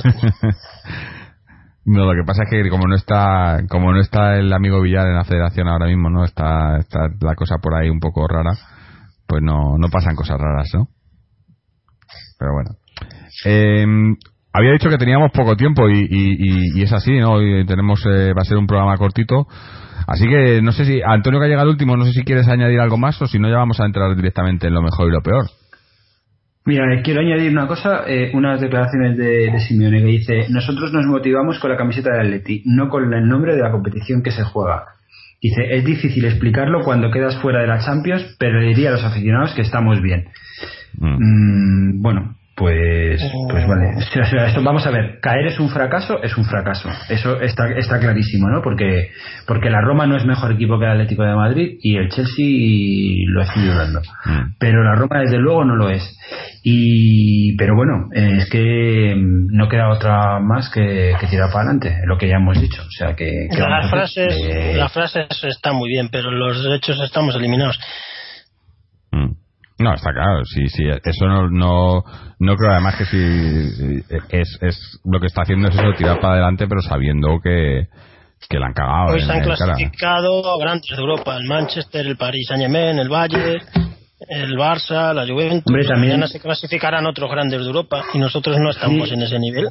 No, 1.89 2.03
lo 2.03 2.11
que 2.21 2.27
pasa 2.27 2.43
es 2.43 2.49
que 2.49 2.69
como 2.69 2.85
no 2.85 2.95
está, 2.95 3.59
como 3.69 3.93
no 3.93 4.01
está 4.01 4.35
el 4.35 4.51
amigo 4.51 4.81
Villar 4.81 5.07
en 5.07 5.15
la 5.15 5.23
federación 5.23 5.69
ahora 5.69 5.85
mismo, 5.85 6.09
¿no? 6.09 6.25
Está, 6.25 6.79
está 6.79 6.99
la 7.21 7.33
cosa 7.33 7.59
por 7.63 7.75
ahí 7.75 7.89
un 7.89 8.01
poco 8.01 8.27
rara, 8.27 8.51
pues 9.25 9.41
no, 9.41 9.77
no 9.77 9.87
pasan 9.87 10.17
cosas 10.17 10.37
raras, 10.37 10.67
¿no? 10.73 10.89
Pero 12.39 12.53
bueno. 12.53 12.71
Eh, 13.45 13.85
había 14.53 14.71
dicho 14.71 14.89
que 14.89 14.97
teníamos 14.97 15.31
poco 15.31 15.55
tiempo 15.55 15.89
y, 15.89 15.99
y, 16.09 16.79
y- 16.79 16.81
es 16.83 16.91
así, 16.93 17.17
¿no? 17.19 17.33
Hoy 17.33 17.65
tenemos, 17.65 18.03
eh, 18.05 18.33
va 18.33 18.41
a 18.41 18.45
ser 18.45 18.57
un 18.57 18.67
programa 18.67 18.97
cortito. 18.97 19.47
Así 20.07 20.27
que 20.27 20.61
no 20.61 20.71
sé 20.71 20.85
si, 20.85 21.01
Antonio 21.05 21.39
que 21.39 21.45
ha 21.45 21.49
llegado 21.49 21.69
último, 21.69 21.97
no 21.97 22.05
sé 22.05 22.13
si 22.13 22.23
quieres 22.23 22.47
añadir 22.47 22.79
algo 22.79 22.97
más 22.97 23.21
o 23.21 23.27
si 23.27 23.39
no 23.39 23.49
ya 23.49 23.57
vamos 23.57 23.79
a 23.79 23.85
entrar 23.85 24.15
directamente 24.15 24.67
en 24.67 24.73
lo 24.73 24.81
mejor 24.81 25.09
y 25.09 25.11
lo 25.11 25.21
peor. 25.21 25.45
Mira, 26.65 26.83
eh, 26.93 27.01
quiero 27.03 27.21
añadir 27.21 27.51
una 27.51 27.67
cosa, 27.67 28.03
eh, 28.07 28.31
unas 28.33 28.59
declaraciones 28.59 29.17
de, 29.17 29.51
de 29.51 29.59
Simeone 29.59 29.99
que 29.99 30.05
dice, 30.05 30.45
nosotros 30.49 30.91
nos 30.91 31.05
motivamos 31.05 31.59
con 31.59 31.71
la 31.71 31.77
camiseta 31.77 32.11
del 32.11 32.27
Atleti, 32.27 32.63
no 32.65 32.89
con 32.89 33.13
el 33.13 33.27
nombre 33.27 33.55
de 33.55 33.61
la 33.61 33.71
competición 33.71 34.21
que 34.21 34.31
se 34.31 34.43
juega. 34.43 34.83
Dice, 35.41 35.61
es 35.75 35.85
difícil 35.85 36.25
explicarlo 36.25 36.83
cuando 36.83 37.11
quedas 37.11 37.37
fuera 37.37 37.61
de 37.61 37.67
la 37.67 37.79
Champions, 37.79 38.35
pero 38.39 38.59
le 38.59 38.67
diría 38.69 38.89
a 38.89 38.93
los 38.93 39.03
aficionados 39.03 39.53
que 39.53 39.61
estamos 39.61 40.01
bien. 40.01 40.25
Mm. 40.99 41.17
Mm, 41.19 42.01
bueno, 42.01 42.35
pues, 42.57 43.21
pues 43.49 43.67
vale. 43.67 43.97
O 43.97 44.25
sea, 44.25 44.47
esto, 44.47 44.63
vamos 44.63 44.87
a 44.87 44.89
ver, 44.89 45.19
caer 45.21 45.45
es 45.45 45.59
un 45.59 45.69
fracaso, 45.69 46.23
es 46.23 46.35
un 46.37 46.43
fracaso. 46.43 46.89
Eso 47.07 47.39
está, 47.39 47.69
está 47.69 47.99
clarísimo, 47.99 48.49
¿no? 48.49 48.63
Porque, 48.63 49.11
porque 49.45 49.69
la 49.69 49.79
Roma 49.81 50.07
no 50.07 50.17
es 50.17 50.25
mejor 50.25 50.53
equipo 50.53 50.79
que 50.79 50.85
el 50.85 50.91
Atlético 50.91 51.21
de 51.21 51.35
Madrid 51.35 51.77
y 51.83 51.97
el 51.97 52.09
Chelsea 52.09 52.47
lo 53.27 53.43
estoy 53.43 53.63
dudando. 53.63 54.01
Mm. 54.25 54.55
Pero 54.57 54.83
la 54.83 54.95
Roma 54.95 55.19
desde 55.19 55.37
luego 55.37 55.65
no 55.65 55.75
lo 55.75 55.91
es. 55.91 56.17
Y, 56.63 57.55
pero 57.57 57.75
bueno, 57.75 58.09
eh, 58.11 58.37
es 58.39 58.49
que 58.49 59.13
mm, 59.15 59.55
no 59.55 59.69
queda 59.69 59.89
otra 59.89 60.39
más 60.39 60.71
que, 60.71 61.13
que 61.19 61.27
tirar 61.27 61.51
para 61.51 61.69
adelante, 61.69 61.95
lo 62.07 62.17
que 62.17 62.27
ya 62.27 62.37
hemos 62.37 62.59
dicho. 62.59 62.81
O 62.81 62.91
sea 62.91 63.15
que, 63.15 63.49
que 63.51 63.59
Las 63.59 63.87
frases, 63.91 64.35
Eh, 64.35 64.73
las 64.75 64.91
frases 64.91 65.27
están 65.43 65.75
muy 65.75 65.89
bien, 65.89 66.09
pero 66.11 66.31
los 66.31 66.65
hechos 66.73 66.99
estamos 67.01 67.35
eliminados. 67.35 67.79
No, 69.79 69.93
está 69.93 70.11
claro, 70.11 70.43
sí, 70.45 70.67
sí, 70.69 70.83
eso 70.87 71.25
no, 71.27 71.49
no, 71.49 72.03
no 72.39 72.55
creo 72.55 72.71
además 72.71 72.95
que 72.95 73.05
si 73.05 74.03
es, 74.31 74.57
es 74.61 74.99
lo 75.05 75.19
que 75.19 75.27
está 75.27 75.43
haciendo 75.43 75.69
es 75.69 75.75
eso, 75.75 75.93
tirar 75.95 76.19
para 76.19 76.33
adelante, 76.33 76.65
pero 76.67 76.81
sabiendo 76.81 77.39
que, 77.43 77.87
que 78.49 78.57
la 78.59 78.67
han 78.67 78.73
cagado. 78.73 79.13
Hoy 79.13 79.19
en- 79.21 79.25
se 79.27 79.31
han 79.33 79.39
cara. 79.43 79.55
clasificado 79.55 80.57
grandes 80.59 80.89
de 80.89 80.97
Europa, 81.01 81.37
el 81.37 81.45
Manchester, 81.47 82.07
el 82.07 82.17
Paris 82.17 82.47
Saint-Germain, 82.47 82.97
el 82.97 83.07
Bayern, 83.09 83.61
el 84.29 84.55
Barça, 84.57 85.13
la 85.13 85.27
Juventus. 85.27 85.63
Hombre, 85.67 85.85
también- 85.85 86.13
Mañana 86.13 86.27
se 86.27 86.39
clasificarán 86.39 87.05
otros 87.05 87.29
grandes 87.29 87.59
de 87.59 87.65
Europa 87.67 88.03
y 88.15 88.17
nosotros 88.17 88.57
no 88.59 88.71
estamos 88.71 89.09
Sí. 89.09 89.13
en 89.13 89.21
ese 89.21 89.37
nivel. 89.37 89.67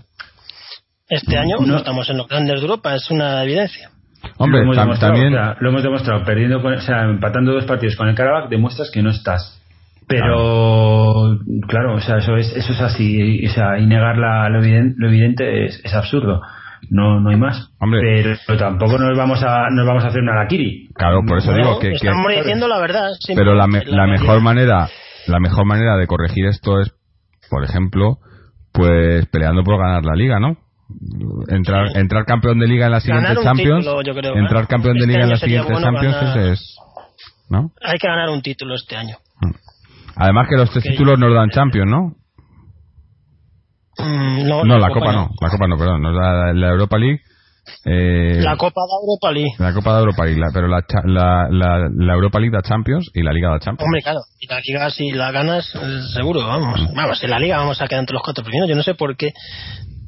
Este 1.09 1.36
año 1.36 1.57
no. 1.61 1.66
No. 1.66 1.76
estamos 1.78 2.09
en 2.11 2.16
los 2.18 2.28
grandes 2.28 2.57
de 2.57 2.62
Europa, 2.62 2.94
es 2.94 3.11
una 3.11 3.42
evidencia. 3.42 3.90
Hombre, 4.38 4.59
lo 4.61 4.64
hemos, 4.64 4.76
tam- 4.76 4.80
demostrado, 4.82 5.14
también, 5.14 5.34
o 5.34 5.36
sea, 5.44 5.57
lo 5.61 5.68
hemos 5.70 5.82
demostrado, 5.82 6.24
perdiendo 6.24 6.62
con- 6.62 6.74
o 6.74 6.80
sea, 6.80 7.02
empatando 7.04 7.52
dos 7.52 7.64
partidos 7.64 7.96
con 7.96 8.09
el 8.09 8.14
Karabakh, 8.14 8.48
demuestras 8.50 8.90
que 8.92 9.02
no 9.02 9.11
estás. 9.11 9.61
Pero, 10.09 11.38
claro, 11.68 11.94
o 11.96 12.00
sea, 12.00 12.18
eso 12.18 12.36
es, 12.36 12.48
eso 12.57 12.72
es 12.72 12.80
así, 12.80 13.40
y, 13.42 13.46
o 13.46 13.50
sea, 13.50 13.78
y 13.78 13.86
negar 13.86 14.16
la- 14.18 14.48
lo, 14.48 14.59
evidente, 14.62 14.94
lo 14.98 15.09
evidente 15.09 15.64
es, 15.66 15.80
es 15.84 15.94
absurdo. 15.94 16.40
No, 16.90 17.20
no 17.20 17.30
hay 17.30 17.36
más. 17.36 17.70
Hombre. 17.80 18.36
Pero 18.46 18.59
tampoco 18.59 18.98
nos 18.98 19.16
vamos 19.16 19.42
a, 19.42 19.68
nos 19.70 19.86
vamos 19.86 20.04
a 20.04 20.09
hacer 20.09 20.22
una 20.22 20.32
Arakiri. 20.32 20.88
claro, 20.94 21.22
por 21.26 21.38
eso 21.38 21.52
digo 21.52 21.78
que, 21.80 21.88
que- 21.88 21.94
estamos 21.96 22.26
diciendo 22.32 22.68
la 22.68 22.78
verdad. 22.78 23.09
pero 23.34 23.54
la, 23.54 23.66
me- 23.66 23.80
simplemente, 23.80 23.96
la 23.96 24.07
mejor 24.07 24.40
manera, 24.42 24.88
la 25.26 25.40
mejor 25.40 25.64
manera 25.64 25.96
de 25.96 26.07
corregir 26.07 26.46
esto 26.46 26.80
es, 26.80 26.92
por 27.50 27.64
ejemplo, 27.64 28.18
pues 28.72 29.26
peleando 29.26 29.64
por 29.64 29.78
ganar 29.78 30.04
la 30.04 30.14
liga, 30.14 30.38
¿no? 30.38 30.59
Entrar, 31.48 31.88
Sí. 31.88 31.98
entrar 31.98 32.24
campeón 32.26 32.61
de 32.61 32.68
liga 32.68 32.86
en 32.86 32.92
la 32.92 33.00
siguiente 33.00 33.24
Ganar 33.24 33.38
un 33.38 33.44
Champions, 33.44 33.84
título, 33.84 34.02
yo 34.02 34.14
creo, 34.14 34.36
entrar 34.36 34.68
campeón 34.68 34.94
de 34.94 35.00
Este 35.00 35.12
liga 35.12 35.24
en 35.24 35.30
la 35.30 35.36
siguiente 35.36 35.72
bueno 35.72 35.84
Champions 35.86 36.14
ganar- 36.14 36.38
es, 36.38 36.61
es- 36.61 36.76
¿no? 37.50 37.72
Hay 37.82 37.98
que 37.98 38.07
ganar 38.07 38.28
un 38.30 38.42
título 38.42 38.76
este 38.76 38.94
año. 38.96 39.16
Además 40.17 40.47
que 40.49 40.57
los 40.57 40.71
tres 40.71 40.85
títulos 40.85 41.19
nos 41.19 41.33
dan 41.35 41.51
Champions, 41.51 41.91
¿no? 41.91 42.17
Mm, 43.99 44.47
no, 44.49 44.64
No, 44.64 44.79
la 44.79 44.89
Copa 44.91 45.12
no, 45.12 45.31
la 45.41 45.49
Copa 45.51 45.67
no, 45.67 45.77
perdón, 45.79 46.03
nos 46.03 46.14
da 46.14 46.53
la 46.53 46.69
Europa 46.69 46.99
League. 46.99 47.21
eh, 47.85 48.41
La 48.43 48.57
Copa 48.57 48.83
de 48.83 48.95
Europa 49.03 49.33
League. 49.33 49.55
la 49.59 49.73
Copa 49.73 49.95
de 49.95 49.99
Europa 50.01 50.25
League, 50.25 50.39
la- 50.41 50.51
pero 50.53 50.69
la, 50.69 50.85
la, 51.05 51.49
la, 51.51 51.89
la 51.93 52.12
Europa 52.14 52.39
League 52.39 52.55
da 52.55 52.62
Champions 52.62 53.11
y 53.14 53.23
la 53.23 53.33
Liga 53.33 53.51
da 53.51 53.59
Champions. 53.59 53.87
Hombre, 53.87 54.03
claro, 54.03 54.21
y 54.39 54.47
la 54.47 54.61
liga 54.61 54.91
si 54.91 55.11
la 55.12 55.31
ganas, 55.33 55.75
eh, 55.75 56.01
seguro, 56.14 56.47
vamos. 56.47 56.81
Vamos, 56.95 57.23
en 57.25 57.31
la 57.31 57.39
liga 57.39 57.57
vamos 57.59 57.81
a 57.81 57.89
quedar 57.89 58.01
entre 58.01 58.14
los 58.14 58.23
cuatro 58.23 58.45
primeros. 58.45 58.69
Yo 58.69 58.77
no 58.77 58.83
sé 58.83 58.95
por 58.95 59.17
qué. 59.17 59.33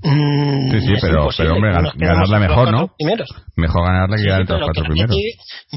mm, 0.03 0.71
Sí, 0.71 0.81
sí, 0.81 0.93
pero- 1.01 1.29
pero, 1.37 1.55
hombre, 1.55 1.73
gan- 1.73 1.93
ganarla 1.97 2.39
mejor, 2.39 2.71
¿no? 2.71 2.93
Primeros. 2.97 3.29
Mejor 3.57 3.83
ganarla 3.87 4.17
que 4.17 4.23
Sí, 4.23 4.27
quedar 4.27 4.37
sí, 4.39 4.41
entre 4.43 4.59
los 4.59 4.67
cuatro 4.67 4.85
primeros. 4.85 5.17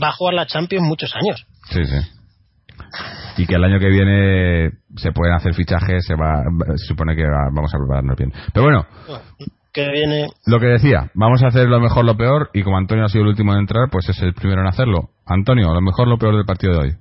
Va 0.04 0.10
a 0.10 0.12
jugar 0.12 0.34
la 0.36 0.46
Champions 0.46 0.86
muchos 0.88 1.14
años. 1.16 1.46
Sí, 1.72 1.86
sí. 1.86 1.98
Y 3.42 3.48
que 3.48 3.56
el 3.56 3.64
año 3.64 3.80
que 3.80 3.90
viene 3.90 4.70
se 4.98 5.12
pueden 5.12 5.34
hacer 5.36 5.54
fichajes, 5.56 6.06
se 6.06 6.16
va, 6.16 6.44
se 6.76 6.86
supone 6.86 7.16
que 7.16 7.24
va- 7.24 7.50
vamos 7.54 7.74
a 7.74 7.78
prepararnos 7.80 8.16
bien. 8.18 8.32
Pero 8.54 8.66
bueno, 8.66 8.86
Que 9.74 9.90
viene. 9.90 10.28
lo 10.46 10.60
que 10.60 10.68
decía, 10.68 11.10
vamos 11.16 11.42
a 11.44 11.48
hacer 11.48 11.68
lo 11.68 11.80
mejor, 11.80 12.06
lo 12.06 12.16
peor, 12.18 12.50
y 12.54 12.62
como 12.62 12.78
Antonio 12.78 13.06
ha 13.06 13.10
sido 13.10 13.24
el 13.24 13.30
último 13.30 13.54
en 13.54 13.60
entrar, 13.62 13.88
pues 13.92 14.08
es 14.10 14.22
el 14.22 14.34
primero 14.34 14.62
en 14.62 14.68
hacerlo. 14.68 15.10
Antonio, 15.26 15.74
lo 15.74 15.82
mejor, 15.82 16.08
lo 16.08 16.18
peor 16.18 16.36
del 16.36 16.46
partido 16.46 16.74
de 16.74 16.80
hoy. 16.80 16.92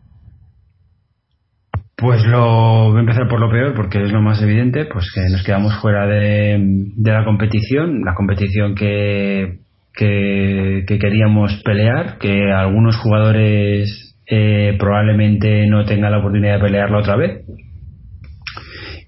Pues 1.96 2.24
lo 2.24 2.88
voy 2.90 2.96
a 2.96 3.00
empezar 3.00 3.28
por 3.28 3.40
lo 3.40 3.50
peor 3.50 3.74
porque 3.74 4.02
es 4.02 4.10
lo 4.10 4.22
más 4.22 4.40
evidente, 4.42 4.86
pues 4.86 5.10
que 5.14 5.20
nos 5.30 5.42
quedamos 5.42 5.74
fuera 5.82 6.06
de, 6.06 6.58
de 6.96 7.12
la 7.12 7.24
competición, 7.26 8.00
la 8.06 8.14
competición 8.14 8.74
que, 8.74 9.58
que, 9.92 10.84
que 10.88 10.98
queríamos 10.98 11.60
pelear, 11.62 12.16
que 12.18 12.50
algunos 12.52 12.96
jugadores 12.96 14.09
eh, 14.32 14.76
probablemente 14.78 15.66
no 15.66 15.84
tengan 15.84 16.12
la 16.12 16.18
oportunidad 16.18 16.54
de 16.54 16.64
pelearla 16.64 16.98
otra 16.98 17.16
vez. 17.16 17.44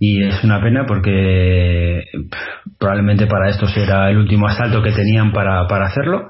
Y 0.01 0.25
es 0.25 0.43
una 0.43 0.61
pena 0.61 0.85
porque 0.85 2.03
probablemente 2.77 3.29
para 3.29 3.49
esto 3.49 3.69
será 3.69 4.11
el 4.11 4.17
último 4.17 4.49
asalto 4.49 4.83
que 4.83 4.91
tenían 4.91 5.31
para, 5.31 5.69
para 5.69 5.87
hacerlo. 5.87 6.27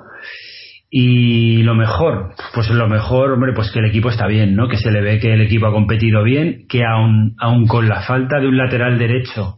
Y 0.91 1.63
lo 1.63 1.75
mejor, 1.75 2.35
pues 2.53 2.69
lo 2.69 2.87
mejor, 2.87 3.33
hombre, 3.33 3.55
pues 3.55 3.71
que 3.73 3.79
el 3.79 3.87
equipo 3.87 4.11
está 4.11 4.27
bien, 4.27 4.55
¿no? 4.55 4.69
Que 4.69 4.77
se 4.77 4.91
le 4.91 5.01
ve 5.01 5.19
que 5.19 5.33
el 5.33 5.41
equipo 5.41 5.69
ha 5.69 5.73
competido 5.73 6.23
bien, 6.23 6.67
que 6.69 6.85
aún, 6.85 7.35
aún 7.39 7.67
con 7.67 7.89
la 7.89 8.03
falta 8.03 8.41
de 8.41 8.47
un 8.47 8.59
lateral 8.59 8.99
derecho, 8.99 9.57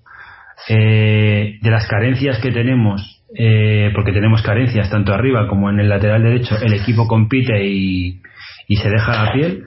eh, 0.68 1.58
de 1.60 1.70
las 1.70 1.88
carencias 1.88 2.38
que 2.38 2.52
tenemos, 2.52 3.24
eh, 3.36 3.90
porque 3.96 4.12
tenemos 4.12 4.42
carencias 4.42 4.88
tanto 4.90 5.12
arriba 5.12 5.48
como 5.48 5.70
en 5.70 5.80
el 5.80 5.88
lateral 5.88 6.22
derecho, 6.22 6.54
el 6.62 6.74
equipo 6.74 7.08
compite 7.08 7.66
y, 7.66 8.22
y 8.68 8.76
se 8.76 8.88
deja 8.88 9.24
la 9.24 9.32
piel. 9.32 9.64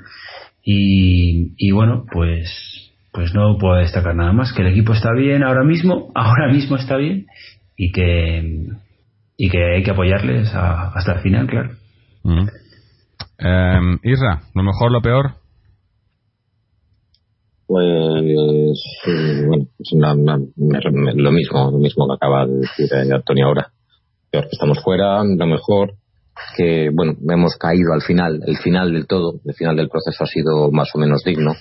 Y, 0.64 1.54
y 1.58 1.72
bueno, 1.72 2.06
pues, 2.12 2.92
pues 3.14 3.34
no 3.34 3.58
puedo 3.58 3.76
destacar 3.76 4.16
nada 4.16 4.34
más, 4.34 4.52
que 4.54 4.62
el 4.62 4.70
equipo 4.70 4.94
está 4.94 5.12
bien 5.14 5.44
ahora 5.44 5.64
mismo, 5.64 6.12
ahora 6.16 6.52
mismo 6.52 6.76
está 6.76 6.98
bien, 6.98 7.28
y 7.78 7.92
que, 7.92 8.66
y 9.38 9.50
que 9.50 9.76
hay 9.76 9.84
que 9.84 9.92
apoyarles 9.92 10.54
a- 10.54 10.90
hasta 10.94 11.14
el 11.14 11.20
final, 11.22 11.48
claro. 11.48 11.70
Mm. 12.24 12.48
Eh, 13.40 13.80
Isra, 14.04 14.42
lo 14.54 14.64
mejor, 14.64 14.92
lo 14.92 15.02
peor. 15.02 15.32
Pues, 17.68 17.86
eh, 19.08 19.46
bueno, 19.46 19.66
pues 19.78 19.90
lo 19.94 21.32
mismo, 21.32 21.72
lo 21.72 21.78
mismo 21.80 22.08
que 22.08 22.14
acaba 22.16 22.46
de 22.46 22.60
decir 22.60 22.88
eh, 22.94 23.14
Antonio 23.14 23.46
ahora. 23.48 23.72
Peor 24.32 24.46
que 24.46 24.52
estamos 24.54 24.82
fuera, 24.84 25.22
lo 25.24 25.46
mejor 25.46 25.94
que, 26.56 26.90
bueno, 26.94 27.14
hemos 27.30 27.56
caído 27.56 27.94
al 27.94 28.02
final, 28.02 28.42
el 28.46 28.58
final 28.58 28.94
del 28.94 29.08
todo, 29.08 29.40
el 29.46 29.54
final 29.54 29.76
del 29.76 29.90
proceso 29.90 30.24
ha 30.24 30.28
sido 30.28 30.72
más 30.72 30.90
o 30.94 31.00
menos 31.00 31.24
digno. 31.24 31.54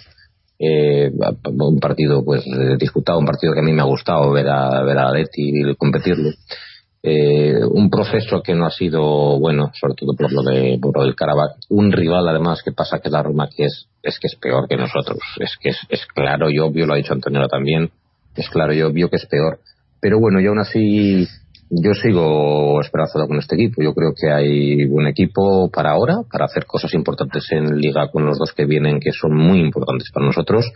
Eh, 0.59 1.11
un 1.45 1.79
partido 1.81 2.25
pues 2.25 2.45
disputado, 2.79 3.19
un 3.19 3.27
partido 3.27 3.53
que 3.53 3.61
a 3.61 3.63
mí 3.63 3.73
me 3.73 3.83
ha 3.83 3.87
gustado 3.87 4.33
ver 4.33 4.49
a 4.49 4.83
ver 4.83 4.99
a 4.99 5.11
Leti 5.11 5.53
competirlo. 5.77 6.31
Eh, 7.03 7.61
un 7.71 7.89
proceso 7.89 8.43
que 8.43 8.55
no 8.55 8.67
ha 8.67 8.71
sido 8.71 9.39
bueno, 9.39 9.71
sobre 9.81 9.95
todo 9.95 10.17
por 10.17 10.33
lo 10.33 10.43
de 10.43 10.79
por 10.81 10.97
lo 10.97 11.05
del 11.05 11.15
Karabakh. 11.15 11.57
Un 11.69 11.93
rival 11.93 12.27
además 12.29 12.63
que 12.65 12.73
pasa 12.73 13.01
que 13.01 13.11
la 13.11 13.23
Roma 13.23 13.49
que 13.55 13.67
es 13.67 13.87
es 14.03 14.19
que 14.19 14.29
es 14.29 14.37
peor 14.37 14.67
que 14.67 14.77
nosotros. 14.77 15.19
Es 15.39 15.57
que 15.61 15.69
es, 15.71 15.79
es 15.89 16.07
claro 16.07 16.51
y 16.51 16.59
obvio, 16.59 16.87
lo 16.87 16.95
ha 16.95 16.97
dicho 16.97 17.13
Antonio 17.13 17.41
ahora 17.41 17.51
también. 17.51 17.91
Es 18.35 18.49
claro 18.49 18.73
y 18.73 18.83
obvio 18.83 19.09
que 19.09 19.17
es 19.17 19.27
peor. 19.27 19.61
Pero 20.01 20.19
bueno, 20.19 20.41
y 20.41 20.47
aún 20.47 20.59
así 20.59 21.29
yo 21.71 21.95
sigo 21.95 22.81
esperanzado 22.81 23.27
con 23.27 23.39
este 23.39 23.57
equipo. 23.57 23.83
Yo 23.83 23.95
creo 23.95 24.13
que 24.15 24.31
hay 24.31 24.87
buen 24.87 25.07
equipo 25.07 25.71
para 25.71 25.91
ahora, 25.91 26.23
para 26.31 26.45
hacer 26.45 26.65
cosas 26.67 26.95
importantes 26.95 27.47
en 27.51 27.79
liga 27.79 28.11
con 28.11 28.25
los 28.25 28.39
dos 28.39 28.53
que 28.53 28.67
vienen, 28.67 29.01
que 29.01 29.13
son 29.13 29.37
muy 29.37 29.61
importantes 29.61 30.11
para 30.13 30.27
nosotros 30.27 30.71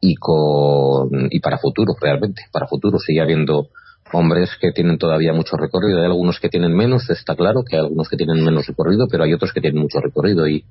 y 0.00 0.14
con 0.16 1.28
y 1.30 1.40
para 1.40 1.58
futuro 1.58 1.94
realmente, 2.00 2.42
para 2.52 2.66
futuro 2.66 2.98
sigue 2.98 3.20
habiendo 3.20 3.68
hombres 4.12 4.50
que 4.60 4.72
tienen 4.72 4.98
todavía 4.98 5.32
mucho 5.32 5.56
recorrido, 5.56 5.98
hay 5.98 6.04
algunos 6.04 6.38
que 6.40 6.48
tienen 6.48 6.74
menos, 6.74 7.08
está 7.10 7.34
claro 7.34 7.62
que 7.68 7.76
hay 7.76 7.82
algunos 7.82 8.08
que 8.08 8.16
tienen 8.16 8.44
menos 8.44 8.66
recorrido, 8.66 9.06
pero 9.10 9.24
hay 9.24 9.32
otros 9.32 9.52
que 9.52 9.60
tienen 9.60 9.80
mucho 9.80 10.00
recorrido. 10.00 10.46
Y 10.46 10.64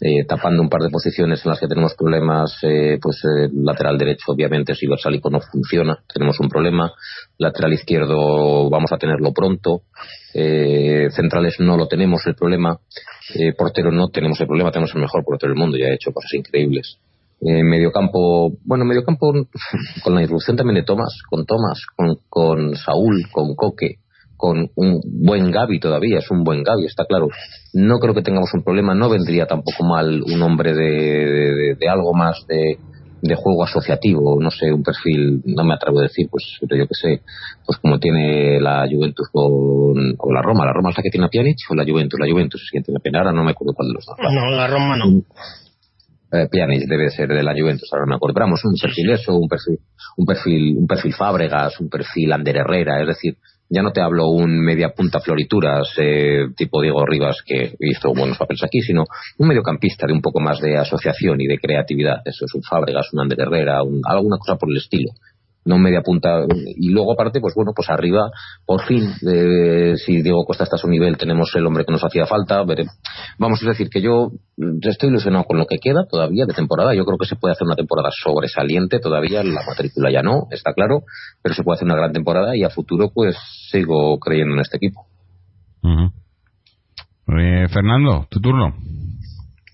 eh, 0.00 0.24
tapando 0.26 0.62
un 0.62 0.68
par 0.68 0.82
de 0.82 0.90
posiciones 0.90 1.44
en 1.44 1.50
las 1.50 1.60
que 1.60 1.68
tenemos 1.68 1.94
problemas, 1.94 2.56
eh, 2.62 2.98
pues 3.00 3.16
eh, 3.24 3.48
lateral 3.52 3.98
derecho 3.98 4.32
obviamente 4.32 4.74
si 4.74 4.86
Versálico 4.86 5.30
no 5.30 5.40
funciona, 5.40 5.98
tenemos 6.12 6.40
un 6.40 6.48
problema, 6.48 6.92
lateral 7.38 7.72
izquierdo 7.72 8.70
vamos 8.70 8.92
a 8.92 8.98
tenerlo 8.98 9.32
pronto, 9.32 9.82
eh, 10.34 11.08
centrales 11.10 11.56
no 11.60 11.76
lo 11.76 11.86
tenemos 11.86 12.26
el 12.26 12.34
problema, 12.34 12.78
eh, 13.34 13.52
portero 13.56 13.90
no 13.90 14.08
tenemos 14.08 14.40
el 14.40 14.46
problema, 14.46 14.70
tenemos 14.70 14.94
el 14.94 15.02
mejor 15.02 15.24
portero 15.24 15.52
del 15.52 15.60
mundo, 15.60 15.76
ya 15.76 15.86
ha 15.86 15.94
hecho 15.94 16.12
cosas 16.12 16.32
increíbles. 16.34 16.98
Eh, 17.42 17.62
mediocampo, 17.62 18.52
bueno, 18.66 18.84
mediocampo 18.84 19.32
con 20.04 20.14
la 20.14 20.22
irrupción 20.22 20.56
también 20.56 20.76
de 20.76 20.82
Tomás, 20.82 21.22
con 21.28 21.46
Tomás, 21.46 21.80
con, 21.96 22.16
con 22.28 22.76
Saúl, 22.76 23.28
con 23.32 23.54
Coque, 23.54 23.96
con 24.36 24.68
un 24.74 25.00
buen 25.04 25.50
Gaby 25.50 25.80
todavía, 25.80 26.18
es 26.18 26.30
un 26.30 26.44
buen 26.44 26.62
Gaby, 26.62 26.84
está 26.84 27.06
claro. 27.06 27.28
No 27.72 27.98
creo 27.98 28.14
que 28.14 28.22
tengamos 28.22 28.52
un 28.52 28.62
problema, 28.62 28.94
no 28.94 29.08
vendría 29.08 29.46
tampoco 29.46 29.84
mal 29.84 30.22
un 30.22 30.42
hombre 30.42 30.74
de, 30.74 31.76
de, 31.78 31.88
algo 31.88 32.12
más 32.12 32.44
de, 32.46 32.76
de 33.22 33.34
juego 33.34 33.64
asociativo, 33.64 34.38
no 34.38 34.50
sé, 34.50 34.70
un 34.72 34.82
perfil, 34.82 35.42
no 35.44 35.64
me 35.64 35.74
atrevo 35.74 36.00
a 36.00 36.04
decir, 36.04 36.26
pues, 36.30 36.44
pero 36.60 36.76
yo 36.76 36.88
que 36.88 36.94
sé, 36.94 37.22
pues 37.64 37.78
como 37.78 37.98
tiene 37.98 38.60
la 38.60 38.86
Juventus 38.90 39.28
con, 39.32 40.16
con 40.16 40.34
la 40.34 40.42
Roma, 40.42 40.66
la 40.66 40.74
Roma 40.74 40.90
es 40.90 40.96
la 40.98 41.02
que 41.02 41.10
tiene 41.10 41.26
a 41.26 41.30
Pjanic 41.30 41.56
o 41.70 41.74
la 41.74 41.84
Juventus, 41.84 42.20
la 42.20 42.30
Juventus 42.30 42.62
es 42.62 42.70
quien 42.70 42.82
tiene 42.82 42.98
a 42.98 43.02
Pjanic, 43.02 43.18
ahora 43.18 43.32
no 43.32 43.44
me 43.44 43.52
acuerdo 43.52 43.72
cuál 43.74 43.88
de 43.88 43.94
los 43.94 44.04
dos. 44.04 44.16
No, 44.18 44.50
la 44.50 44.66
Roma 44.66 44.96
no. 44.96 45.22
Eh, 46.32 46.46
Pjanic 46.50 46.86
debe 46.86 47.10
ser 47.10 47.28
de 47.28 47.42
la 47.42 47.52
Juventus, 47.52 47.88
ahora 47.92 48.06
no 48.06 48.10
me 48.10 48.16
acuerdo. 48.16 48.34
Pero 48.34 48.46
un 48.46 48.74
perfil 48.80 49.10
eso, 49.10 49.36
un 49.36 49.48
perfil, 49.48 49.78
un 50.16 50.26
perfil, 50.26 50.76
un 50.76 50.86
perfil 50.86 51.14
Fábregas, 51.14 51.80
un 51.80 51.88
perfil 51.88 52.32
Ander 52.32 52.56
Herrera, 52.58 53.00
es 53.00 53.08
decir, 53.08 53.36
ya 53.68 53.82
no 53.82 53.92
te 53.92 54.00
hablo 54.00 54.28
un 54.28 54.58
media 54.60 54.90
punta 54.90 55.20
florituras 55.20 55.92
eh, 55.96 56.48
tipo 56.56 56.82
Diego 56.82 57.06
Rivas 57.06 57.38
que 57.46 57.74
hizo 57.78 58.12
buenos 58.12 58.36
papeles 58.36 58.64
aquí, 58.64 58.80
sino 58.80 59.04
un 59.38 59.48
mediocampista 59.48 60.06
de 60.06 60.12
un 60.12 60.20
poco 60.20 60.40
más 60.40 60.60
de 60.60 60.76
asociación 60.76 61.40
y 61.40 61.46
de 61.46 61.58
creatividad. 61.58 62.22
Eso 62.24 62.46
es 62.46 62.54
un 62.54 62.62
Fábregas, 62.62 63.12
un 63.12 63.20
Ander 63.20 63.40
Herrera, 63.40 63.82
un, 63.82 64.00
alguna 64.04 64.38
cosa 64.38 64.56
por 64.56 64.70
el 64.70 64.78
estilo 64.78 65.12
no 65.64 65.78
media 65.78 66.00
punta 66.02 66.44
y 66.76 66.90
luego 66.90 67.12
aparte 67.12 67.40
pues 67.40 67.54
bueno 67.54 67.72
pues 67.74 67.90
arriba 67.90 68.30
por 68.64 68.82
fin 68.82 69.12
eh, 69.30 69.94
si 69.96 70.22
Diego 70.22 70.44
Costa 70.44 70.64
está 70.64 70.76
a 70.76 70.78
su 70.78 70.88
nivel 70.88 71.18
tenemos 71.18 71.50
el 71.54 71.66
hombre 71.66 71.84
que 71.84 71.92
nos 71.92 72.04
hacía 72.04 72.26
falta 72.26 72.64
vamos 73.38 73.62
a 73.62 73.68
decir 73.68 73.88
que 73.90 74.00
yo 74.00 74.30
estoy 74.82 75.10
ilusionado 75.10 75.44
con 75.44 75.58
lo 75.58 75.66
que 75.66 75.78
queda 75.78 76.06
todavía 76.08 76.44
de 76.46 76.54
temporada. 76.54 76.94
Yo 76.94 77.04
creo 77.04 77.18
que 77.18 77.26
se 77.26 77.36
puede 77.36 77.52
hacer 77.52 77.66
una 77.66 77.76
temporada 77.76 78.10
sobresaliente 78.10 78.98
todavía 79.00 79.42
la 79.42 79.62
matrícula 79.66 80.10
ya 80.10 80.22
no 80.22 80.46
está 80.50 80.72
claro 80.72 81.02
pero 81.42 81.54
se 81.54 81.62
puede 81.62 81.76
hacer 81.76 81.86
una 81.86 81.96
gran 81.96 82.12
temporada 82.12 82.56
y 82.56 82.64
a 82.64 82.70
futuro 82.70 83.10
pues 83.14 83.36
sigo 83.70 84.18
creyendo 84.18 84.54
en 84.54 84.60
este 84.60 84.76
equipo. 84.78 85.06
Eh, 87.28 87.68
Fernando 87.68 88.26
tu 88.30 88.40
turno 88.40 88.74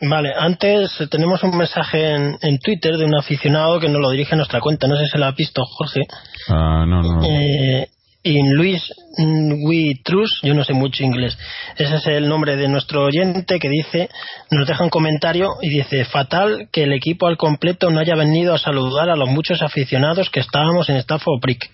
Vale, 0.01 0.35
antes 0.37 0.93
tenemos 1.11 1.43
un 1.43 1.57
mensaje 1.57 2.15
en, 2.15 2.37
en, 2.43 2.59
Twitter 2.59 2.97
de 2.97 3.05
un 3.05 3.15
aficionado 3.15 3.81
que 3.81 3.89
nos 3.89 4.01
lo 4.01 4.11
dirige 4.11 4.35
a 4.35 4.37
nuestra 4.37 4.61
cuenta. 4.61 4.87
No 4.87 4.97
sé 4.97 5.07
si 5.07 5.19
lo 5.19 5.25
ha 5.25 5.33
visto, 5.33 5.63
Jorge. 5.65 6.01
Ah, 6.49 6.85
no, 6.87 7.03
no. 7.03 7.25
Eh, 7.25 7.89
in 8.27 8.55
Luis 8.55 8.83
We 9.19 10.01
Trust, 10.05 10.43
yo 10.43 10.53
no 10.53 10.65
sé 10.65 10.75
mucho 10.75 11.05
inglés. 11.05 11.39
Ese 11.77 11.97
es 11.97 12.07
el 12.09 12.29
nombre 12.29 12.57
de 12.57 12.69
nuestro 12.69 13.05
oyente 13.05 13.59
que 13.59 13.69
dice, 13.69 14.11
nos 14.51 14.67
deja 14.67 14.85
un 14.85 14.91
comentario 14.91 15.53
y 15.63 15.71
dice, 15.71 16.05
fatal 16.05 16.69
que 16.73 16.83
el 16.83 16.93
equipo 16.93 17.27
al 17.27 17.37
completo 17.37 17.91
no 17.91 18.01
haya 18.01 18.17
venido 18.17 18.55
a 18.55 18.59
saludar 18.59 19.09
a 19.11 19.17
los 19.17 19.29
muchos 19.29 19.63
aficionados 19.63 20.29
que 20.31 20.41
estábamos 20.41 20.89
en 20.89 20.97
Stafford 20.97 21.41
Brick. 21.41 21.71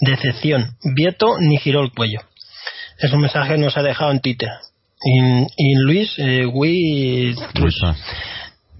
Decepción. 0.00 0.76
Vieto 0.96 1.36
ni 1.38 1.58
giró 1.58 1.82
el 1.82 1.92
cuello. 1.92 2.20
Es 2.98 3.12
un 3.12 3.20
mensaje 3.20 3.54
que 3.54 3.58
nos 3.58 3.76
ha 3.76 3.82
dejado 3.82 4.10
en 4.10 4.20
Twitter. 4.20 4.50
In, 5.02 5.46
in 5.56 5.82
Luis, 5.86 6.14
eh, 6.18 6.46
we 6.46 7.34
trust. 7.54 7.84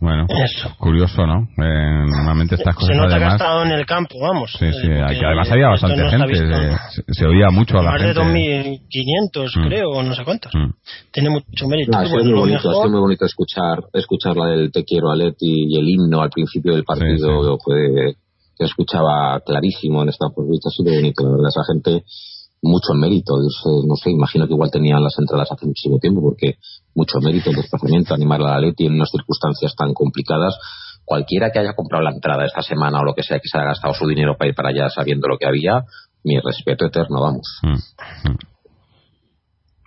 Bueno, 0.02 0.24
Eso. 0.30 0.74
curioso, 0.78 1.26
¿no? 1.26 1.42
Eh, 1.62 2.06
normalmente 2.08 2.54
estas 2.54 2.74
cosas 2.74 2.88
Se 2.88 2.94
nota 2.94 3.16
además... 3.16 3.18
que 3.20 3.32
ha 3.32 3.36
estado 3.36 3.62
en 3.64 3.70
el 3.72 3.84
campo, 3.84 4.14
vamos. 4.18 4.50
Sí, 4.58 4.72
sí, 4.72 4.86
Eh, 4.86 5.02
aquí 5.02 5.20
además 5.22 5.50
había 5.50 5.68
bastante 5.68 6.02
no 6.02 6.10
gente, 6.10 6.36
se, 6.36 7.02
se 7.12 7.26
oía 7.26 7.50
mucho 7.50 7.78
a 7.78 7.82
la 7.82 7.90
Más 7.92 8.00
de 8.02 8.14
gente. 8.14 8.80
2.500, 8.90 9.50
Mm. 9.56 9.66
creo, 9.68 9.90
o 9.90 10.02
no 10.02 10.14
sé 10.14 10.24
cuántos. 10.24 10.52
Mm. 10.54 10.70
Tiene 11.12 11.28
mucho 11.30 11.68
mérito. 11.68 11.92
Sido 11.92 12.08
Bueno, 12.12 12.24
muy 12.24 12.32
lo 12.32 12.40
bonito, 12.40 12.68
mejor- 12.70 12.90
muy 12.90 13.00
bonito 13.00 13.24
escuchar, 13.26 13.78
escuchar 13.92 14.36
la 14.38 14.46
del 14.46 14.72
Te 14.72 14.84
quiero 14.84 15.10
Aleti 15.10 15.66
y 15.68 15.78
el 15.78 15.86
himno 15.86 16.22
al 16.22 16.30
principio 16.30 16.72
del 16.74 16.84
partido 16.84 17.42
Sí, 17.58 17.58
fue- 17.62 18.14
se 18.56 18.64
escuchaba 18.64 19.38
clarísimo 19.44 20.02
en 20.02 20.08
Stanford 20.10 20.46
Bridge, 20.48 20.66
ha 20.66 20.70
sido 20.70 20.94
bonito, 20.94 21.24
la 21.24 21.30
verdad, 21.30 21.48
esa 21.48 21.64
gente 21.72 22.04
mucho 22.62 22.92
mérito, 22.94 23.36
yo 23.36 23.48
sé, 23.48 23.70
no 23.86 23.96
sé, 23.96 24.10
imagino 24.10 24.46
que 24.46 24.52
igual 24.52 24.70
tenían 24.70 25.02
las 25.02 25.18
entradas 25.18 25.50
hace 25.50 25.66
muchísimo 25.66 25.98
tiempo 25.98 26.20
porque 26.20 26.56
mucho 26.94 27.18
mérito 27.20 27.50
el 27.50 27.56
desplazamiento, 27.56 28.14
animar 28.14 28.40
a 28.42 28.50
la 28.50 28.60
Leti 28.60 28.86
en 28.86 28.94
unas 28.94 29.10
circunstancias 29.10 29.74
tan 29.76 29.94
complicadas. 29.94 30.58
Cualquiera 31.04 31.50
que 31.50 31.58
haya 31.58 31.72
comprado 31.74 32.04
la 32.04 32.12
entrada 32.12 32.44
esta 32.44 32.62
semana 32.62 33.00
o 33.00 33.04
lo 33.04 33.14
que 33.14 33.22
sea, 33.22 33.38
que 33.38 33.48
se 33.48 33.58
haya 33.58 33.68
gastado 33.68 33.94
su 33.94 34.06
dinero 34.06 34.36
para 34.36 34.50
ir 34.50 34.54
para 34.54 34.68
allá 34.68 34.90
sabiendo 34.90 35.26
lo 35.26 35.38
que 35.38 35.46
había, 35.46 35.84
mi 36.22 36.38
respeto 36.38 36.86
eterno, 36.86 37.20
vamos. 37.20 37.60
Mm, 37.62 38.30
mm. 38.30 38.38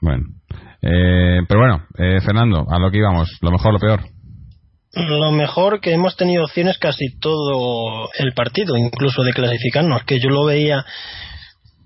Bueno. 0.01 0.26
Eh, 0.82 1.39
pero 1.47 1.59
bueno, 1.61 1.86
eh, 1.97 2.19
Fernando, 2.21 2.65
a 2.69 2.78
lo 2.78 2.91
que 2.91 2.97
íbamos, 2.97 3.38
lo 3.41 3.51
mejor, 3.51 3.71
lo 3.71 3.80
peor. 3.80 4.01
Lo 4.95 5.32
mejor 5.32 5.80
que 5.80 5.93
hemos 5.93 6.15
tenido 6.17 6.43
opciones 6.43 6.78
casi 6.78 7.17
todo 7.19 8.09
el 8.19 8.34
partido, 8.34 8.76
incluso 8.78 9.24
de 9.24 9.32
clasificarnos, 9.32 10.03
que 10.03 10.19
yo 10.19 10.30
lo 10.30 10.45
veía 10.45 10.86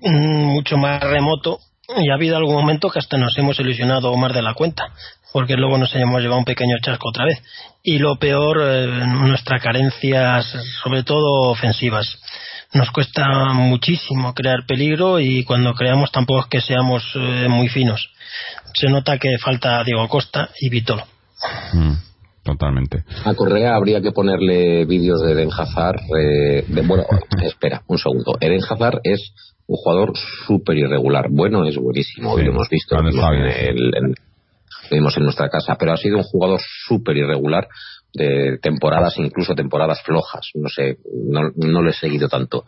mucho 0.01 0.77
más 0.77 1.01
remoto 1.01 1.59
y 1.97 2.09
ha 2.09 2.15
habido 2.15 2.37
algún 2.37 2.55
momento 2.55 2.89
que 2.89 2.99
hasta 2.99 3.17
nos 3.17 3.37
hemos 3.37 3.59
ilusionado 3.59 4.15
más 4.17 4.33
de 4.33 4.41
la 4.41 4.53
cuenta, 4.53 4.83
porque 5.31 5.55
luego 5.55 5.77
nos 5.77 5.93
hemos 5.95 6.21
llevado 6.21 6.39
un 6.39 6.45
pequeño 6.45 6.75
chasco 6.81 7.09
otra 7.09 7.25
vez. 7.25 7.41
Y 7.83 7.99
lo 7.99 8.17
peor, 8.17 8.59
eh, 8.61 8.87
nuestras 9.05 9.61
carencias, 9.61 10.45
sobre 10.83 11.03
todo 11.03 11.49
ofensivas. 11.51 12.19
Nos 12.73 12.91
cuesta 12.91 13.25
muchísimo 13.53 14.33
crear 14.33 14.65
peligro 14.67 15.21
y 15.21 15.45
cuando 15.45 15.73
creamos 15.73 16.11
tampoco 16.11 16.41
es 16.41 16.47
que 16.47 16.61
seamos 16.61 17.03
eh, 17.15 17.47
muy 17.49 17.69
finos. 17.69 18.09
Se 18.73 18.89
nota 18.89 19.17
que 19.17 19.37
falta 19.37 19.81
Diego 19.85 20.07
Costa 20.09 20.49
y 20.59 20.69
Vitolo. 20.69 21.03
Mm, 21.71 21.93
totalmente. 22.43 23.05
A 23.23 23.33
Correa 23.35 23.75
habría 23.75 24.01
que 24.01 24.11
ponerle 24.11 24.83
vídeos 24.85 25.21
de 25.21 25.31
Eden 25.31 25.49
Hazard. 25.57 26.01
eh, 26.19 26.65
de- 26.67 26.81
bueno, 26.81 27.05
espera, 27.41 27.83
un 27.87 27.97
segundo. 27.97 28.33
Eden 28.41 28.61
Hazard 28.69 28.99
es 29.03 29.31
un 29.67 29.75
jugador 29.75 30.13
súper 30.45 30.77
irregular. 30.77 31.27
Bueno, 31.29 31.65
es 31.65 31.77
buenísimo, 31.77 32.33
lo 32.45 32.51
hemos 32.51 32.69
visto. 32.69 32.95
Lo 32.95 33.03
vimos, 33.09 33.25
en 33.33 33.45
el- 33.77 33.95
en- 33.95 34.15
lo 34.89 34.95
vimos 34.97 35.17
en 35.17 35.23
nuestra 35.23 35.49
casa, 35.49 35.75
pero 35.77 35.91
ha 35.93 35.97
sido 35.97 36.17
un 36.17 36.23
jugador 36.23 36.59
súper 36.87 37.17
irregular 37.17 37.67
de 38.13 38.57
temporadas, 38.61 39.15
incluso 39.17 39.53
temporadas 39.53 40.01
flojas. 40.03 40.49
No 40.55 40.69
sé, 40.69 40.97
no, 41.29 41.51
no 41.55 41.81
lo 41.81 41.89
he 41.89 41.93
seguido 41.93 42.29
tanto. 42.29 42.63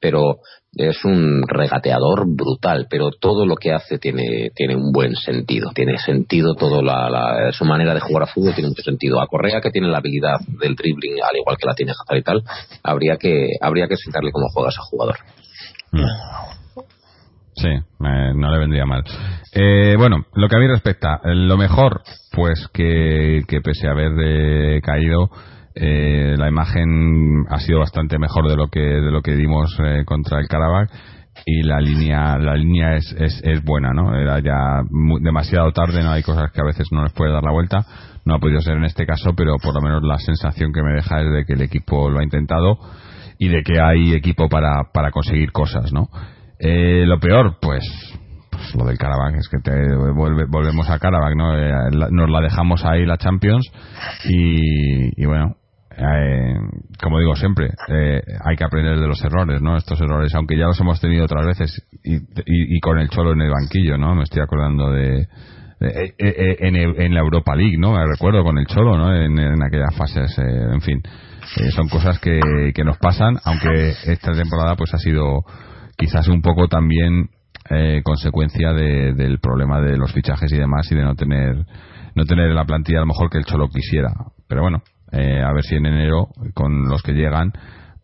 Pero 0.00 0.38
es 0.76 1.04
un 1.04 1.42
regateador 1.46 2.24
brutal, 2.26 2.86
pero 2.88 3.10
todo 3.10 3.44
lo 3.44 3.56
que 3.56 3.72
hace 3.72 3.98
tiene, 3.98 4.50
tiene 4.54 4.76
un 4.76 4.92
buen 4.92 5.14
sentido. 5.16 5.70
Tiene 5.74 5.98
sentido 5.98 6.54
todo 6.54 6.80
la, 6.80 7.10
la- 7.10 7.50
su 7.52 7.64
manera 7.64 7.92
de 7.92 8.00
jugar 8.00 8.22
a 8.22 8.26
fútbol 8.26 8.54
tiene 8.54 8.68
mucho 8.70 8.82
sentido. 8.82 9.20
A 9.20 9.26
Correa 9.26 9.60
que 9.60 9.70
tiene 9.70 9.88
la 9.88 9.98
habilidad 9.98 10.38
del 10.60 10.74
dribbling, 10.76 11.14
al 11.22 11.36
igual 11.38 11.56
que 11.58 11.66
la 11.66 11.74
tiene 11.74 11.92
Hazard 11.92 12.18
y 12.18 12.22
tal, 12.22 12.42
habría 12.82 13.16
que, 13.16 13.48
habría 13.60 13.88
que 13.88 13.94
explicarle 13.94 14.30
cómo 14.32 14.46
juega 14.54 14.70
ese 14.70 14.80
jugador. 14.90 15.16
Sí, 17.56 17.68
eh, 17.68 18.32
no 18.34 18.50
le 18.50 18.58
vendría 18.58 18.84
mal. 18.84 19.04
Eh, 19.52 19.94
bueno, 19.96 20.24
lo 20.34 20.48
que 20.48 20.56
a 20.56 20.58
mí 20.58 20.66
respecta, 20.66 21.20
lo 21.22 21.56
mejor, 21.56 22.02
pues 22.32 22.68
que, 22.72 23.42
que 23.46 23.60
pese 23.60 23.86
a 23.86 23.92
haber 23.92 24.12
eh, 24.18 24.80
caído, 24.82 25.30
la 25.76 26.48
imagen 26.48 27.44
ha 27.48 27.58
sido 27.60 27.78
bastante 27.78 28.18
mejor 28.18 28.48
de 28.48 28.56
lo 28.56 28.68
que 28.68 28.80
de 28.80 29.10
lo 29.10 29.22
que 29.22 29.36
dimos 29.36 29.76
eh, 29.84 30.02
contra 30.04 30.38
el 30.40 30.46
Karabakh 30.48 30.88
y 31.46 31.62
la 31.64 31.80
línea 31.80 32.38
la 32.38 32.54
línea 32.54 32.94
es, 32.96 33.12
es, 33.18 33.40
es 33.44 33.62
buena, 33.64 33.90
¿no? 33.92 34.14
Era 34.16 34.38
ya 34.40 34.82
mu- 34.90 35.18
demasiado 35.20 35.72
tarde, 35.72 36.02
no 36.02 36.10
hay 36.10 36.22
cosas 36.22 36.50
que 36.52 36.60
a 36.60 36.64
veces 36.64 36.88
no 36.92 37.02
les 37.02 37.12
puede 37.12 37.32
dar 37.32 37.42
la 37.42 37.50
vuelta, 37.52 37.84
no 38.24 38.34
ha 38.34 38.38
podido 38.38 38.60
ser 38.60 38.76
en 38.76 38.84
este 38.84 39.04
caso, 39.06 39.32
pero 39.36 39.56
por 39.62 39.74
lo 39.74 39.80
menos 39.80 40.02
la 40.04 40.18
sensación 40.18 40.72
que 40.72 40.82
me 40.82 40.92
deja 40.94 41.20
es 41.22 41.32
de 41.32 41.44
que 41.44 41.52
el 41.54 41.62
equipo 41.62 42.08
lo 42.10 42.20
ha 42.20 42.24
intentado 42.24 42.78
y 43.38 43.48
de 43.48 43.62
que 43.62 43.80
hay 43.80 44.14
equipo 44.14 44.48
para, 44.48 44.84
para 44.92 45.10
conseguir 45.10 45.52
cosas, 45.52 45.92
¿no? 45.92 46.08
Eh, 46.58 47.04
lo 47.06 47.18
peor, 47.18 47.58
pues, 47.60 47.82
pues 48.50 48.74
lo 48.76 48.84
del 48.86 48.96
Karabakh, 48.98 49.34
es 49.36 49.48
que 49.48 49.58
te 49.58 49.72
vuelve- 49.72 50.46
volvemos 50.48 50.88
a 50.88 50.98
Karabakh, 50.98 51.34
¿no? 51.36 51.58
Eh, 51.58 51.90
nos 52.10 52.30
la 52.30 52.40
dejamos 52.40 52.84
ahí 52.84 53.04
la 53.04 53.16
Champions 53.18 53.70
y, 54.28 55.24
bueno, 55.26 55.56
eh, 55.96 56.54
como 57.02 57.18
digo 57.18 57.36
siempre, 57.36 57.70
eh, 57.88 58.20
hay 58.44 58.56
que 58.56 58.64
aprender 58.64 58.98
de 58.98 59.06
los 59.06 59.22
errores, 59.24 59.60
¿no? 59.62 59.76
Estos 59.76 60.00
errores, 60.00 60.34
aunque 60.34 60.56
ya 60.56 60.66
los 60.66 60.80
hemos 60.80 61.00
tenido 61.00 61.24
otras 61.24 61.46
veces 61.46 61.86
y, 62.02 62.16
y- 62.16 62.76
y 62.76 62.80
con 62.80 62.98
el 62.98 63.08
Cholo 63.10 63.32
en 63.32 63.42
el 63.42 63.50
banquillo, 63.50 63.96
¿no? 63.98 64.14
Me 64.14 64.22
estoy 64.24 64.42
acordando 64.42 64.90
de, 64.90 65.20
eh, 65.80 66.14
eh, 66.18 66.56
en, 66.60 66.76
el- 66.76 67.00
en 67.00 67.14
la 67.14 67.20
Europa 67.20 67.54
League, 67.54 67.76
¿no? 67.78 67.92
Me 67.92 68.06
recuerdo 68.06 68.42
con 68.42 68.58
el 68.58 68.66
Cholo, 68.66 68.96
¿no? 68.96 69.14
En, 69.14 69.38
en 69.38 69.62
aquellas 69.62 69.94
fases, 69.96 70.36
eh, 70.38 70.42
en 70.72 70.80
fin. 70.80 71.00
Eh, 71.56 71.70
son 71.70 71.88
cosas 71.88 72.18
que, 72.18 72.40
que 72.74 72.84
nos 72.84 72.98
pasan, 72.98 73.36
aunque 73.44 73.90
esta 74.06 74.32
temporada 74.32 74.76
pues 74.76 74.92
ha 74.94 74.98
sido 74.98 75.44
quizás 75.96 76.28
un 76.28 76.42
poco 76.42 76.68
también 76.68 77.28
eh, 77.70 78.00
consecuencia 78.04 78.72
de- 78.72 79.14
del 79.14 79.38
problema 79.40 79.80
de 79.80 79.96
los 79.96 80.12
fichajes 80.12 80.52
y 80.52 80.56
demás 80.58 80.90
y 80.90 80.94
de 80.96 81.02
no 81.02 81.14
tener 81.14 81.64
no 82.14 82.24
tener 82.26 82.50
la 82.52 82.64
plantilla 82.64 82.98
a 82.98 83.00
lo 83.02 83.06
mejor 83.08 83.28
que 83.30 83.38
el 83.38 83.44
Cholo 83.44 83.68
quisiera. 83.68 84.12
Pero 84.48 84.62
bueno, 84.62 84.82
eh, 85.12 85.42
a 85.42 85.52
ver 85.52 85.62
si 85.64 85.74
en 85.76 85.86
enero 85.86 86.28
con 86.54 86.88
los 86.88 87.02
que 87.02 87.12
llegan 87.12 87.52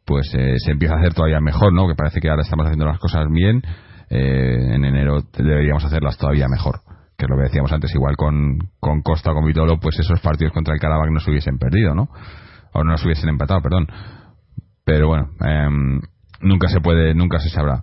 pues 0.04 0.32
eh, 0.34 0.54
se 0.58 0.72
empieza 0.72 0.94
a 0.94 0.98
hacer 0.98 1.14
todavía 1.14 1.40
mejor, 1.40 1.72
¿no? 1.72 1.86
Que 1.86 1.94
parece 1.94 2.20
que 2.20 2.28
ahora 2.28 2.42
estamos 2.42 2.66
haciendo 2.66 2.86
las 2.86 2.98
cosas 2.98 3.26
bien, 3.30 3.62
eh, 4.08 4.56
en 4.74 4.84
enero 4.84 5.22
deberíamos 5.36 5.84
hacerlas 5.84 6.16
todavía 6.18 6.46
mejor. 6.48 6.80
Que 7.16 7.26
es 7.26 7.30
lo 7.30 7.36
que 7.36 7.44
decíamos 7.44 7.70
antes, 7.72 7.94
igual 7.94 8.16
con, 8.16 8.58
con 8.80 9.02
Costa 9.02 9.32
con 9.32 9.44
Vitolo, 9.44 9.78
pues 9.78 9.98
esos 10.00 10.20
partidos 10.20 10.52
contra 10.52 10.74
el 10.74 10.80
Karabakh 10.80 11.10
no 11.10 11.20
se 11.20 11.30
hubiesen 11.30 11.58
perdido, 11.58 11.94
¿no? 11.94 12.08
O 12.72 12.84
no 12.84 12.96
se 12.96 13.06
hubiesen 13.06 13.28
empatado, 13.28 13.60
perdón. 13.60 13.86
Pero 14.84 15.08
bueno, 15.08 15.30
em, 15.44 16.00
nunca 16.40 16.68
se 16.68 16.80
puede, 16.80 17.14
nunca 17.14 17.38
se 17.38 17.48
sabrá. 17.48 17.82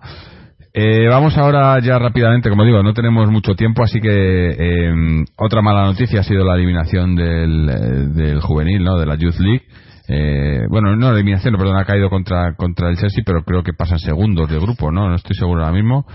Eh, 0.74 1.08
vamos 1.10 1.36
ahora 1.38 1.80
ya 1.80 1.98
rápidamente, 1.98 2.50
como 2.50 2.64
digo, 2.64 2.84
no 2.84 2.94
tenemos 2.94 3.30
mucho 3.32 3.56
tiempo, 3.56 3.84
así 3.84 4.00
que 4.00 4.88
em, 4.90 5.26
otra 5.38 5.62
mala 5.62 5.86
noticia 5.86 6.20
ha 6.20 6.24
sido 6.24 6.46
la 6.46 6.56
eliminación 6.56 7.16
del, 7.16 7.70
eh, 7.70 8.08
del 8.14 8.42
juvenil, 8.42 8.84
¿no? 8.84 8.98
De 8.98 9.06
la 9.06 9.16
Youth 9.16 9.40
League. 9.40 9.64
Eh, 10.08 10.66
bueno, 10.70 10.96
no 10.96 11.12
eliminación, 11.12 11.56
perdón, 11.58 11.78
ha 11.78 11.86
caído 11.86 12.10
contra, 12.10 12.54
contra 12.56 12.90
el 12.90 12.98
Chelsea, 12.98 13.24
pero 13.26 13.44
creo 13.44 13.64
que 13.64 13.74
pasan 13.74 14.00
segundos 14.00 14.50
de 14.50 14.60
grupo, 14.60 14.92
¿no? 14.92 15.10
No 15.10 15.16
estoy 15.16 15.36
seguro 15.36 15.64
ahora 15.64 15.74
mismo. 15.74 16.06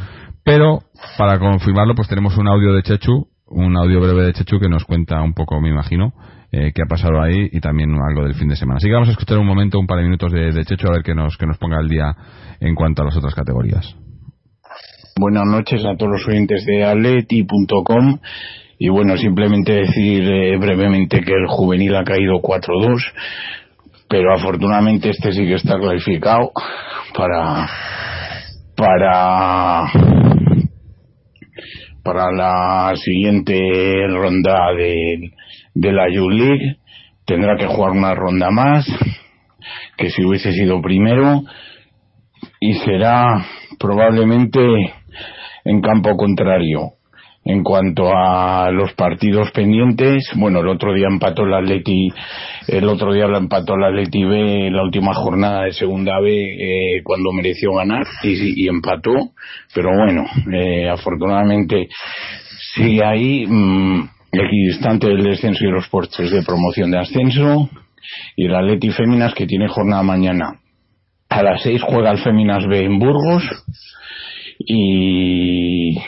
Pero, 0.44 0.80
para 1.18 1.38
confirmarlo, 1.38 1.94
pues 1.94 2.08
tenemos 2.08 2.36
un 2.38 2.48
audio 2.48 2.72
de 2.72 2.82
Chechu, 2.82 3.28
un 3.46 3.76
audio 3.76 4.00
breve 4.00 4.24
de 4.24 4.32
Chechu 4.32 4.58
que 4.58 4.68
nos 4.68 4.84
cuenta 4.84 5.20
un 5.22 5.34
poco, 5.34 5.60
me 5.60 5.68
imagino, 5.68 6.14
eh, 6.52 6.70
qué 6.74 6.82
ha 6.82 6.86
pasado 6.86 7.20
ahí 7.22 7.48
y 7.50 7.60
también 7.60 7.90
algo 7.94 8.24
del 8.24 8.34
fin 8.34 8.48
de 8.48 8.56
semana. 8.56 8.76
Así 8.76 8.86
que 8.86 8.92
vamos 8.92 9.08
a 9.08 9.12
escuchar 9.12 9.38
un 9.38 9.46
momento, 9.46 9.78
un 9.78 9.86
par 9.86 9.98
de 9.98 10.04
minutos 10.04 10.30
de, 10.30 10.52
de 10.52 10.64
Checho 10.64 10.88
a 10.88 10.92
ver 10.92 11.02
que 11.02 11.14
nos, 11.14 11.38
que 11.38 11.46
nos 11.46 11.56
ponga 11.56 11.80
el 11.80 11.88
día 11.88 12.14
en 12.60 12.74
cuanto 12.74 13.02
a 13.02 13.06
las 13.06 13.16
otras 13.16 13.34
categorías. 13.34 13.96
Buenas 15.18 15.46
noches 15.46 15.84
a 15.84 15.96
todos 15.96 16.12
los 16.12 16.28
oyentes 16.28 16.64
de 16.66 16.84
atleti.com 16.84 18.18
y 18.78 18.88
bueno, 18.88 19.16
simplemente 19.16 19.72
decir 19.72 20.24
eh, 20.24 20.56
brevemente 20.58 21.20
que 21.20 21.32
el 21.32 21.46
juvenil 21.46 21.94
ha 21.96 22.04
caído 22.04 22.40
4-2, 22.42 23.00
pero 24.08 24.34
afortunadamente 24.34 25.10
este 25.10 25.32
sí 25.32 25.46
que 25.46 25.54
está 25.54 25.78
clasificado 25.78 26.50
para 27.14 27.68
para 28.76 29.84
para 32.02 32.32
la 32.32 32.92
siguiente 32.96 33.54
ronda 34.08 34.72
de, 34.76 35.32
de 35.74 35.92
la 35.92 36.08
Youth 36.08 36.32
League 36.32 36.76
tendrá 37.24 37.56
que 37.56 37.66
jugar 37.66 37.92
una 37.92 38.14
ronda 38.14 38.50
más 38.50 38.86
que 39.96 40.10
si 40.10 40.24
hubiese 40.24 40.52
sido 40.52 40.80
primero 40.80 41.42
y 42.60 42.74
será 42.74 43.44
probablemente 43.78 44.60
en 45.64 45.80
campo 45.80 46.16
contrario. 46.16 46.92
En 47.44 47.64
cuanto 47.64 48.08
a 48.14 48.70
los 48.70 48.92
partidos 48.92 49.50
pendientes, 49.50 50.30
bueno, 50.36 50.60
el 50.60 50.68
otro 50.68 50.94
día 50.94 51.08
empató 51.10 51.42
el 51.42 51.54
Atleti, 51.54 52.08
el 52.68 52.84
otro 52.88 53.12
día 53.12 53.26
lo 53.26 53.36
empató 53.36 53.74
el 53.74 53.82
Atleti 53.82 54.22
B 54.22 54.70
la 54.70 54.84
última 54.84 55.12
jornada 55.12 55.64
de 55.64 55.72
segunda 55.72 56.20
B 56.20 56.30
eh, 56.30 57.02
cuando 57.02 57.32
mereció 57.32 57.72
ganar 57.74 58.04
y, 58.22 58.64
y 58.64 58.68
empató, 58.68 59.32
pero 59.74 59.90
bueno, 59.90 60.24
eh, 60.52 60.88
afortunadamente 60.88 61.88
sigue 62.76 63.04
ahí, 63.04 63.44
mmm, 63.48 64.08
equidistante 64.32 65.08
del 65.08 65.22
descenso 65.22 65.64
y 65.64 65.70
los 65.70 65.88
puestos 65.88 66.30
de 66.30 66.42
promoción 66.42 66.90
de 66.90 66.98
ascenso. 66.98 67.68
Y 68.36 68.46
el 68.46 68.54
Atleti 68.54 68.90
Féminas 68.90 69.34
que 69.34 69.46
tiene 69.46 69.68
jornada 69.68 70.02
mañana. 70.02 70.60
A 71.28 71.42
las 71.42 71.62
seis 71.62 71.80
juega 71.82 72.10
el 72.10 72.18
Féminas 72.18 72.66
B 72.66 72.84
en 72.84 72.98
Burgos. 72.98 73.44
Y, 74.58 75.98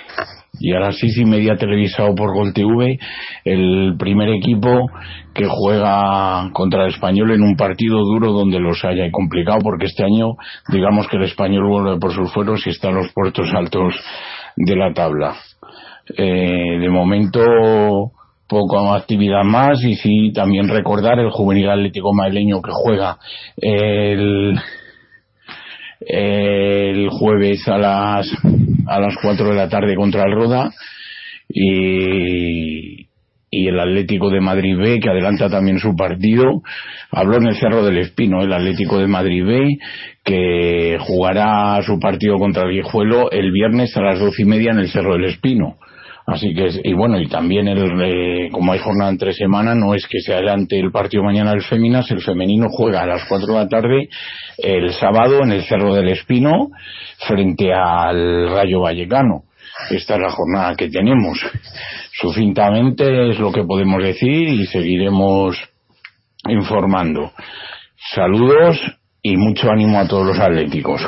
y 0.60 0.72
a 0.72 0.80
las 0.80 0.98
seis 0.98 1.16
y 1.18 1.24
media 1.24 1.56
televisado 1.56 2.14
por 2.14 2.34
Gol 2.34 2.52
TV 2.52 2.98
el 3.44 3.96
primer 3.98 4.28
equipo 4.30 4.88
que 5.34 5.46
juega 5.48 6.50
contra 6.52 6.84
el 6.84 6.90
español 6.90 7.32
en 7.32 7.42
un 7.42 7.56
partido 7.56 7.98
duro 7.98 8.32
donde 8.32 8.60
los 8.60 8.84
haya 8.84 9.10
complicado 9.10 9.58
porque 9.62 9.86
este 9.86 10.04
año 10.04 10.36
digamos 10.68 11.08
que 11.08 11.16
el 11.16 11.24
español 11.24 11.68
vuelve 11.68 11.98
por 11.98 12.12
sus 12.12 12.32
fueros 12.32 12.66
y 12.66 12.70
está 12.70 12.90
en 12.90 12.96
los 12.96 13.12
puertos 13.12 13.52
altos 13.52 13.94
de 14.56 14.76
la 14.76 14.92
tabla 14.94 15.36
eh, 16.16 16.78
de 16.78 16.88
momento 16.90 17.40
poco 18.46 18.92
actividad 18.92 19.42
más 19.42 19.82
y 19.82 19.94
sí 19.96 20.32
también 20.32 20.68
recordar 20.68 21.18
el 21.18 21.30
juvenil 21.30 21.70
atlético 21.70 22.12
madrileño 22.12 22.61
que 22.61 22.70
juega 22.72 23.18
el 23.57 24.59
el 26.00 27.09
jueves 27.09 27.66
a 27.68 27.78
las 27.78 28.30
a 28.86 29.00
las 29.00 29.16
4 29.22 29.48
de 29.48 29.55
la 29.55 29.68
tarde 29.68 29.96
contra 29.96 30.24
el 30.24 30.34
Roda 30.34 30.70
y, 31.48 33.09
y 33.50 33.68
el 33.68 33.78
Atlético 33.78 34.30
de 34.30 34.40
Madrid 34.40 34.76
B 34.76 35.00
que 35.00 35.11
adelanta 35.11 35.48
también 35.48 35.78
su 35.78 35.94
partido. 35.96 36.62
Habló 37.11 37.36
en 37.36 37.46
el 37.46 37.57
Cerro 37.57 37.84
del 37.84 37.98
Espino 37.98 38.42
el 38.42 38.52
Atlético 38.52 38.98
de 38.98 39.07
Madrid 39.07 39.44
B 39.44 39.78
que 40.24 40.98
jugará 41.00 41.80
su 41.82 41.98
partido 41.98 42.38
contra 42.38 42.64
el 42.64 42.72
Guijuelo 42.72 43.30
el 43.30 43.52
viernes 43.52 43.96
a 43.96 44.02
las 44.02 44.18
doce 44.18 44.42
y 44.42 44.46
media 44.46 44.72
en 44.72 44.80
el 44.80 44.88
Cerro 44.88 45.14
del 45.14 45.26
Espino 45.26 45.78
Así 46.26 46.54
que, 46.54 46.68
y 46.82 46.94
bueno, 46.94 47.20
y 47.20 47.28
también 47.28 47.68
el, 47.68 48.00
eh, 48.00 48.48
como 48.50 48.72
hay 48.72 48.78
jornada 48.78 49.10
entre 49.10 49.34
semana, 49.34 49.74
no 49.74 49.94
es 49.94 50.06
que 50.06 50.20
se 50.20 50.32
adelante 50.32 50.78
el 50.78 50.90
partido 50.90 51.22
mañana 51.22 51.50
del 51.50 51.62
Féminas, 51.62 52.10
el 52.10 52.22
femenino 52.22 52.68
juega 52.70 53.02
a 53.02 53.06
las 53.06 53.24
4 53.28 53.46
de 53.46 53.58
la 53.58 53.68
tarde 53.68 54.08
el 54.56 54.90
sábado 54.94 55.42
en 55.42 55.52
el 55.52 55.64
Cerro 55.64 55.94
del 55.94 56.08
Espino 56.08 56.70
frente 57.28 57.74
al 57.74 58.48
Rayo 58.48 58.80
Vallecano. 58.80 59.42
Esta 59.90 60.14
es 60.14 60.20
la 60.20 60.30
jornada 60.30 60.74
que 60.76 60.88
tenemos. 60.88 61.38
Sucintamente 62.12 63.30
es 63.30 63.38
lo 63.38 63.52
que 63.52 63.64
podemos 63.64 64.02
decir 64.02 64.48
y 64.48 64.64
seguiremos 64.66 65.56
informando. 66.48 67.32
Saludos 68.14 68.80
y 69.20 69.36
mucho 69.36 69.70
ánimo 69.70 69.98
a 69.98 70.08
todos 70.08 70.26
los 70.26 70.38
atléticos. 70.38 71.02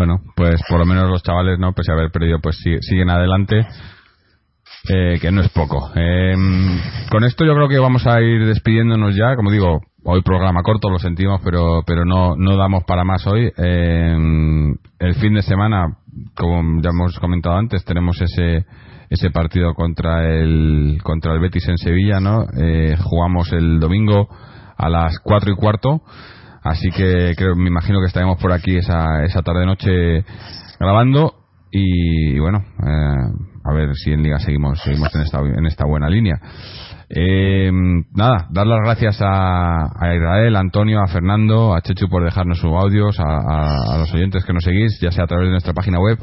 Bueno, 0.00 0.22
pues 0.34 0.58
por 0.66 0.78
lo 0.78 0.86
menos 0.86 1.10
los 1.10 1.22
chavales, 1.22 1.58
¿no? 1.58 1.74
Pese 1.74 1.92
a 1.92 1.94
haber 1.94 2.10
perdido, 2.10 2.38
pues 2.40 2.56
si- 2.56 2.80
siguen 2.80 3.10
adelante, 3.10 3.66
eh, 4.88 5.18
que 5.20 5.30
no 5.30 5.42
es 5.42 5.50
poco. 5.50 5.90
Eh, 5.94 6.34
con 7.10 7.22
esto 7.24 7.44
yo 7.44 7.54
creo 7.54 7.68
que 7.68 7.78
vamos 7.78 8.06
a 8.06 8.18
ir 8.22 8.46
despidiéndonos 8.46 9.14
ya. 9.14 9.36
Como 9.36 9.50
digo, 9.50 9.82
hoy 10.04 10.22
programa 10.22 10.62
corto, 10.62 10.88
lo 10.88 10.98
sentimos, 10.98 11.42
pero, 11.44 11.82
pero 11.86 12.06
no, 12.06 12.34
no 12.34 12.56
damos 12.56 12.84
para 12.84 13.04
más 13.04 13.26
hoy. 13.26 13.52
Eh, 13.58 14.16
el 15.00 15.14
fin 15.16 15.34
de 15.34 15.42
semana, 15.42 15.98
como 16.34 16.80
ya 16.80 16.88
hemos 16.94 17.18
comentado 17.18 17.56
antes, 17.56 17.84
tenemos 17.84 18.18
ese 18.22 18.64
ese 19.10 19.28
partido 19.30 19.74
contra 19.74 20.26
el 20.32 20.98
contra 21.02 21.34
el 21.34 21.40
Betis 21.40 21.68
en 21.68 21.76
Sevilla, 21.76 22.20
¿no? 22.20 22.46
Eh, 22.58 22.96
jugamos 23.02 23.52
el 23.52 23.80
domingo 23.80 24.28
a 24.78 24.88
las 24.88 25.18
cuatro 25.22 25.52
y 25.52 25.56
cuarto. 25.56 26.00
Así 26.62 26.90
que 26.90 27.34
creo, 27.36 27.56
me 27.56 27.68
imagino 27.68 28.00
que 28.00 28.06
estaremos 28.06 28.38
por 28.40 28.52
aquí 28.52 28.76
esa, 28.76 29.24
esa 29.24 29.42
tarde 29.42 29.64
noche 29.66 30.24
grabando 30.78 31.34
y, 31.70 32.38
bueno, 32.38 32.58
eh, 32.58 33.32
a 33.64 33.72
ver 33.72 33.94
si 33.94 34.12
en 34.12 34.22
Liga 34.22 34.38
seguimos, 34.38 34.80
seguimos 34.82 35.14
en 35.14 35.22
esta, 35.22 35.38
en 35.40 35.66
esta 35.66 35.86
buena 35.86 36.08
línea. 36.08 36.38
Eh, 37.08 37.70
nada, 38.14 38.46
dar 38.50 38.66
las 38.66 38.80
gracias 38.84 39.20
a, 39.20 39.84
a 39.86 40.14
Israel, 40.14 40.56
a 40.56 40.60
Antonio, 40.60 41.00
a 41.02 41.08
Fernando, 41.08 41.74
a 41.74 41.80
Chechu 41.80 42.08
por 42.08 42.24
dejarnos 42.24 42.58
sus 42.58 42.70
audios, 42.72 43.18
a, 43.18 43.24
a- 43.24 43.98
los 43.98 44.12
oyentes 44.14 44.44
que 44.44 44.52
nos 44.52 44.62
seguís, 44.64 44.98
ya 45.00 45.10
sea 45.10 45.24
a 45.24 45.26
través 45.26 45.46
de 45.46 45.52
nuestra 45.52 45.72
página 45.72 45.98
web 45.98 46.18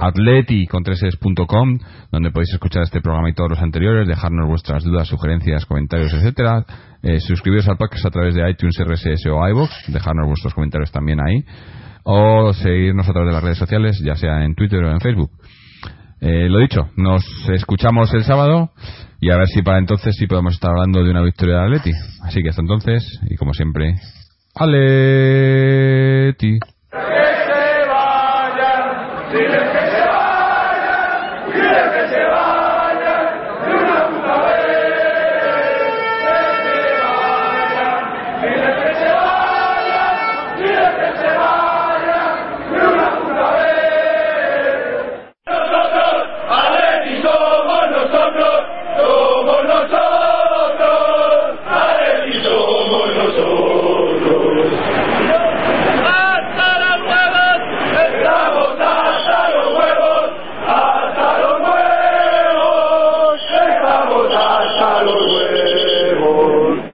www.atleti.com 0.00 1.78
donde 2.10 2.30
podéis 2.30 2.52
escuchar 2.52 2.82
este 2.82 3.00
programa 3.00 3.30
y 3.30 3.34
todos 3.34 3.50
los 3.50 3.60
anteriores, 3.60 4.08
dejarnos 4.08 4.48
vuestras 4.48 4.82
dudas, 4.82 5.08
sugerencias, 5.08 5.66
comentarios, 5.66 6.12
etcétera. 6.14 6.64
Eh, 7.02 7.20
suscribiros 7.20 7.68
al 7.68 7.76
podcast 7.76 8.06
a 8.06 8.10
través 8.10 8.34
de 8.34 8.48
iTunes, 8.48 8.76
RSS 8.78 9.26
o 9.26 9.48
iVoox, 9.48 9.70
dejarnos 9.88 10.26
vuestros 10.26 10.54
comentarios 10.54 10.90
también 10.90 11.20
ahí, 11.20 11.44
o 12.02 12.52
seguirnos 12.52 13.08
a 13.08 13.12
través 13.12 13.28
de 13.28 13.34
las 13.34 13.42
redes 13.42 13.58
sociales, 13.58 14.00
ya 14.04 14.16
sea 14.16 14.44
en 14.44 14.54
Twitter 14.54 14.82
o 14.82 14.90
en 14.90 15.00
Facebook. 15.00 15.30
Eh, 16.20 16.48
lo 16.50 16.58
dicho, 16.58 16.90
nos 16.96 17.24
escuchamos 17.48 18.12
el 18.12 18.24
sábado 18.24 18.70
y 19.20 19.30
a 19.30 19.36
ver 19.36 19.48
si 19.48 19.62
para 19.62 19.78
entonces 19.78 20.14
sí 20.16 20.26
podemos 20.26 20.54
estar 20.54 20.70
hablando 20.70 21.02
de 21.02 21.10
una 21.10 21.22
victoria 21.22 21.56
de 21.56 21.62
Atleti. 21.62 21.92
Así 22.22 22.42
que 22.42 22.50
hasta 22.50 22.60
entonces, 22.60 23.20
y 23.28 23.36
como 23.36 23.54
siempre, 23.54 23.94
Atleti. 24.54 26.58
que 26.60 26.98
se 26.98 27.88
vayan, 27.88 29.89